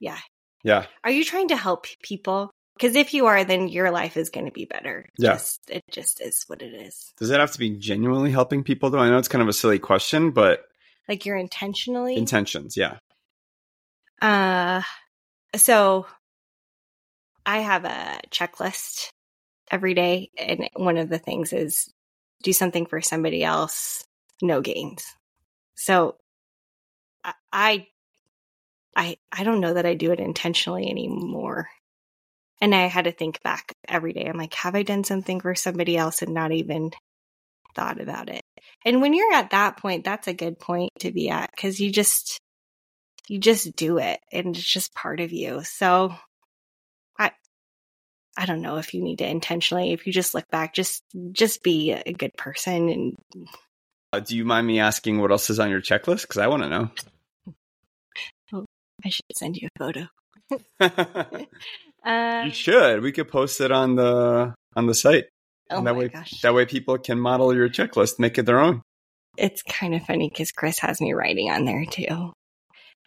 Yeah. 0.00 0.18
Yeah. 0.62 0.86
Are 1.02 1.10
you 1.10 1.24
trying 1.24 1.48
to 1.48 1.56
help 1.56 1.86
people? 2.02 2.50
Because 2.76 2.96
if 2.96 3.14
you 3.14 3.26
are, 3.26 3.44
then 3.44 3.68
your 3.68 3.90
life 3.90 4.16
is 4.16 4.30
going 4.30 4.46
to 4.46 4.52
be 4.52 4.64
better. 4.64 5.08
Yeah. 5.16 5.34
Just, 5.34 5.70
it 5.70 5.84
just 5.90 6.20
is 6.20 6.44
what 6.48 6.60
it 6.60 6.74
is. 6.74 7.12
Does 7.18 7.30
it 7.30 7.38
have 7.38 7.52
to 7.52 7.58
be 7.58 7.70
genuinely 7.70 8.32
helping 8.32 8.64
people, 8.64 8.90
though? 8.90 8.98
I 8.98 9.08
know 9.08 9.18
it's 9.18 9.28
kind 9.28 9.42
of 9.42 9.48
a 9.48 9.52
silly 9.52 9.78
question, 9.78 10.32
but 10.32 10.64
Like 11.08 11.24
you're 11.24 11.36
intentionally. 11.36 12.16
intentions, 12.16 12.76
yeah. 12.76 12.96
Uh, 14.20 14.82
so 15.54 16.06
I 17.46 17.58
have 17.58 17.84
a 17.84 18.20
checklist 18.30 19.10
every 19.70 19.94
day, 19.94 20.30
and 20.36 20.68
one 20.74 20.98
of 20.98 21.08
the 21.08 21.18
things 21.18 21.52
is 21.52 21.92
do 22.42 22.52
something 22.52 22.86
for 22.86 23.00
somebody 23.00 23.44
else, 23.44 24.04
no 24.42 24.60
gains. 24.60 25.04
So 25.76 26.16
I, 27.22 27.34
I, 27.52 27.86
I, 28.96 29.16
I 29.30 29.44
don't 29.44 29.60
know 29.60 29.74
that 29.74 29.86
I 29.86 29.94
do 29.94 30.10
it 30.12 30.20
intentionally 30.20 30.88
anymore. 30.88 31.68
And 32.60 32.74
I 32.74 32.86
had 32.86 33.04
to 33.04 33.12
think 33.12 33.42
back 33.42 33.72
every 33.88 34.12
day. 34.12 34.26
I'm 34.26 34.38
like, 34.38 34.54
have 34.54 34.74
I 34.74 34.82
done 34.82 35.04
something 35.04 35.40
for 35.40 35.54
somebody 35.54 35.96
else 35.96 36.22
and 36.22 36.32
not 36.32 36.52
even 36.52 36.92
thought 37.74 38.00
about 38.00 38.28
it? 38.28 38.42
And 38.84 39.02
when 39.02 39.12
you're 39.12 39.32
at 39.32 39.50
that 39.50 39.76
point, 39.76 40.04
that's 40.04 40.28
a 40.28 40.34
good 40.34 40.58
point 40.58 40.90
to 41.00 41.12
be 41.12 41.28
at 41.30 41.50
because 41.54 41.80
you 41.80 41.90
just, 41.90 42.40
you 43.28 43.38
just 43.38 43.74
do 43.76 43.98
it 43.98 44.20
and 44.32 44.56
it's 44.56 44.64
just 44.64 44.94
part 44.94 45.20
of 45.20 45.32
you. 45.32 45.62
So 45.64 46.14
I 47.18 47.32
I 48.36 48.46
don't 48.46 48.62
know 48.62 48.76
if 48.76 48.94
you 48.94 49.02
need 49.02 49.18
to 49.18 49.28
intentionally 49.28 49.92
if 49.92 50.06
you 50.06 50.12
just 50.12 50.34
look 50.34 50.48
back 50.50 50.74
just 50.74 51.02
just 51.32 51.62
be 51.62 51.92
a 51.92 52.12
good 52.12 52.34
person 52.36 52.88
and 52.88 53.16
Uh, 54.12 54.20
do 54.20 54.36
you 54.36 54.44
mind 54.44 54.66
me 54.66 54.78
asking 54.80 55.20
what 55.20 55.30
else 55.30 55.50
is 55.50 55.58
on 55.58 55.70
your 55.70 55.80
checklist? 55.80 56.22
Because 56.22 56.38
I 56.38 56.46
want 56.46 56.62
to 56.62 56.68
know. 56.68 56.90
I 59.04 59.08
should 59.10 59.24
send 59.34 59.56
you 59.56 59.68
a 59.74 59.78
photo. 59.78 60.06
you 62.04 62.10
Uh, 62.10 62.50
should. 62.50 63.02
We 63.02 63.12
could 63.12 63.28
post 63.28 63.60
it 63.60 63.72
on 63.72 63.94
the 63.96 64.54
on 64.76 64.86
the 64.86 64.94
site. 64.94 65.24
oh 65.70 65.78
And 65.78 65.86
that 65.86 65.94
my 65.94 65.98
way, 65.98 66.08
gosh. 66.08 66.40
that 66.42 66.54
way 66.54 66.66
people 66.66 66.98
can 66.98 67.18
model 67.18 67.54
your 67.54 67.68
checklist, 67.68 68.18
make 68.18 68.38
it 68.38 68.46
their 68.46 68.60
own. 68.60 68.82
it's 69.36 69.62
kind 69.62 69.94
of 69.94 70.02
funny 70.04 70.28
because 70.28 70.52
Chris 70.52 70.78
has 70.80 71.00
me 71.00 71.12
writing 71.12 71.50
on 71.50 71.64
there 71.64 71.84
too. 71.86 72.32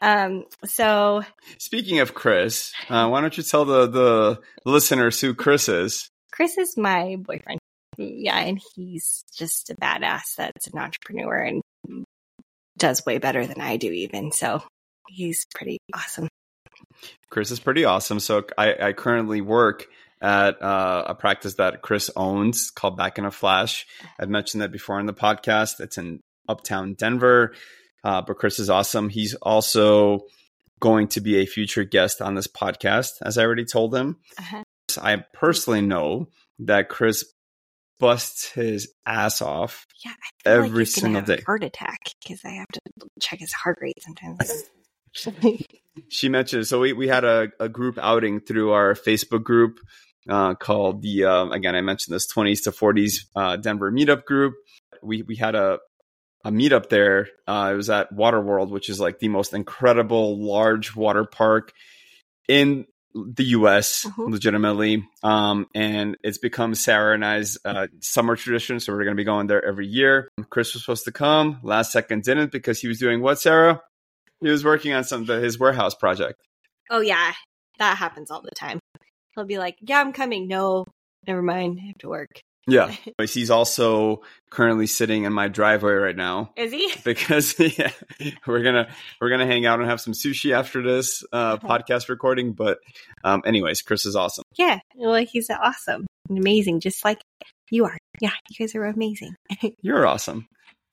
Um, 0.02 0.44
so 0.66 1.24
Speaking 1.58 2.00
of 2.00 2.14
Chris, 2.14 2.72
uh, 2.90 3.08
why 3.10 3.22
don't 3.22 3.36
you 3.38 3.44
tell 3.44 3.66
the 3.66 3.88
the 3.88 4.40
listeners 4.66 5.20
who 5.22 5.34
Chris 5.34 5.68
is? 5.70 6.10
Chris 6.32 6.58
is 6.58 6.78
my 6.78 7.16
boyfriend. 7.20 7.60
Yeah, 7.98 8.38
and 8.38 8.62
he's 8.76 9.24
just 9.36 9.72
a 9.72 9.76
badass 9.76 10.36
that's 10.38 10.68
an 10.68 10.78
entrepreneur 10.78 11.36
and 11.42 11.64
does 12.78 13.04
way 13.08 13.18
better 13.18 13.48
than 13.48 13.60
I 13.60 13.78
do 13.78 13.92
even. 13.92 14.32
So 14.32 14.62
he's 15.08 15.46
pretty 15.56 15.80
awesome. 15.96 16.28
Chris 17.30 17.52
is 17.52 17.60
pretty 17.60 17.86
awesome. 17.86 18.20
So 18.20 18.46
I, 18.58 18.76
I 18.90 18.94
currently 18.94 19.42
work 19.42 19.88
at 20.22 20.62
uh, 20.62 21.04
a 21.08 21.16
practice 21.16 21.56
that 21.56 21.82
Chris 21.82 22.10
owns 22.16 22.72
called 22.72 22.98
Back 22.98 23.18
in 23.18 23.26
a 23.26 23.32
Flash. 23.32 23.86
I've 24.20 24.30
mentioned 24.30 24.62
that 24.62 24.72
before 24.72 25.00
in 25.00 25.06
the 25.06 25.14
podcast. 25.14 25.80
It's 25.80 25.98
in 25.98 26.22
Uptown 26.50 26.94
Denver. 26.94 27.54
Uh, 28.04 28.22
but 28.22 28.38
Chris 28.38 28.60
is 28.60 28.70
awesome. 28.70 29.10
He's 29.10 29.36
also 29.36 30.22
going 30.80 31.08
to 31.10 31.22
be 31.22 31.38
a 31.38 31.46
future 31.46 31.84
guest 31.84 32.22
on 32.22 32.36
this 32.36 32.48
podcast, 32.48 33.10
as 33.22 33.38
I 33.38 33.44
already 33.44 33.66
told 33.66 33.94
him. 33.96 34.18
Uh-huh. 34.40 34.64
I 35.02 35.18
personally 35.34 35.82
know 35.82 36.30
that 36.60 36.90
Chris 36.90 37.26
busts 38.00 38.52
his 38.52 38.94
ass 39.06 39.42
off 39.42 39.86
Yeah, 40.06 40.14
every 40.46 40.86
he's 40.86 40.94
single 40.96 41.22
day. 41.24 41.42
Heart 41.46 41.64
attack 41.64 42.00
because 42.22 42.42
I 42.46 42.52
have 42.52 42.68
to 42.74 42.80
check 43.20 43.40
his 43.40 43.52
heart 43.54 43.80
rate 43.82 43.98
sometimes. 44.02 44.64
she 46.10 46.30
mentioned 46.30 46.68
so 46.68 46.80
we, 46.80 46.94
we 46.94 47.08
had 47.08 47.24
a, 47.24 47.50
a 47.60 47.68
group 47.70 47.98
outing 48.02 48.40
through 48.40 48.72
our 48.72 48.94
facebook 48.94 49.44
group 49.44 49.80
uh, 50.30 50.54
called 50.56 51.02
the 51.02 51.24
um, 51.26 51.52
again 51.52 51.76
i 51.76 51.82
mentioned 51.82 52.14
this 52.14 52.32
20s 52.32 52.64
to 52.64 52.72
40s 52.72 53.26
uh, 53.36 53.56
denver 53.58 53.92
meetup 53.92 54.26
group. 54.26 54.54
We 55.02 55.22
we 55.22 55.36
had 55.36 55.56
a 55.56 55.80
a 56.46 56.52
meetup 56.52 56.90
there. 56.90 57.28
Uh, 57.48 57.72
it 57.74 57.76
was 57.76 57.90
at 57.90 58.14
waterworld 58.14 58.70
which 58.70 58.90
is 58.90 59.00
like 59.00 59.20
the 59.20 59.28
most 59.30 59.54
incredible 59.54 60.38
large 60.46 60.96
water 60.96 61.24
park 61.26 61.72
in 62.48 62.86
the 63.16 63.46
us 63.46 64.06
Mhm. 64.06 64.30
legitimately. 64.32 65.04
Um, 65.24 65.66
and 65.74 66.18
it's 66.24 66.38
become 66.38 66.76
sarah 66.76 67.16
and 67.16 67.26
i's 67.26 67.58
uh, 67.66 67.88
summer 68.02 68.36
tradition 68.36 68.80
so 68.80 68.94
we're 68.94 69.04
going 69.04 69.16
to 69.16 69.22
be 69.22 69.24
going 69.26 69.48
there 69.48 69.64
every 69.66 69.88
year. 69.88 70.30
Chris 70.50 70.74
was 70.74 70.84
supposed 70.84 71.06
to 71.06 71.12
come. 71.12 71.60
Last 71.64 71.92
second 71.92 72.24
didn't 72.24 72.52
because 72.52 72.80
he 72.80 72.88
was 72.88 73.00
doing 73.00 73.22
what 73.22 73.40
sarah 73.40 73.82
he 74.42 74.50
was 74.50 74.64
working 74.64 74.94
on 74.94 75.04
some 75.04 75.26
his 75.26 75.60
warehouse 75.60 75.96
project. 75.96 76.40
oh 76.90 77.02
yeah, 77.02 77.34
that 77.80 77.98
happens 77.98 78.32
all 78.32 78.42
the 78.42 78.52
time. 78.52 78.80
He'll 79.36 79.46
be 79.46 79.58
like, 79.58 79.76
"Yeah, 79.82 80.00
I'm 80.00 80.14
coming." 80.14 80.48
No, 80.48 80.86
never 81.28 81.42
mind. 81.42 81.80
I 81.82 81.88
have 81.88 81.98
to 82.00 82.10
work. 82.10 82.42
Yeah, 82.68 82.94
he's 83.24 83.50
also 83.50 84.22
currently 84.50 84.88
sitting 84.88 85.24
in 85.24 85.32
my 85.32 85.48
driveway 85.48 85.94
right 85.94 86.16
now 86.16 86.52
Is 86.58 86.72
he? 86.74 86.92
because 87.06 87.58
yeah, 87.78 87.92
we're 88.46 88.64
gonna 88.64 88.90
we're 89.22 89.30
gonna 89.30 89.46
hang 89.46 89.66
out 89.66 89.80
and 89.80 89.90
have 89.90 90.02
some 90.02 90.14
sushi 90.14 90.54
after 90.54 90.84
this 90.84 91.24
uh, 91.32 91.58
podcast 91.58 92.10
recording. 92.10 92.54
But 92.54 92.80
um, 93.24 93.42
anyways, 93.46 93.82
Chris 93.82 94.06
is 94.06 94.16
awesome. 94.16 94.44
Yeah. 94.58 94.80
Well, 94.96 95.16
he's 95.26 95.50
awesome 95.50 96.06
and 96.30 96.38
amazing, 96.38 96.82
just 96.82 97.06
like 97.06 97.22
you 97.72 97.86
are. 97.86 97.98
Yeah, 98.20 98.32
you 98.50 98.58
guys 98.66 98.76
are 98.76 98.86
amazing. 98.86 99.36
You're 99.82 100.06
awesome. 100.06 100.48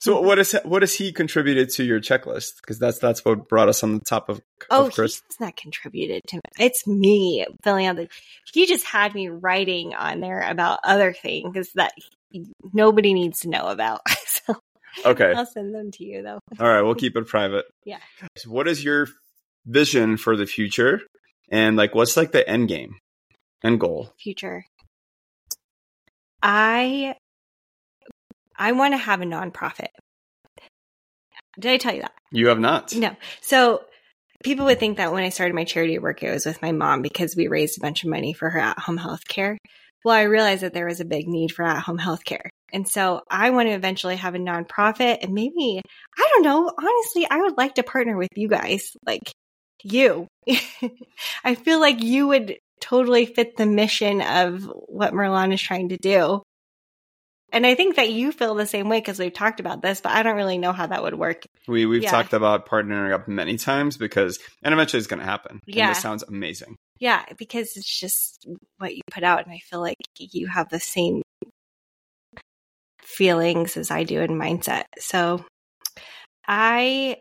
So 0.05 0.21
what 0.21 0.39
is 0.39 0.55
what 0.65 0.83
has 0.83 0.93
he 0.93 1.13
contributed 1.13 1.71
to 1.71 1.83
your 1.83 1.99
checklist? 1.99 2.57
Because 2.61 2.79
that's 2.79 2.99
that's 2.99 3.25
what 3.25 3.49
brought 3.49 3.71
us 3.71 3.83
on 3.83 3.95
the 3.95 4.05
top 4.05 4.29
of, 4.29 4.39
Oh, 4.71 4.89
of 4.89 4.93
Chris. 4.93 5.23
he's 5.31 5.41
not 5.41 5.57
contributed 5.57 6.21
to 6.29 6.41
It's 6.59 6.87
me 6.87 7.47
filling 7.63 7.87
out 7.87 7.97
the. 7.97 8.09
He 8.53 8.67
just 8.67 8.85
had 8.85 9.15
me 9.15 9.31
writing 9.31 9.95
on 9.95 10.21
there 10.21 10.43
about 10.43 10.81
other 10.85 11.15
things 11.15 11.71
that 11.77 11.93
nobody 12.75 13.15
needs 13.15 13.41
to 13.41 13.49
know 13.49 13.69
about. 13.69 14.03
so 14.27 14.57
Okay, 15.07 15.33
I'll 15.35 15.47
send 15.47 15.75
them 15.75 15.91
to 15.93 16.05
you 16.05 16.23
though. 16.23 16.39
all 16.61 16.69
right, 16.69 16.83
we'll 16.83 16.95
keep 16.95 17.17
it 17.17 17.27
private. 17.27 17.65
Yeah. 17.87 18.01
So 18.37 18.51
what 18.51 18.69
is 18.69 18.85
your 18.85 19.09
vision 19.65 20.19
for 20.19 20.37
the 20.37 20.45
future, 20.47 21.01
and 21.51 21.77
like 21.79 21.95
what's 21.95 22.15
like 22.17 22.33
the 22.33 22.47
end 22.47 22.69
game, 22.69 22.97
end 23.65 23.81
goal? 23.81 24.13
Future. 24.19 24.67
I 26.43 27.15
I 28.57 28.73
want 28.73 28.95
to 28.95 28.99
have 28.99 29.21
a 29.21 29.27
nonprofit. 29.27 29.89
Did 31.59 31.73
I 31.73 31.77
tell 31.77 31.95
you 31.95 32.03
that? 32.03 32.15
You 32.33 32.49
have 32.49 32.59
not. 32.59 32.95
No. 32.95 33.15
So 33.41 33.85
people 34.43 34.67
would 34.67 34.81
think 34.81 34.97
that 34.97 35.13
when 35.13 35.23
I 35.23 35.29
started 35.29 35.55
my 35.55 35.65
charity 35.65 35.99
work, 35.99 36.23
it 36.23 36.31
was 36.31 36.47
with 36.47 36.63
my 36.63 36.73
mom 36.73 37.03
because 37.03 37.37
we 37.37 37.49
raised 37.49 37.79
a 37.79 37.81
bunch 37.81 38.05
of 38.05 38.11
money 38.11 38.33
for 38.33 38.51
her 38.51 38.59
at 38.59 38.79
home 38.79 38.97
health 38.97 39.27
care. 39.29 39.57
Well, 40.05 40.15
I 40.15 40.23
realized 40.23 40.63
that 40.63 40.75
there 40.75 40.87
was 40.87 41.01
a 41.01 41.05
big 41.05 41.27
need 41.29 41.53
for 41.53 41.65
at 41.65 41.83
home 41.83 41.99
health 41.99 42.25
care. 42.25 42.51
And 42.73 42.87
so 42.87 43.23
I 43.31 43.51
want 43.51 43.69
to 43.69 43.75
eventually 43.75 44.17
have 44.17 44.35
a 44.35 44.39
nonprofit 44.39 45.19
and 45.23 45.33
maybe, 45.33 45.81
I 46.19 46.29
don't 46.31 46.43
know, 46.43 46.71
honestly, 46.77 47.27
I 47.31 47.41
would 47.41 47.57
like 47.57 47.77
to 47.77 47.83
partner 47.83 48.17
with 48.17 48.29
you 48.35 48.49
guys, 48.49 48.91
like 49.07 49.33
you. 49.83 50.27
I 51.45 51.55
feel 51.55 51.81
like 51.81 52.03
you 52.03 52.27
would 52.27 52.59
totally 52.81 53.27
fit 53.27 53.57
the 53.57 53.65
mission 53.65 54.21
of 54.21 54.65
what 54.89 55.15
Merlon 55.15 55.55
is 55.55 55.63
trying 55.63 55.91
to 55.91 55.97
do. 55.97 56.43
And 57.55 57.65
I 57.65 57.77
think 57.77 57.95
that 57.97 58.11
you 58.11 58.33
feel 58.33 58.57
the 58.57 58.67
same 58.67 58.89
way 58.89 58.99
because 58.99 59.21
we've 59.21 59.33
talked 59.33 59.61
about 59.61 59.81
this, 59.81 60.01
but 60.01 60.11
I 60.11 60.25
don't 60.25 60.35
really 60.35 60.59
know 60.59 60.73
how 60.73 60.89
that 60.89 61.05
would 61.05 61.15
work. 61.15 61.45
We 61.69 61.87
we've 61.87 62.03
Yeah. 62.03 62.11
talked 62.11 62.33
about 62.33 62.69
partnering 62.69 63.15
up 63.15 63.29
many 63.29 63.57
times 63.57 63.97
because, 63.97 64.41
and 64.65 64.75
eventually 64.75 64.99
it's 64.99 65.07
going 65.07 65.21
to 65.21 65.25
happen. 65.25 65.61
And 65.65 65.77
Yeah. 65.77 65.91
this 65.91 66.01
sounds 66.01 66.25
amazing. 66.25 66.75
Yeah, 66.99 67.25
because 67.39 67.77
it's 67.77 68.01
just 68.01 68.49
what 68.79 68.97
you 68.97 69.03
put 69.09 69.23
out, 69.23 69.45
and 69.45 69.55
I 69.55 69.59
feel 69.71 69.81
like 69.81 69.97
you 70.19 70.49
have 70.49 70.69
the 70.69 70.81
same 70.81 71.23
feelings 73.01 73.77
as 73.77 73.91
I 73.93 74.03
do 74.03 74.21
in 74.21 74.33
mindset. 74.33 74.85
So 74.99 75.45
I 76.49 77.19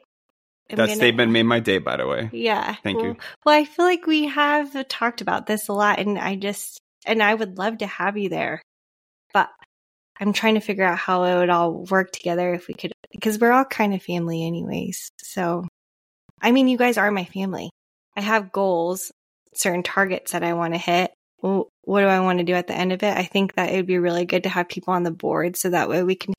that 0.69 0.77
gonna, 0.77 0.95
statement 0.95 1.31
made 1.31 1.43
my 1.43 1.59
day, 1.59 1.77
by 1.77 1.97
the 1.97 2.07
way. 2.07 2.29
Yeah. 2.33 2.75
Thank 2.83 2.97
well, 2.97 3.05
you. 3.05 3.17
Well, 3.45 3.55
I 3.55 3.65
feel 3.65 3.85
like 3.85 4.07
we 4.07 4.25
have 4.25 4.87
talked 4.87 5.21
about 5.21 5.45
this 5.45 5.67
a 5.67 5.73
lot, 5.73 5.99
and 5.99 6.17
I 6.17 6.35
just, 6.35 6.79
and 7.05 7.21
I 7.21 7.35
would 7.35 7.59
love 7.59 7.79
to 7.79 7.85
have 7.85 8.17
you 8.17 8.29
there, 8.29 8.63
I'm 10.19 10.33
trying 10.33 10.55
to 10.55 10.61
figure 10.61 10.83
out 10.83 10.97
how 10.97 11.23
it 11.23 11.35
would 11.35 11.49
all 11.49 11.85
work 11.89 12.11
together 12.11 12.53
if 12.53 12.67
we 12.67 12.73
could, 12.73 12.91
because 13.11 13.39
we're 13.39 13.51
all 13.51 13.65
kind 13.65 13.93
of 13.93 14.03
family, 14.03 14.45
anyways. 14.45 15.09
So, 15.17 15.67
I 16.41 16.51
mean, 16.51 16.67
you 16.67 16.77
guys 16.77 16.97
are 16.97 17.11
my 17.11 17.25
family. 17.25 17.69
I 18.15 18.21
have 18.21 18.51
goals, 18.51 19.11
certain 19.55 19.83
targets 19.83 20.33
that 20.33 20.43
I 20.43 20.53
want 20.53 20.73
to 20.73 20.77
hit. 20.77 21.11
What 21.39 21.69
do 21.85 22.07
I 22.07 22.21
want 22.21 22.39
to 22.39 22.45
do 22.45 22.53
at 22.53 22.67
the 22.67 22.75
end 22.75 22.93
of 22.93 23.03
it? 23.03 23.17
I 23.17 23.23
think 23.23 23.55
that 23.55 23.71
it 23.71 23.75
would 23.75 23.87
be 23.87 23.97
really 23.97 24.25
good 24.25 24.43
to 24.43 24.49
have 24.49 24.69
people 24.69 24.93
on 24.93 25.03
the 25.03 25.11
board 25.11 25.57
so 25.57 25.71
that 25.71 25.89
way 25.89 26.03
we 26.03 26.15
can 26.15 26.33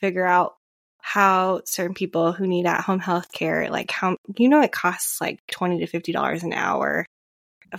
figure 0.00 0.24
out 0.24 0.54
how 1.00 1.60
certain 1.64 1.94
people 1.94 2.32
who 2.32 2.46
need 2.46 2.66
at 2.66 2.82
home 2.82 3.00
health 3.00 3.32
care, 3.32 3.68
like 3.70 3.90
how, 3.90 4.16
you 4.38 4.48
know, 4.48 4.60
it 4.60 4.70
costs 4.70 5.20
like 5.20 5.40
20 5.50 5.84
to 5.84 6.00
$50 6.00 6.42
an 6.42 6.52
hour 6.52 7.04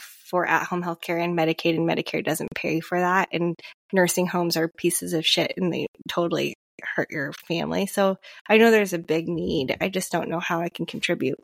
for 0.01 0.45
at 0.45 0.67
home 0.67 0.81
health 0.81 1.01
care 1.01 1.17
and 1.17 1.37
Medicaid 1.37 1.75
and 1.75 1.87
Medicare 1.87 2.23
doesn't 2.23 2.53
pay 2.55 2.79
for 2.79 2.99
that. 2.99 3.29
And 3.31 3.55
nursing 3.93 4.27
homes 4.27 4.57
are 4.57 4.69
pieces 4.77 5.13
of 5.13 5.25
shit 5.25 5.53
and 5.57 5.73
they 5.73 5.87
totally 6.09 6.55
hurt 6.95 7.11
your 7.11 7.33
family. 7.47 7.85
So 7.85 8.17
I 8.47 8.57
know 8.57 8.71
there's 8.71 8.93
a 8.93 8.99
big 8.99 9.27
need. 9.27 9.75
I 9.79 9.89
just 9.89 10.11
don't 10.11 10.29
know 10.29 10.39
how 10.39 10.61
I 10.61 10.69
can 10.69 10.85
contribute. 10.85 11.39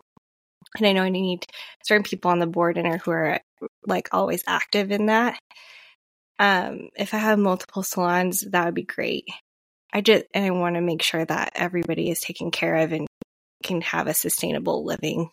And 0.77 0.87
I 0.87 0.93
know 0.93 1.03
I 1.03 1.09
need 1.09 1.45
certain 1.83 2.03
people 2.03 2.31
on 2.31 2.39
the 2.39 2.47
board 2.47 2.77
and 2.77 3.01
who 3.01 3.11
are 3.11 3.39
like 3.85 4.09
always 4.11 4.43
active 4.47 4.91
in 4.91 5.07
that. 5.07 5.39
Um, 6.39 6.89
if 6.95 7.13
I 7.13 7.17
have 7.17 7.37
multiple 7.37 7.83
salons, 7.83 8.41
that 8.41 8.65
would 8.65 8.73
be 8.73 8.83
great. 8.83 9.25
I 9.93 10.01
just 10.01 10.25
and 10.33 10.45
I 10.45 10.51
want 10.51 10.75
to 10.75 10.81
make 10.81 11.03
sure 11.03 11.23
that 11.23 11.51
everybody 11.55 12.09
is 12.09 12.21
taken 12.21 12.51
care 12.51 12.77
of 12.77 12.93
and 12.93 13.07
can 13.63 13.81
have 13.81 14.07
a 14.07 14.13
sustainable 14.13 14.85
living. 14.85 15.29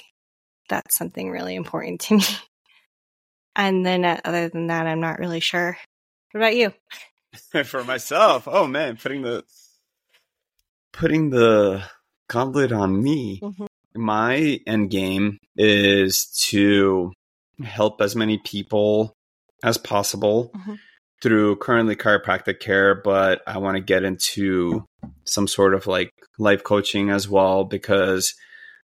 That's 0.68 0.98
something 0.98 1.30
really 1.30 1.54
important 1.54 2.00
to 2.02 2.16
me. 2.16 2.24
And 3.58 3.84
then 3.84 4.06
uh, 4.06 4.20
other 4.24 4.48
than 4.48 4.68
that, 4.68 4.86
I'm 4.86 5.00
not 5.00 5.18
really 5.18 5.40
sure. 5.40 5.76
What 6.32 6.40
about 6.40 6.56
you? 6.56 6.72
For 7.64 7.84
myself, 7.84 8.48
oh 8.48 8.66
man, 8.66 8.96
putting 8.96 9.20
the 9.20 9.44
putting 10.92 11.28
the 11.28 11.84
gauntlet 12.28 12.72
on 12.72 13.02
me. 13.02 13.40
Mm-hmm. 13.42 13.66
My 13.94 14.60
end 14.66 14.90
game 14.90 15.38
is 15.56 16.26
to 16.48 17.12
help 17.62 18.00
as 18.00 18.16
many 18.16 18.38
people 18.38 19.12
as 19.62 19.76
possible 19.76 20.52
mm-hmm 20.56 20.74
through 21.20 21.56
currently 21.56 21.96
chiropractic 21.96 22.60
care, 22.60 22.94
but 22.94 23.42
I 23.46 23.58
want 23.58 23.76
to 23.76 23.82
get 23.82 24.04
into 24.04 24.84
some 25.24 25.48
sort 25.48 25.74
of 25.74 25.86
like 25.86 26.10
life 26.38 26.62
coaching 26.62 27.10
as 27.10 27.28
well 27.28 27.64
because 27.64 28.34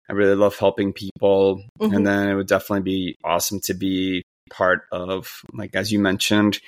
I 0.08 0.14
really 0.14 0.34
love 0.34 0.56
helping 0.56 0.92
people. 0.92 1.62
Mm-hmm. 1.80 1.94
And 1.94 2.06
then 2.06 2.28
it 2.28 2.34
would 2.34 2.46
definitely 2.46 2.82
be 2.82 3.16
awesome 3.24 3.60
to 3.64 3.74
be 3.74 4.22
part 4.52 4.82
of, 4.92 5.42
like, 5.52 5.74
as 5.74 5.90
you 5.90 5.98
mentioned, 5.98 6.60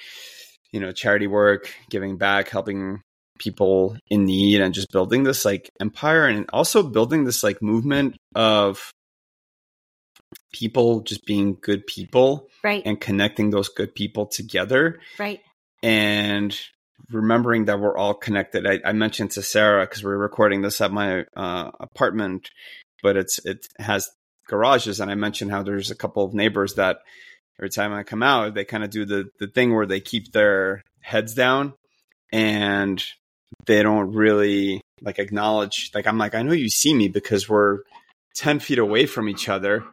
you 0.72 0.80
know, 0.80 0.91
charity 0.91 1.26
work, 1.28 1.72
giving 1.91 2.16
back, 2.16 2.49
helping 2.49 3.03
people 3.39 3.97
in 4.09 4.24
need, 4.24 4.61
and 4.61 4.74
just 4.74 4.91
building 4.91 5.22
this 5.22 5.45
like 5.45 5.70
empire 5.80 6.26
and 6.26 6.47
also 6.53 6.82
building 6.82 7.24
this 7.24 7.43
like 7.45 7.62
movement 7.62 8.16
of 8.35 8.91
people 10.53 11.01
just 11.01 11.24
being 11.26 11.57
good 11.61 11.87
people 11.87 12.49
right. 12.62 12.82
and 12.85 13.01
connecting 13.01 13.51
those 13.51 13.68
good 13.68 13.95
people 13.95 14.26
together. 14.26 14.99
Right. 15.18 15.41
And 15.82 16.59
remembering 17.11 17.66
that 17.66 17.80
we're 17.80 17.97
all 17.97 18.14
connected. 18.14 18.66
I, 18.66 18.80
I 18.85 18.93
mentioned 18.93 19.32
to 19.32 19.43
Sarah 19.43 19.87
because 19.87 20.03
we're 20.03 20.16
recording 20.16 20.62
this 20.62 20.80
at 20.80 20.93
my 20.93 21.24
uh, 21.37 21.70
apartment, 21.80 22.51
but 23.03 23.16
it's 23.16 23.39
it 23.45 23.66
has 23.78 24.09
garages, 24.47 25.01
and 25.01 25.11
I 25.11 25.14
mentioned 25.14 25.51
how 25.51 25.62
there's 25.62 25.91
a 25.91 25.97
couple 25.97 26.24
of 26.24 26.35
neighbors 26.35 26.74
that 26.74 26.99
every 27.59 27.71
time 27.71 27.93
I 27.93 28.03
come 28.03 28.23
out, 28.23 28.55
they 28.55 28.65
kind 28.65 28.85
of 28.85 28.91
do 28.91 29.05
the 29.05 29.31
the 29.39 29.47
thing 29.47 29.75
where 29.75 29.87
they 29.87 30.01
keep 30.01 30.33
their 30.33 30.83
heads 31.01 31.35
down 31.35 31.75
and 32.33 33.05
they 33.67 33.83
don't 33.83 34.13
really 34.13 34.81
like 35.01 35.19
acknowledge. 35.19 35.91
Like 35.95 36.07
I'm 36.07 36.19
like 36.19 36.35
I 36.35 36.43
know 36.43 36.53
you 36.53 36.69
see 36.69 36.95
me 36.95 37.09
because 37.09 37.49
we're 37.49 37.81
ten 38.35 38.59
feet 38.61 38.79
away 38.79 39.07
from 39.07 39.29
each 39.29 39.49
other. 39.49 39.85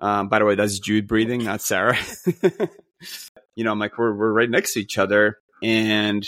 Um, 0.00 0.28
by 0.28 0.40
the 0.40 0.44
way, 0.44 0.56
that's 0.56 0.80
Jude 0.80 1.06
breathing, 1.06 1.44
not 1.44 1.62
Sarah. 1.62 1.96
you 3.54 3.64
know, 3.64 3.70
I'm 3.70 3.78
like, 3.78 3.96
we're, 3.98 4.12
we're 4.12 4.32
right 4.32 4.50
next 4.50 4.74
to 4.74 4.80
each 4.80 4.98
other 4.98 5.38
and 5.62 6.26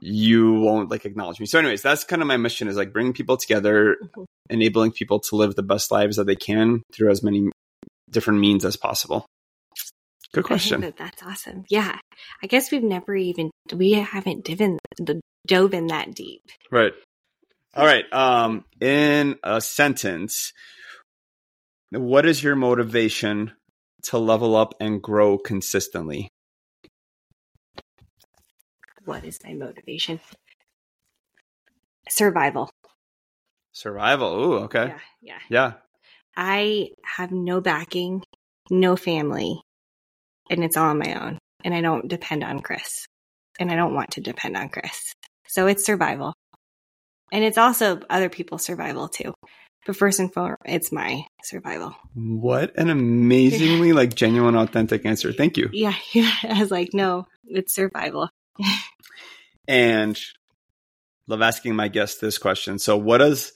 you 0.00 0.54
won't 0.54 0.90
like 0.90 1.04
acknowledge 1.04 1.40
me. 1.40 1.46
So 1.46 1.58
anyways, 1.58 1.82
that's 1.82 2.04
kind 2.04 2.22
of 2.22 2.28
my 2.28 2.36
mission 2.36 2.68
is 2.68 2.76
like 2.76 2.92
bringing 2.92 3.12
people 3.12 3.36
together, 3.36 3.96
mm-hmm. 4.02 4.24
enabling 4.48 4.92
people 4.92 5.20
to 5.20 5.36
live 5.36 5.56
the 5.56 5.62
best 5.62 5.90
lives 5.90 6.16
that 6.16 6.26
they 6.26 6.36
can 6.36 6.82
through 6.92 7.10
as 7.10 7.22
many 7.22 7.50
different 8.10 8.40
means 8.40 8.64
as 8.64 8.76
possible. 8.76 9.26
Good 10.32 10.44
question. 10.44 10.80
That 10.82 10.96
that's 10.96 11.22
awesome. 11.22 11.64
Yeah. 11.68 11.98
I 12.42 12.46
guess 12.46 12.70
we've 12.70 12.82
never 12.82 13.14
even, 13.14 13.50
we 13.74 13.92
haven't 13.92 14.44
diven, 14.44 14.78
dove 15.46 15.74
in 15.74 15.88
that 15.88 16.14
deep. 16.14 16.42
Right. 16.70 16.92
All 17.74 17.84
right. 17.84 18.04
Um, 18.12 18.64
in 18.80 19.38
a 19.42 19.60
sentence, 19.60 20.52
what 21.90 22.26
is 22.26 22.42
your 22.42 22.54
motivation 22.54 23.52
to 24.04 24.18
level 24.18 24.54
up 24.56 24.74
and 24.80 25.02
grow 25.02 25.36
consistently? 25.36 26.28
What 29.04 29.24
is 29.24 29.40
my 29.44 29.54
motivation? 29.54 30.20
Survival. 32.08 32.70
Survival. 33.72 34.34
Ooh, 34.34 34.54
okay. 34.64 34.86
Yeah, 34.86 34.98
yeah. 35.22 35.38
Yeah. 35.48 35.72
I 36.36 36.90
have 37.16 37.32
no 37.32 37.60
backing, 37.60 38.22
no 38.70 38.96
family, 38.96 39.60
and 40.50 40.64
it's 40.64 40.76
all 40.76 40.90
on 40.90 40.98
my 40.98 41.14
own. 41.14 41.38
And 41.64 41.74
I 41.74 41.80
don't 41.80 42.08
depend 42.08 42.42
on 42.42 42.60
Chris. 42.60 43.06
And 43.58 43.70
I 43.70 43.76
don't 43.76 43.94
want 43.94 44.12
to 44.12 44.20
depend 44.20 44.56
on 44.56 44.70
Chris. 44.70 45.12
So 45.46 45.66
it's 45.66 45.84
survival. 45.84 46.32
And 47.32 47.44
it's 47.44 47.58
also 47.58 48.00
other 48.08 48.28
people's 48.28 48.64
survival 48.64 49.08
too. 49.08 49.34
But 49.86 49.96
first 49.96 50.20
and 50.20 50.32
foremost, 50.32 50.60
it's 50.64 50.92
my 50.92 51.24
survival. 51.42 51.94
What 52.14 52.76
an 52.76 52.90
amazingly 52.90 53.92
like 53.94 54.14
genuine, 54.14 54.56
authentic 54.56 55.06
answer. 55.06 55.32
Thank 55.32 55.56
you. 55.56 55.70
Yeah, 55.72 55.94
yeah. 56.12 56.32
I 56.42 56.60
was 56.60 56.70
like, 56.70 56.90
no, 56.92 57.26
it's 57.46 57.74
survival. 57.74 58.28
and 59.68 60.18
love 61.26 61.42
asking 61.42 61.76
my 61.76 61.88
guests 61.88 62.20
this 62.20 62.38
question. 62.38 62.78
So, 62.78 62.96
what 62.96 63.18
does 63.18 63.52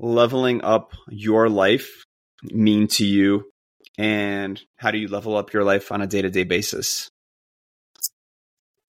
leveling 0.00 0.62
up 0.62 0.92
your 1.08 1.48
life 1.48 2.04
mean 2.42 2.88
to 2.88 3.04
you? 3.04 3.50
And 3.98 4.60
how 4.76 4.90
do 4.90 4.98
you 4.98 5.08
level 5.08 5.36
up 5.36 5.52
your 5.52 5.64
life 5.64 5.92
on 5.92 6.00
a 6.00 6.06
day 6.06 6.22
to 6.22 6.30
day 6.30 6.44
basis? 6.44 7.10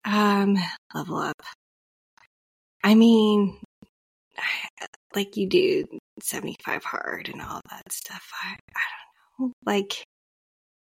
Um, 0.04 0.58
level 0.94 1.18
up. 1.18 1.42
I 2.84 2.96
mean, 2.96 3.58
like 5.16 5.38
you 5.38 5.48
do 5.48 5.86
75 6.22 6.84
hard 6.84 7.30
and 7.30 7.42
all 7.42 7.62
that 7.70 7.92
stuff. 7.92 8.30
I, 8.44 8.54
I 8.54 8.82
don't 9.38 9.48
know. 9.48 9.54
Like, 9.66 10.04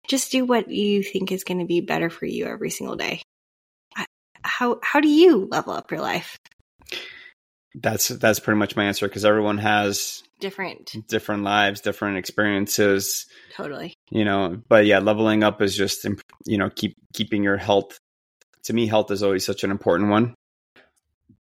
just 0.09 0.33
do 0.33 0.45
what 0.45 0.71
you 0.71 1.03
think 1.03 1.33
is 1.33 1.45
going 1.45 1.61
to 1.61 1.67
be 1.67 1.81
better 1.81 2.11
for 2.11 2.27
you 2.27 2.47
every 2.47 2.71
single 2.71 2.97
day. 2.97 3.23
How 4.43 4.79
how 4.83 5.01
do 5.01 5.09
you 5.09 5.49
level 5.51 5.73
up 5.73 5.91
your 5.91 6.01
life? 6.01 6.37
That's 7.75 8.09
that's 8.09 8.41
pretty 8.41 8.59
much 8.59 8.77
my 8.77 8.85
answer 8.85 9.09
because 9.09 9.25
everyone 9.25 9.59
has 9.59 10.23
different 10.41 10.95
different 11.09 11.43
lives, 11.43 11.81
different 11.81 12.19
experiences. 12.19 13.27
Totally. 13.57 13.95
You 14.11 14.25
know, 14.25 14.61
but 14.69 14.87
yeah, 14.87 15.01
leveling 15.01 15.43
up 15.43 15.61
is 15.61 15.77
just 15.77 16.07
you 16.45 16.59
know 16.59 16.71
keep 16.71 16.97
keeping 17.13 17.43
your 17.43 17.57
health. 17.57 17.99
To 18.65 18.73
me, 18.73 18.87
health 18.87 19.11
is 19.11 19.23
always 19.23 19.45
such 19.45 19.65
an 19.65 19.71
important 19.71 20.11
one. 20.11 20.35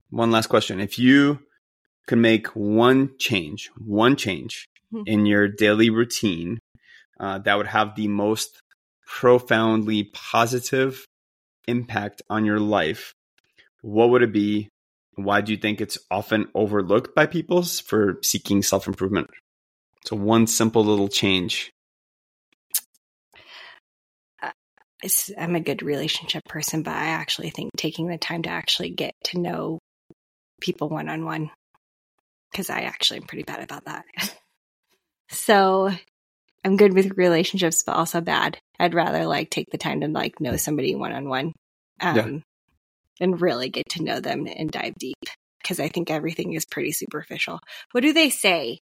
One 0.09 0.32
last 0.32 0.47
question: 0.47 0.80
If 0.80 0.97
you 0.97 1.39
could 2.07 2.17
make 2.17 2.47
one 2.47 3.11
change, 3.19 3.69
one 3.78 4.15
change 4.15 4.65
mm-hmm. 4.93 5.03
in 5.05 5.26
your 5.26 5.47
daily 5.47 5.89
routine 5.89 6.59
uh, 7.19 7.39
that 7.39 7.57
would 7.57 7.67
have 7.67 7.95
the 7.95 8.07
most 8.07 8.59
profoundly 9.05 10.03
positive 10.13 11.05
impact 11.67 12.21
on 12.30 12.45
your 12.45 12.59
life, 12.59 13.13
what 13.82 14.09
would 14.09 14.23
it 14.23 14.34
be? 14.34 14.69
Why 15.16 15.41
do 15.41 15.51
you 15.51 15.57
think 15.57 15.82
it's 15.82 15.97
often 16.11 16.49
overlooked 16.53 17.16
by 17.16 17.26
people 17.26 17.63
for 17.63 18.20
seeking 18.22 18.61
self 18.61 18.88
improvement? 18.88 19.30
So, 20.05 20.16
one 20.16 20.47
simple 20.47 20.84
little 20.84 21.07
change. 21.07 21.72
Uh, 24.41 24.51
I'm 25.38 25.55
a 25.55 25.59
good 25.61 25.82
relationship 25.82 26.43
person, 26.45 26.84
but 26.84 26.93
I 26.95 27.07
actually 27.07 27.49
think 27.49 27.72
taking 27.78 28.07
the 28.07 28.18
time 28.18 28.43
to 28.43 28.49
actually 28.49 28.89
get 28.89 29.13
to 29.26 29.39
know 29.39 29.80
people 30.61 30.89
one 30.89 31.09
on 31.09 31.26
one 31.26 31.49
because 32.51 32.70
I 32.70 32.82
actually 32.82 33.20
am 33.20 33.28
pretty 33.28 33.43
bad 33.43 33.63
about 33.63 33.86
that. 33.86 34.05
so 35.30 35.91
I'm 36.63 36.78
good 36.78 36.93
with 36.93 37.18
relationships, 37.18 37.84
but 37.84 37.95
also 37.95 38.22
bad. 38.22 38.57
I'd 38.80 38.93
rather 38.93 39.26
like 39.26 39.49
take 39.49 39.70
the 39.72 39.78
time 39.78 40.01
to 40.01 40.07
like 40.07 40.39
know 40.39 40.55
somebody 40.57 40.95
one 40.95 41.11
on 41.11 41.30
one. 41.30 41.53
And 43.20 43.41
really 43.41 43.70
get 43.70 43.88
to 43.89 44.03
know 44.03 44.20
them 44.20 44.47
and 44.47 44.72
dive 44.72 44.95
deep 44.99 45.18
because 45.61 45.80
I 45.80 45.88
think 45.88 46.11
everything 46.11 46.53
is 46.53 46.66
pretty 46.66 46.91
superficial. 46.91 47.59
What 47.91 48.01
do 48.01 48.13
they 48.13 48.30
say? 48.30 48.80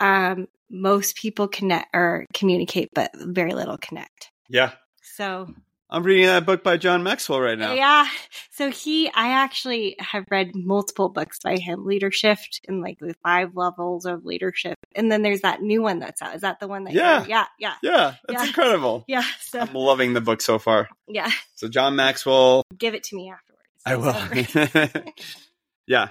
Um, 0.00 0.46
most 0.70 1.16
people 1.16 1.48
connect 1.48 1.88
or 1.94 2.26
communicate, 2.32 2.88
but 2.94 3.10
very 3.14 3.52
little 3.52 3.78
connect. 3.78 4.30
Yeah. 4.48 4.72
So 5.02 5.48
I'm 5.92 6.02
reading 6.04 6.24
that 6.26 6.46
book 6.46 6.64
by 6.64 6.78
John 6.78 7.02
Maxwell 7.02 7.38
right 7.40 7.58
now. 7.58 7.74
Yeah. 7.74 8.06
So 8.50 8.70
he, 8.70 9.08
I 9.08 9.32
actually 9.32 9.94
have 9.98 10.24
read 10.30 10.52
multiple 10.54 11.10
books 11.10 11.38
by 11.44 11.58
him, 11.58 11.84
Leadership 11.84 12.38
and 12.66 12.80
like 12.80 12.98
the 12.98 13.14
five 13.22 13.54
levels 13.54 14.06
of 14.06 14.24
leadership. 14.24 14.74
And 14.94 15.12
then 15.12 15.20
there's 15.22 15.42
that 15.42 15.60
new 15.60 15.82
one 15.82 15.98
that's 15.98 16.22
out. 16.22 16.34
Is 16.34 16.40
that 16.40 16.60
the 16.60 16.66
one 16.68 16.84
that? 16.84 16.94
Yeah. 16.94 17.26
Yeah. 17.28 17.44
Yeah. 17.58 17.74
Yeah. 17.82 18.14
That's 18.26 18.42
Yeah. 18.42 18.46
incredible. 18.48 19.04
Yeah. 19.08 19.22
So 19.40 19.60
I'm 19.60 19.74
loving 19.74 20.14
the 20.14 20.22
book 20.22 20.40
so 20.40 20.58
far. 20.58 20.88
yeah, 21.08 21.30
So 21.56 21.68
John 21.68 21.94
Maxwell, 21.94 22.62
give 22.78 22.94
it 22.94 23.04
to 23.04 23.16
me 23.16 23.30
afterwards. 23.30 23.52
I 23.84 23.96
will. 23.96 25.12
yeah. 25.86 26.08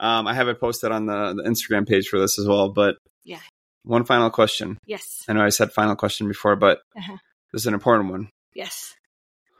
Um, 0.00 0.26
I 0.26 0.34
have 0.34 0.48
it 0.48 0.60
posted 0.60 0.92
on 0.92 1.06
the, 1.06 1.34
the 1.34 1.42
Instagram 1.48 1.88
page 1.88 2.08
for 2.08 2.18
this 2.18 2.38
as 2.38 2.46
well. 2.46 2.68
But 2.68 2.96
Yeah. 3.24 3.40
one 3.84 4.04
final 4.04 4.28
question. 4.30 4.76
yes. 4.86 5.24
I 5.28 5.32
know 5.32 5.42
I 5.42 5.48
said 5.50 5.72
final 5.72 5.96
question 5.96 6.28
before, 6.28 6.56
but 6.56 6.80
Uh-huh. 6.96 7.16
this 7.52 7.62
is 7.62 7.66
an 7.66 7.74
important 7.74 8.10
one. 8.10 8.28
Yes. 8.54 8.94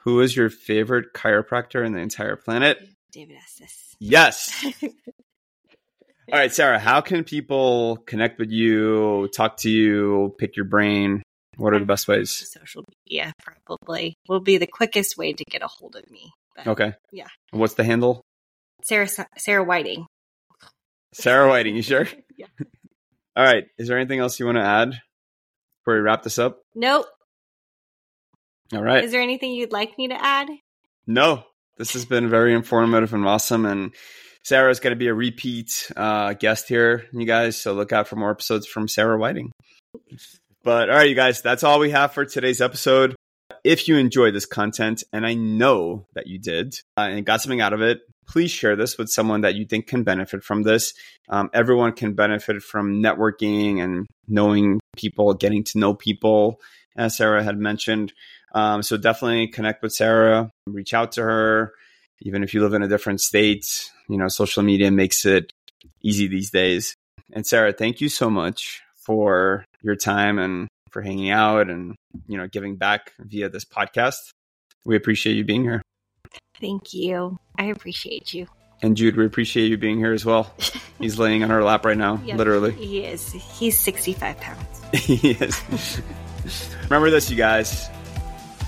Who 0.05 0.21
is 0.21 0.37
your 0.37 0.51
favorite 0.51 1.13
chiropractor 1.15 1.85
in 1.85 1.93
the 1.93 2.01
entire 2.01 2.37
planet? 2.37 2.79
David 3.13 3.37
Estes. 3.37 3.95
Yes. 4.01 4.65
All 6.33 6.39
right, 6.39 6.53
Sarah, 6.53 6.79
how 6.79 7.01
can 7.01 7.25
people 7.25 7.99
connect 8.07 8.39
with 8.39 8.51
you, 8.51 9.29
talk 9.35 9.59
to 9.59 9.71
you, 9.71 10.35
pick 10.39 10.57
your 10.57 10.65
brain? 10.65 11.23
What 11.57 11.75
are 11.75 11.79
the 11.79 11.85
best 11.85 12.09
ways? 12.09 12.31
Social 12.33 12.85
media 13.07 13.33
probably 13.43 14.15
will 14.29 14.41
be 14.41 14.57
the 14.57 14.67
quickest 14.67 15.17
way 15.19 15.35
to 15.35 15.45
get 15.45 15.63
a 15.63 15.67
hold 15.67 15.97
of 15.97 16.11
me. 16.11 16.33
But 16.57 16.67
Okay. 16.69 16.95
Yeah. 17.13 17.29
What's 17.51 17.75
the 17.75 17.85
handle? 17.85 18.23
Sarah 18.83 19.09
Sarah 19.37 19.65
Whiting. 19.65 20.07
Sarah 21.13 21.49
Whiting, 21.49 21.77
you 21.77 21.83
sure? 21.83 22.07
Yeah. 22.37 22.47
All 23.37 23.45
right. 23.45 23.65
Is 23.79 23.87
there 23.89 23.99
anything 23.99 24.19
else 24.19 24.41
you 24.41 24.47
want 24.47 24.57
to 24.57 24.65
add 24.65 24.91
before 25.81 25.95
we 25.95 26.01
wrap 26.01 26.23
this 26.23 26.39
up? 26.39 26.61
Nope. 26.75 27.07
All 28.73 28.83
right. 28.83 29.05
Is 29.05 29.13
there 29.13 29.21
anything 29.21 29.53
you'd 29.53 29.73
like 29.73 29.97
me 29.99 30.09
to 30.09 30.25
add? 30.25 30.49
No, 31.07 31.45
this 31.77 31.93
has 31.93 32.05
been 32.05 32.31
very 32.31 32.55
informative 32.55 33.13
and 33.13 33.27
awesome. 33.27 33.67
And 33.67 33.95
Sarah's 34.45 34.81
going 34.81 34.93
to 34.93 34.99
be 34.99 35.09
a 35.09 35.15
repeat 35.15 35.91
uh, 35.97 36.33
guest 36.35 36.69
here, 36.69 37.05
you 37.13 37.27
guys. 37.27 37.57
So 37.57 37.75
look 37.75 37.93
out 37.93 38.09
for 38.09 38.17
more 38.17 38.31
episodes 38.31 38.67
from 38.67 38.89
Sarah 38.89 39.19
Whiting. 39.19 39.53
But 40.63 40.91
all 40.91 40.97
right, 40.97 41.09
you 41.09 41.15
guys, 41.15 41.43
that's 41.43 41.65
all 41.65 41.79
we 41.79 41.91
have 41.91 42.13
for 42.13 42.25
today's 42.25 42.61
episode. 42.61 43.15
If 43.65 43.89
you 43.89 43.97
enjoyed 43.97 44.35
this 44.35 44.47
content, 44.47 45.05
and 45.13 45.27
I 45.27 45.35
know 45.35 46.07
that 46.15 46.27
you 46.27 46.39
did, 46.39 46.75
uh, 46.97 47.03
and 47.03 47.27
got 47.27 47.41
something 47.43 47.61
out 47.61 47.73
of 47.73 47.83
it, 47.83 48.01
please 48.27 48.51
share 48.51 48.77
this 48.77 48.97
with 48.97 49.09
someone 49.09 49.43
that 49.43 49.55
you 49.55 49.67
think 49.67 49.87
can 49.87 50.03
benefit 50.03 50.43
from 50.43 50.63
this. 50.63 50.95
Um, 51.29 51.51
everyone 51.53 51.93
can 51.93 52.15
benefit 52.15 52.63
from 52.63 53.03
networking 53.03 53.83
and 53.83 54.07
knowing 54.27 54.81
people, 54.97 55.35
getting 55.35 55.65
to 55.65 55.79
know 55.79 55.95
people, 55.95 56.61
as 56.97 57.17
Sarah 57.17 57.43
had 57.45 57.59
mentioned. 57.59 58.13
Um, 58.53 58.83
so 58.83 58.97
definitely 58.97 59.49
connect 59.49 59.83
with 59.83 59.93
Sarah, 59.93 60.51
reach 60.67 60.95
out 60.95 61.13
to 61.13 61.23
her. 61.23 61.73
Even 62.21 62.45
if 62.45 62.55
you 62.55 62.61
live 62.61 62.75
in 62.75 62.83
a 62.83 62.89
different 62.89 63.21
state, 63.21 63.91
you 64.09 64.17
know, 64.17 64.29
social 64.29 64.63
media 64.63 64.91
makes 64.91 65.25
it 65.25 65.53
easy 66.03 66.29
these 66.29 66.51
days. 66.51 66.95
And 67.33 67.47
Sarah, 67.47 67.73
thank 67.73 68.01
you 68.01 68.09
so 68.09 68.31
much 68.31 68.83
for 68.95 69.65
your 69.83 69.97
time 69.97 70.39
and 70.39 70.69
for 70.91 71.03
hanging 71.03 71.31
out 71.31 71.71
and, 71.71 71.97
you 72.29 72.37
know, 72.37 72.47
giving 72.47 72.77
back 72.77 73.13
via 73.19 73.49
this 73.49 73.65
podcast. 73.65 74.31
We 74.85 74.97
appreciate 74.97 75.35
you 75.35 75.45
being 75.45 75.63
here. 75.63 75.83
Thank 76.61 76.93
you. 76.93 77.39
I 77.59 77.65
appreciate 77.65 78.33
you. 78.33 78.47
And 78.83 78.97
Jude, 78.97 79.17
we 79.17 79.25
appreciate 79.25 79.69
you 79.69 79.79
being 79.79 79.99
here 79.99 80.13
as 80.13 80.25
well. 80.25 80.55
He's 80.99 81.19
laying 81.19 81.43
on 81.43 81.51
her 81.51 81.63
lap 81.63 81.85
right 81.85 81.97
now, 81.97 82.21
Yeah, 82.25 82.37
literally. 82.37 82.73
He 82.73 83.05
is. 83.05 83.33
He's 83.33 83.79
65 83.79 84.37
pounds. 84.39 84.81
he 84.93 85.31
is. 85.33 86.03
Remember 86.85 87.11
this, 87.11 87.31
you 87.31 87.37
guys. 87.37 87.89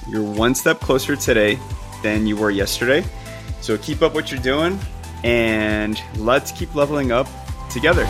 You're 0.09 0.22
one 0.22 0.55
step 0.55 0.80
closer 0.80 1.16
today 1.16 1.59
than 2.02 2.26
you 2.26 2.36
were 2.36 2.50
yesterday. 2.50 3.05
So 3.61 3.78
keep 3.78 4.02
up 4.02 4.14
what 4.14 4.30
you're 4.30 4.40
doing 4.40 4.78
and 5.22 6.00
let's 6.16 6.52
keep 6.52 6.74
leveling 6.74 7.12
up 7.12 7.26
together. 7.70 8.05